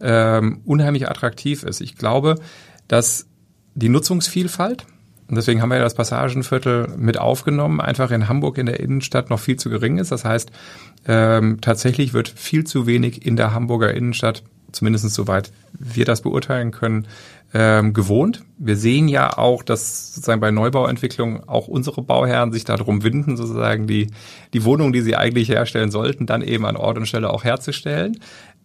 ähm, 0.00 0.60
unheimlich 0.64 1.08
attraktiv 1.08 1.64
ist. 1.64 1.80
Ich 1.80 1.96
glaube, 1.96 2.36
dass 2.86 3.26
die 3.74 3.88
Nutzungsvielfalt, 3.88 4.86
und 5.28 5.34
deswegen 5.34 5.60
haben 5.60 5.68
wir 5.68 5.76
ja 5.76 5.84
das 5.84 5.94
Passagenviertel 5.94 6.94
mit 6.96 7.18
aufgenommen, 7.18 7.80
einfach 7.80 8.10
in 8.12 8.28
Hamburg 8.28 8.56
in 8.58 8.66
der 8.66 8.80
Innenstadt 8.80 9.28
noch 9.28 9.40
viel 9.40 9.56
zu 9.56 9.68
gering 9.68 9.98
ist. 9.98 10.10
Das 10.10 10.24
heißt, 10.24 10.50
ähm, 11.06 11.60
tatsächlich 11.60 12.14
wird 12.14 12.28
viel 12.28 12.64
zu 12.64 12.86
wenig 12.86 13.26
in 13.26 13.36
der 13.36 13.52
Hamburger 13.52 13.92
Innenstadt, 13.92 14.42
zumindest 14.72 15.10
soweit 15.10 15.52
wir 15.72 16.04
das 16.04 16.22
beurteilen 16.22 16.70
können, 16.70 17.06
ähm, 17.54 17.94
gewohnt. 17.94 18.42
Wir 18.58 18.76
sehen 18.76 19.08
ja 19.08 19.38
auch, 19.38 19.62
dass 19.62 20.14
sozusagen 20.14 20.40
bei 20.40 20.50
Neubauentwicklungen 20.50 21.48
auch 21.48 21.68
unsere 21.68 22.02
Bauherren 22.02 22.52
sich 22.52 22.64
darum 22.64 23.02
winden, 23.02 23.36
sozusagen 23.36 23.86
die, 23.86 24.08
die 24.52 24.64
Wohnungen, 24.64 24.92
die 24.92 25.00
sie 25.00 25.16
eigentlich 25.16 25.48
herstellen 25.48 25.90
sollten, 25.90 26.26
dann 26.26 26.42
eben 26.42 26.66
an 26.66 26.76
Ort 26.76 26.98
und 26.98 27.06
Stelle 27.06 27.30
auch 27.30 27.44
herzustellen. 27.44 28.18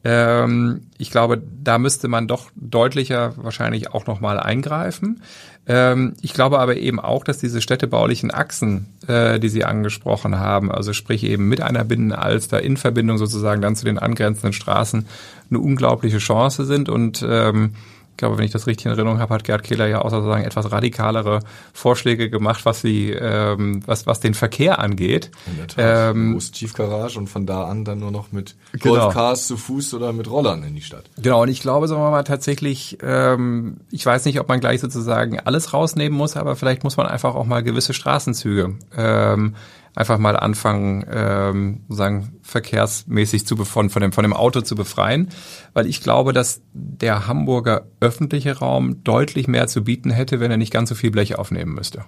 Ähm, 0.04 0.82
ich 0.98 1.12
glaube, 1.12 1.42
da 1.64 1.78
müsste 1.78 2.10
man 2.10 2.28
doch 2.28 2.52
deutlicher 2.56 3.34
wahrscheinlich 3.38 3.94
auch 3.94 4.06
nochmal 4.06 4.38
eingreifen. 4.38 5.22
Ähm, 5.66 6.16
ich 6.22 6.34
glaube 6.34 6.60
aber 6.60 6.76
eben 6.76 7.00
auch, 7.00 7.24
dass 7.24 7.38
diese 7.38 7.62
städtebaulichen 7.62 8.32
Achsen, 8.32 8.88
äh, 9.08 9.40
die 9.40 9.48
Sie 9.48 9.64
angesprochen 9.64 10.38
haben, 10.38 10.70
also 10.70 10.92
sprich 10.92 11.24
eben 11.24 11.48
mit 11.48 11.62
einer 11.62 11.86
Binnenalster 11.86 12.62
in 12.62 12.76
Verbindung 12.76 13.18
sozusagen 13.18 13.62
dann 13.62 13.78
zu 13.78 13.86
den 13.86 13.98
angrenzenden 13.98 14.52
Straßen, 14.52 15.06
eine 15.50 15.60
unglaubliche 15.60 16.18
Chance 16.18 16.66
sind 16.66 16.90
und 16.90 17.26
ähm, 17.26 17.76
ich 18.14 18.18
glaube, 18.18 18.38
wenn 18.38 18.46
ich 18.46 18.52
das 18.52 18.68
richtig 18.68 18.86
in 18.86 18.92
Erinnerung 18.92 19.18
habe, 19.18 19.34
hat 19.34 19.44
Gerd 19.44 19.64
Kehler 19.64 19.88
ja 19.88 20.04
auch 20.04 20.12
sozusagen 20.12 20.44
etwas 20.44 20.72
radikalere 20.72 21.40
Vorschläge 21.74 22.30
gemacht, 22.30 22.64
was 22.64 22.84
die, 22.84 23.10
ähm, 23.10 23.82
was, 23.88 24.06
was 24.06 24.20
den 24.20 24.36
Verkehr 24.36 24.78
angeht. 24.78 25.32
In 25.48 25.58
der 25.58 25.68
Tat. 25.68 26.16
Ähm, 26.16 26.40
Tiefgarage 26.40 27.18
und 27.18 27.28
von 27.28 27.48
da 27.48 27.64
an 27.64 27.86
dann 27.86 28.00
nur 28.00 28.12
noch 28.12 28.32
mit 28.32 28.56
genau. 28.72 28.96
Golfcars 28.96 29.48
zu 29.48 29.58
Fuß 29.58 29.96
oder 29.96 30.14
mit 30.14 30.30
Rollern 30.30 30.64
in 30.64 30.76
die 30.76 30.84
Stadt. 30.84 31.06
Genau, 31.20 31.42
und 31.42 31.50
ich 31.50 31.60
glaube, 31.60 31.88
sagen 31.88 32.02
wir 32.02 32.12
mal 32.12 32.24
tatsächlich, 32.24 33.00
ähm, 33.02 33.78
ich 33.90 34.06
weiß 34.06 34.26
nicht, 34.26 34.40
ob 34.40 34.48
man 34.48 34.60
gleich 34.60 34.80
sozusagen 34.80 35.40
alles 35.40 35.74
rausnehmen 35.74 36.16
muss, 36.16 36.38
aber 36.38 36.56
vielleicht 36.56 36.84
muss 36.84 36.98
man 36.98 37.08
einfach 37.08 37.34
auch 37.34 37.46
mal 37.46 37.64
gewisse 37.64 37.96
Straßenzüge 37.96 38.76
ähm, 38.96 39.56
einfach 39.96 40.18
mal 40.18 40.36
anfangen, 40.36 41.06
ähm, 41.12 41.82
sagen 41.90 42.40
verkehrsmäßig 42.42 43.46
zu 43.46 43.56
von, 43.58 43.90
von 43.90 44.02
dem 44.02 44.12
von 44.12 44.24
dem 44.24 44.34
Auto 44.34 44.62
zu 44.62 44.76
befreien, 44.76 45.30
weil 45.74 45.88
ich 45.88 46.02
glaube, 46.02 46.34
dass 46.34 46.62
der 46.74 47.28
Hamburger 47.28 47.86
öffentliche 48.00 48.58
Raum 48.58 49.04
deutlich 49.04 49.48
mehr 49.48 49.68
zu 49.68 49.84
bieten 49.84 50.10
hätte, 50.10 50.40
wenn 50.40 50.52
er 50.52 50.58
nicht 50.58 50.74
ganz 50.74 50.90
so 50.90 50.96
viel 50.96 51.12
Blech 51.12 51.38
aufnehmen 51.38 51.74
müsste. 51.74 52.06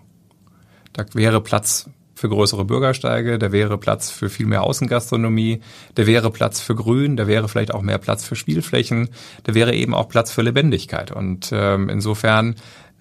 Da 0.93 1.05
wäre 1.13 1.41
Platz 1.41 1.89
für 2.15 2.29
größere 2.29 2.63
Bürgersteige, 2.63 3.37
da 3.37 3.51
wäre 3.51 3.77
Platz 3.77 4.09
für 4.09 4.29
viel 4.29 4.45
mehr 4.45 4.63
Außengastronomie, 4.63 5.59
da 5.95 6.07
wäre 6.07 6.31
Platz 6.31 6.61
für 6.61 6.73
Grün, 6.73 7.17
da 7.17 7.27
wäre 7.27 7.49
vielleicht 7.49 7.73
auch 7.73 7.81
mehr 7.81 7.97
Platz 7.97 8.23
für 8.23 8.37
Spielflächen, 8.37 9.09
da 9.43 9.53
wäre 9.53 9.75
eben 9.75 9.93
auch 9.93 10.07
Platz 10.07 10.31
für 10.31 10.41
Lebendigkeit. 10.41 11.11
Und 11.11 11.49
ähm, 11.53 11.89
insofern 11.89 12.55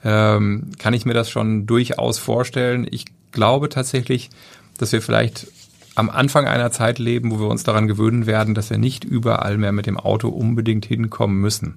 ähm, 0.04 0.72
kann 0.78 0.94
ich 0.94 1.06
mir 1.06 1.14
das 1.14 1.30
schon 1.30 1.66
durchaus 1.66 2.18
vorstellen. 2.18 2.86
Ich 2.90 3.06
glaube 3.30 3.68
tatsächlich, 3.68 4.30
dass 4.78 4.92
wir 4.92 5.02
vielleicht 5.02 5.46
am 5.94 6.10
Anfang 6.10 6.46
einer 6.46 6.72
Zeit 6.72 6.98
leben, 6.98 7.30
wo 7.30 7.38
wir 7.38 7.48
uns 7.48 7.62
daran 7.62 7.86
gewöhnen 7.86 8.26
werden, 8.26 8.54
dass 8.54 8.70
wir 8.70 8.78
nicht 8.78 9.04
überall 9.04 9.58
mehr 9.58 9.72
mit 9.72 9.86
dem 9.86 9.96
Auto 9.96 10.28
unbedingt 10.28 10.84
hinkommen 10.86 11.40
müssen. 11.40 11.76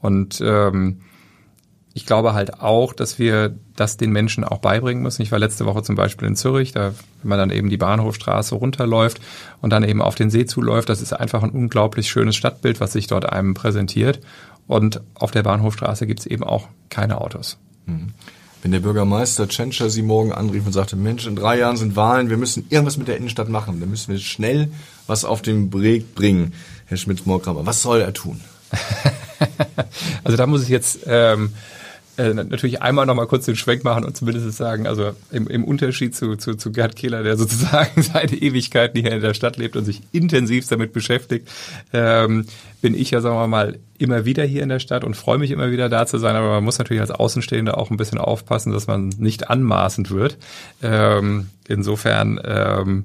Und 0.00 0.40
ähm, 0.44 1.00
ich 1.92 2.06
glaube 2.06 2.34
halt 2.34 2.60
auch, 2.60 2.92
dass 2.92 3.18
wir 3.18 3.56
das 3.74 3.96
den 3.96 4.12
Menschen 4.12 4.44
auch 4.44 4.58
beibringen 4.58 5.02
müssen. 5.02 5.22
Ich 5.22 5.32
war 5.32 5.40
letzte 5.40 5.66
Woche 5.66 5.82
zum 5.82 5.96
Beispiel 5.96 6.28
in 6.28 6.36
Zürich, 6.36 6.70
da, 6.70 6.94
wenn 7.22 7.28
man 7.28 7.38
dann 7.38 7.50
eben 7.50 7.68
die 7.68 7.76
Bahnhofstraße 7.76 8.54
runterläuft 8.54 9.20
und 9.60 9.70
dann 9.70 9.82
eben 9.82 10.00
auf 10.00 10.14
den 10.14 10.30
See 10.30 10.46
zuläuft, 10.46 10.88
das 10.88 11.02
ist 11.02 11.12
einfach 11.12 11.42
ein 11.42 11.50
unglaublich 11.50 12.08
schönes 12.08 12.36
Stadtbild, 12.36 12.80
was 12.80 12.92
sich 12.92 13.08
dort 13.08 13.28
einem 13.28 13.54
präsentiert. 13.54 14.20
Und 14.68 15.00
auf 15.14 15.32
der 15.32 15.42
Bahnhofstraße 15.42 16.06
gibt 16.06 16.20
es 16.20 16.26
eben 16.26 16.44
auch 16.44 16.68
keine 16.90 17.20
Autos. 17.20 17.58
Mhm 17.86 18.12
wenn 18.62 18.72
der 18.72 18.80
Bürgermeister 18.80 19.48
Tschentscher 19.48 19.90
Sie 19.90 20.02
morgen 20.02 20.32
anrief 20.32 20.66
und 20.66 20.72
sagte, 20.72 20.96
Mensch, 20.96 21.26
in 21.26 21.36
drei 21.36 21.58
Jahren 21.58 21.76
sind 21.76 21.96
Wahlen, 21.96 22.30
wir 22.30 22.36
müssen 22.36 22.66
irgendwas 22.70 22.96
mit 22.96 23.08
der 23.08 23.16
Innenstadt 23.16 23.48
machen, 23.48 23.80
dann 23.80 23.90
müssen 23.90 24.12
wir 24.12 24.18
schnell 24.18 24.70
was 25.06 25.24
auf 25.24 25.42
den 25.42 25.72
Weg 25.72 26.14
bringen, 26.14 26.52
Herr 26.86 26.96
Schmidt-Morkramer. 26.96 27.66
Was 27.66 27.82
soll 27.82 28.00
er 28.00 28.12
tun? 28.12 28.40
also 30.24 30.36
da 30.36 30.46
muss 30.46 30.62
ich 30.62 30.68
jetzt 30.68 31.00
ähm, 31.06 31.54
äh, 32.18 32.34
natürlich 32.34 32.82
einmal 32.82 33.06
noch 33.06 33.14
mal 33.14 33.26
kurz 33.26 33.46
den 33.46 33.56
Schwenk 33.56 33.84
machen 33.84 34.04
und 34.04 34.16
zumindest 34.16 34.52
sagen, 34.56 34.86
also 34.86 35.12
im, 35.30 35.46
im 35.46 35.64
Unterschied 35.64 36.14
zu, 36.14 36.36
zu, 36.36 36.54
zu 36.54 36.72
Gerd 36.72 36.96
Kehler, 36.96 37.22
der 37.22 37.36
sozusagen 37.38 38.02
seit 38.02 38.32
Ewigkeiten 38.32 39.00
hier 39.00 39.12
in 39.12 39.20
der 39.20 39.34
Stadt 39.34 39.56
lebt 39.56 39.76
und 39.76 39.84
sich 39.84 40.02
intensiv 40.12 40.66
damit 40.68 40.92
beschäftigt, 40.92 41.48
ähm, 41.92 42.46
bin 42.82 42.94
ich 42.94 43.10
ja, 43.10 43.20
sagen 43.20 43.36
wir 43.36 43.46
mal, 43.46 43.78
immer 43.98 44.24
wieder 44.24 44.44
hier 44.44 44.62
in 44.62 44.68
der 44.68 44.80
Stadt 44.80 45.04
und 45.04 45.16
freue 45.16 45.38
mich 45.38 45.50
immer 45.50 45.70
wieder 45.70 45.88
da 45.88 46.06
zu 46.06 46.18
sein, 46.18 46.36
aber 46.36 46.48
man 46.48 46.64
muss 46.64 46.78
natürlich 46.78 47.00
als 47.00 47.10
Außenstehender 47.10 47.78
auch 47.78 47.90
ein 47.90 47.96
bisschen 47.96 48.18
aufpassen, 48.18 48.72
dass 48.72 48.86
man 48.86 49.08
nicht 49.18 49.48
anmaßend 49.48 50.10
wird. 50.10 50.38
Ähm, 50.82 51.48
insofern 51.66 52.40
ähm, 52.44 53.04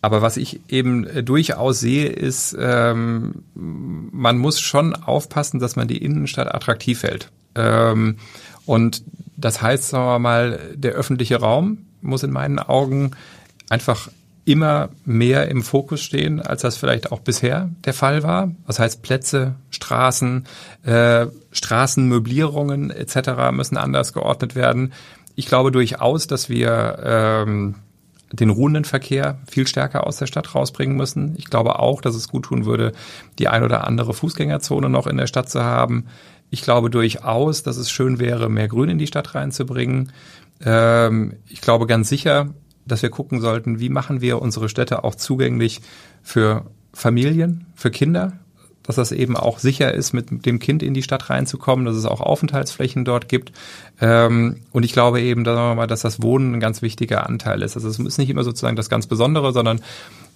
aber 0.00 0.22
was 0.22 0.36
ich 0.36 0.60
eben 0.68 1.24
durchaus 1.24 1.80
sehe, 1.80 2.06
ist, 2.06 2.56
ähm, 2.58 3.42
man 3.54 4.38
muss 4.38 4.60
schon 4.60 4.94
aufpassen, 4.94 5.58
dass 5.58 5.74
man 5.74 5.88
die 5.88 5.98
Innenstadt 5.98 6.54
attraktiv 6.54 7.02
hält. 7.02 7.30
Ähm, 7.58 8.16
und 8.66 9.02
das 9.36 9.60
heißt, 9.60 9.88
sagen 9.88 10.06
wir 10.06 10.18
mal, 10.18 10.60
der 10.74 10.92
öffentliche 10.92 11.40
Raum 11.40 11.86
muss 12.00 12.22
in 12.22 12.30
meinen 12.30 12.58
Augen 12.58 13.12
einfach 13.68 14.08
immer 14.44 14.88
mehr 15.04 15.48
im 15.48 15.62
Fokus 15.62 16.00
stehen, 16.00 16.40
als 16.40 16.62
das 16.62 16.78
vielleicht 16.78 17.12
auch 17.12 17.20
bisher 17.20 17.68
der 17.84 17.92
Fall 17.92 18.22
war. 18.22 18.50
Das 18.66 18.78
heißt, 18.78 19.02
Plätze, 19.02 19.56
Straßen, 19.68 20.44
äh, 20.84 21.26
Straßenmöblierungen 21.52 22.90
etc. 22.90 23.52
müssen 23.52 23.76
anders 23.76 24.14
geordnet 24.14 24.54
werden. 24.54 24.94
Ich 25.34 25.46
glaube 25.46 25.70
durchaus, 25.70 26.26
dass 26.26 26.48
wir 26.48 26.98
ähm, 27.04 27.74
den 28.32 28.50
ruhenden 28.50 28.84
Verkehr 28.84 29.38
viel 29.50 29.66
stärker 29.66 30.06
aus 30.06 30.16
der 30.16 30.26
Stadt 30.26 30.54
rausbringen 30.54 30.96
müssen. 30.96 31.34
Ich 31.36 31.46
glaube 31.46 31.78
auch, 31.78 32.00
dass 32.00 32.14
es 32.14 32.28
gut 32.28 32.46
tun 32.46 32.64
würde, 32.64 32.92
die 33.38 33.48
ein 33.48 33.62
oder 33.62 33.86
andere 33.86 34.14
Fußgängerzone 34.14 34.88
noch 34.88 35.06
in 35.06 35.18
der 35.18 35.26
Stadt 35.26 35.50
zu 35.50 35.62
haben. 35.62 36.06
Ich 36.50 36.62
glaube 36.62 36.90
durchaus, 36.90 37.62
dass 37.62 37.76
es 37.76 37.90
schön 37.90 38.18
wäre, 38.18 38.48
mehr 38.48 38.68
Grün 38.68 38.88
in 38.90 38.98
die 38.98 39.06
Stadt 39.06 39.34
reinzubringen. 39.34 40.12
Ähm, 40.64 41.34
ich 41.48 41.60
glaube 41.60 41.86
ganz 41.86 42.08
sicher, 42.08 42.54
dass 42.86 43.02
wir 43.02 43.10
gucken 43.10 43.40
sollten, 43.40 43.80
wie 43.80 43.90
machen 43.90 44.20
wir 44.20 44.40
unsere 44.40 44.68
Städte 44.68 45.04
auch 45.04 45.14
zugänglich 45.14 45.82
für 46.22 46.66
Familien, 46.94 47.66
für 47.74 47.90
Kinder. 47.90 48.32
dass 48.88 48.96
das 48.96 49.12
eben 49.12 49.36
auch 49.36 49.58
sicher 49.58 49.92
ist, 49.92 50.14
mit 50.14 50.46
dem 50.46 50.58
Kind 50.58 50.82
in 50.82 50.94
die 50.94 51.02
Stadt 51.02 51.28
reinzukommen, 51.28 51.84
dass 51.84 51.94
es 51.94 52.06
auch 52.06 52.22
Aufenthaltsflächen 52.22 53.04
dort 53.04 53.28
gibt. 53.28 53.52
Ähm, 54.00 54.62
und 54.72 54.82
ich 54.82 54.94
glaube 54.94 55.20
eben, 55.20 55.44
dass 55.44 56.00
das 56.00 56.22
Wohnen 56.22 56.54
ein 56.54 56.60
ganz 56.60 56.80
wichtiger 56.80 57.28
Anteil 57.28 57.60
ist. 57.60 57.76
Also 57.76 57.86
es 57.86 57.98
ist 57.98 58.16
nicht 58.16 58.30
immer 58.30 58.44
sozusagen 58.44 58.76
das 58.76 58.88
ganz 58.88 59.06
Besondere, 59.06 59.52
sondern 59.52 59.82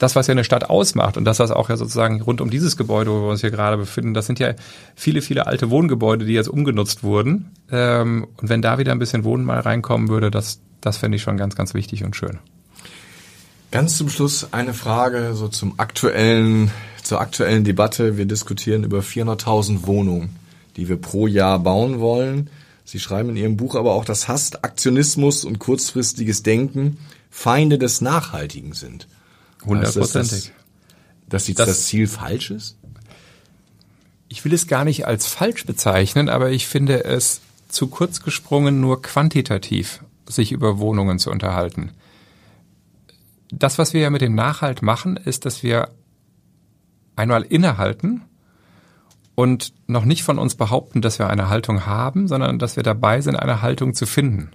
das, 0.03 0.17
was 0.17 0.27
ja 0.27 0.33
eine 0.33 0.43
Stadt 0.43 0.69
ausmacht 0.69 1.17
und 1.17 1.25
das, 1.25 1.39
was 1.39 1.53
auch 1.53 1.69
ja 1.69 1.77
sozusagen 1.77 2.21
rund 2.21 2.41
um 2.41 2.51
dieses 2.51 2.77
Gebäude, 2.77 3.13
wo 3.13 3.23
wir 3.23 3.29
uns 3.31 3.41
hier 3.41 3.53
gerade 3.53 3.77
befinden, 3.77 4.15
das 4.15 4.27
sind 4.27 4.41
ja 4.41 4.55
viele, 4.97 5.23
viele 5.23 5.47
alte 5.47 5.71
Wohngebäude, 5.71 6.25
die 6.25 6.33
jetzt 6.33 6.49
umgenutzt 6.49 7.05
wurden. 7.05 7.53
Ähm, 7.71 8.27
und 8.37 8.49
wenn 8.49 8.63
da 8.63 8.79
wieder 8.79 8.91
ein 8.91 8.99
bisschen 8.99 9.23
Wohnen 9.23 9.45
mal 9.45 9.61
reinkommen 9.61 10.09
würde, 10.09 10.33
das, 10.33 10.61
das 10.81 10.97
fände 10.97 11.17
ich 11.17 11.23
schon 11.23 11.37
ganz, 11.37 11.55
ganz 11.55 11.73
wichtig 11.73 12.03
und 12.03 12.17
schön. 12.17 12.39
Ganz 13.71 13.97
zum 13.97 14.09
Schluss 14.09 14.49
eine 14.53 14.75
Frage 14.75 15.35
so 15.35 15.47
zum 15.47 15.79
aktuellen, 15.79 16.73
zur 17.05 17.21
aktuellen 17.21 17.63
Debatte. 17.63 18.17
Wir 18.17 18.27
diskutieren 18.27 18.83
über 18.83 19.01
400.000 19.01 19.87
Wohnungen, 19.87 20.37
die 20.77 20.89
wir 20.89 20.97
pro 20.97 21.29
Jahr 21.29 21.61
bauen 21.61 22.01
wollen. 22.01 22.51
Sie 22.85 22.99
schreiben 22.99 23.31
in 23.31 23.37
Ihrem 23.37 23.57
Buch 23.57 23.77
aber 23.77 23.93
auch, 23.93 24.05
dass 24.05 24.27
Hass, 24.27 24.63
Aktionismus 24.65 25.45
und 25.45 25.61
kurzfristiges 25.61 26.43
Denken 26.43 26.99
Feinde 27.31 27.79
des 27.79 28.01
Nachhaltigen 28.01 28.73
sind. 28.73 29.07
Hundertprozentig. 29.65 30.53
Dass, 31.29 31.47
dass 31.47 31.55
das, 31.55 31.67
das 31.69 31.85
Ziel 31.87 32.07
falsch 32.07 32.51
ist? 32.51 32.77
Ich 34.29 34.45
will 34.45 34.55
es 34.55 34.67
gar 34.67 34.85
nicht 34.85 35.07
als 35.07 35.27
falsch 35.27 35.67
bezeichnen, 35.67 36.29
aber 36.29 36.51
ich 36.51 36.67
finde 36.67 37.05
es 37.05 37.41
zu 37.69 37.89
kurz 37.89 38.23
gesprungen, 38.23 38.81
nur 38.81 39.03
quantitativ 39.03 40.03
sich 40.27 40.53
über 40.53 40.79
Wohnungen 40.79 41.19
zu 41.19 41.31
unterhalten 41.31 41.93
das, 43.53 43.79
was 43.79 43.93
wir 43.93 44.01
ja 44.01 44.11
mit 44.11 44.23
dem 44.23 44.35
Nachhalt 44.35 44.83
machen, 44.83 45.17
ist, 45.17 45.45
dass 45.45 45.63
wir 45.63 45.91
einmal 47.15 47.43
innehalten 47.43 48.23
und 49.35 49.75
noch 49.87 50.05
nicht 50.05 50.23
von 50.23 50.39
uns 50.39 50.55
behaupten, 50.55 51.03
dass 51.03 51.19
wir 51.19 51.29
eine 51.29 51.51
Haltung 51.51 51.87
haben, 51.87 52.29
sondern 52.29 52.59
dass 52.59 52.77
wir 52.77 52.83
dabei 52.83 53.21
sind, 53.21 53.37
eine 53.37 53.61
Haltung 53.61 53.95
zu 53.95 54.07
finden. 54.07 54.51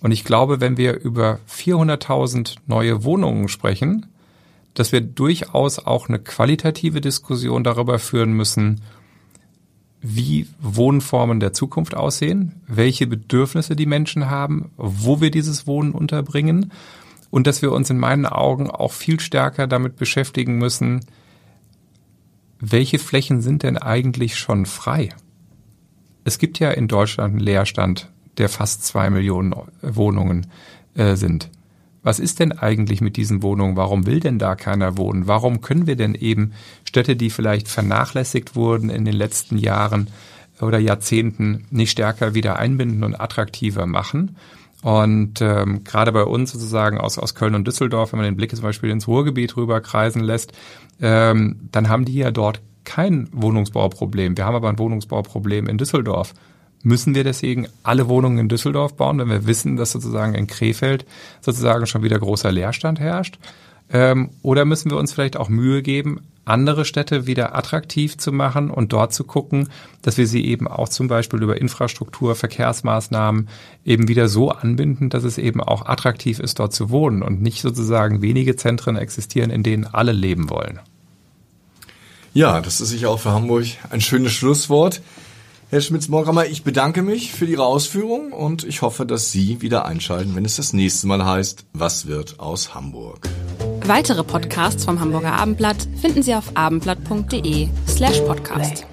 Und 0.00 0.10
ich 0.10 0.24
glaube, 0.24 0.60
wenn 0.60 0.76
wir 0.76 1.00
über 1.00 1.38
400.000 1.48 2.56
neue 2.66 3.04
Wohnungen 3.04 3.48
sprechen, 3.48 4.06
dass 4.78 4.92
wir 4.92 5.00
durchaus 5.00 5.80
auch 5.80 6.08
eine 6.08 6.20
qualitative 6.20 7.00
Diskussion 7.00 7.64
darüber 7.64 7.98
führen 7.98 8.32
müssen, 8.32 8.80
wie 10.00 10.46
Wohnformen 10.60 11.40
der 11.40 11.52
Zukunft 11.52 11.96
aussehen, 11.96 12.60
welche 12.68 13.08
Bedürfnisse 13.08 13.74
die 13.74 13.86
Menschen 13.86 14.30
haben, 14.30 14.70
wo 14.76 15.20
wir 15.20 15.32
dieses 15.32 15.66
Wohnen 15.66 15.90
unterbringen 15.90 16.70
und 17.30 17.48
dass 17.48 17.60
wir 17.60 17.72
uns 17.72 17.90
in 17.90 17.98
meinen 17.98 18.24
Augen 18.24 18.70
auch 18.70 18.92
viel 18.92 19.18
stärker 19.18 19.66
damit 19.66 19.96
beschäftigen 19.96 20.58
müssen, 20.58 21.00
welche 22.60 23.00
Flächen 23.00 23.40
sind 23.40 23.64
denn 23.64 23.78
eigentlich 23.78 24.38
schon 24.38 24.64
frei? 24.64 25.08
Es 26.22 26.38
gibt 26.38 26.60
ja 26.60 26.70
in 26.70 26.86
Deutschland 26.86 27.32
einen 27.32 27.40
Leerstand, 27.40 28.12
der 28.36 28.48
fast 28.48 28.84
zwei 28.84 29.10
Millionen 29.10 29.54
Wohnungen 29.82 30.46
äh, 30.94 31.16
sind. 31.16 31.50
Was 32.08 32.20
ist 32.20 32.40
denn 32.40 32.52
eigentlich 32.52 33.02
mit 33.02 33.18
diesen 33.18 33.42
Wohnungen? 33.42 33.76
Warum 33.76 34.06
will 34.06 34.18
denn 34.18 34.38
da 34.38 34.54
keiner 34.54 34.96
wohnen? 34.96 35.26
Warum 35.26 35.60
können 35.60 35.86
wir 35.86 35.94
denn 35.94 36.14
eben 36.14 36.52
Städte, 36.86 37.16
die 37.16 37.28
vielleicht 37.28 37.68
vernachlässigt 37.68 38.56
wurden 38.56 38.88
in 38.88 39.04
den 39.04 39.12
letzten 39.12 39.58
Jahren 39.58 40.08
oder 40.58 40.78
Jahrzehnten, 40.78 41.66
nicht 41.70 41.90
stärker 41.90 42.32
wieder 42.32 42.58
einbinden 42.58 43.04
und 43.04 43.20
attraktiver 43.20 43.84
machen? 43.84 44.36
Und 44.82 45.42
ähm, 45.42 45.84
gerade 45.84 46.12
bei 46.12 46.22
uns 46.22 46.52
sozusagen 46.52 46.96
aus, 46.96 47.18
aus 47.18 47.34
Köln 47.34 47.54
und 47.54 47.66
Düsseldorf, 47.66 48.12
wenn 48.12 48.20
man 48.20 48.24
den 48.30 48.38
Blick 48.38 48.56
zum 48.56 48.62
Beispiel 48.62 48.88
ins 48.88 49.06
Ruhrgebiet 49.06 49.58
rüber 49.58 49.82
kreisen 49.82 50.22
lässt, 50.22 50.52
ähm, 51.02 51.68
dann 51.72 51.90
haben 51.90 52.06
die 52.06 52.14
ja 52.14 52.30
dort 52.30 52.62
kein 52.84 53.28
Wohnungsbauproblem. 53.32 54.34
Wir 54.34 54.46
haben 54.46 54.54
aber 54.54 54.70
ein 54.70 54.78
Wohnungsbauproblem 54.78 55.66
in 55.66 55.76
Düsseldorf. 55.76 56.32
Müssen 56.82 57.14
wir 57.14 57.24
deswegen 57.24 57.66
alle 57.82 58.08
Wohnungen 58.08 58.38
in 58.38 58.48
Düsseldorf 58.48 58.94
bauen, 58.94 59.18
wenn 59.18 59.28
wir 59.28 59.46
wissen, 59.46 59.76
dass 59.76 59.92
sozusagen 59.92 60.34
in 60.34 60.46
Krefeld 60.46 61.04
sozusagen 61.40 61.86
schon 61.86 62.02
wieder 62.02 62.18
großer 62.18 62.52
Leerstand 62.52 63.00
herrscht? 63.00 63.38
Ähm, 63.90 64.30
oder 64.42 64.64
müssen 64.64 64.90
wir 64.90 64.98
uns 64.98 65.12
vielleicht 65.12 65.36
auch 65.36 65.48
Mühe 65.48 65.82
geben, 65.82 66.20
andere 66.44 66.84
Städte 66.84 67.26
wieder 67.26 67.54
attraktiv 67.54 68.16
zu 68.16 68.32
machen 68.32 68.70
und 68.70 68.92
dort 68.92 69.12
zu 69.12 69.24
gucken, 69.24 69.68
dass 70.02 70.16
wir 70.16 70.26
sie 70.26 70.44
eben 70.44 70.66
auch 70.66 70.88
zum 70.88 71.08
Beispiel 71.08 71.42
über 71.42 71.60
Infrastruktur, 71.60 72.34
Verkehrsmaßnahmen 72.34 73.48
eben 73.84 74.08
wieder 74.08 74.28
so 74.28 74.50
anbinden, 74.50 75.10
dass 75.10 75.24
es 75.24 75.38
eben 75.38 75.60
auch 75.60 75.86
attraktiv 75.86 76.38
ist, 76.40 76.58
dort 76.58 76.72
zu 76.72 76.90
wohnen 76.90 77.22
und 77.22 77.42
nicht 77.42 77.60
sozusagen 77.60 78.22
wenige 78.22 78.56
Zentren 78.56 78.96
existieren, 78.96 79.50
in 79.50 79.62
denen 79.62 79.84
alle 79.84 80.12
leben 80.12 80.48
wollen. 80.48 80.80
Ja, 82.34 82.60
das 82.60 82.80
ist 82.80 82.90
sicher 82.90 83.10
auch 83.10 83.20
für 83.20 83.32
Hamburg 83.32 83.66
ein 83.90 84.00
schönes 84.00 84.32
Schlusswort. 84.32 85.02
Herr 85.70 85.82
Schmitz-Morgammer, 85.82 86.46
ich 86.46 86.64
bedanke 86.64 87.02
mich 87.02 87.32
für 87.32 87.44
Ihre 87.44 87.64
Ausführungen 87.66 88.32
und 88.32 88.64
ich 88.64 88.80
hoffe, 88.80 89.04
dass 89.04 89.30
Sie 89.30 89.60
wieder 89.60 89.84
einschalten, 89.84 90.34
wenn 90.34 90.46
es 90.46 90.56
das 90.56 90.72
nächste 90.72 91.06
Mal 91.06 91.26
heißt, 91.26 91.66
was 91.74 92.06
wird 92.06 92.40
aus 92.40 92.74
Hamburg? 92.74 93.28
Weitere 93.84 94.24
Podcasts 94.24 94.86
vom 94.86 94.98
Hamburger 94.98 95.34
Abendblatt 95.34 95.86
finden 96.00 96.22
Sie 96.22 96.34
auf 96.34 96.56
abendblatt.de 96.56 97.68
slash 97.86 98.20
podcast. 98.20 98.86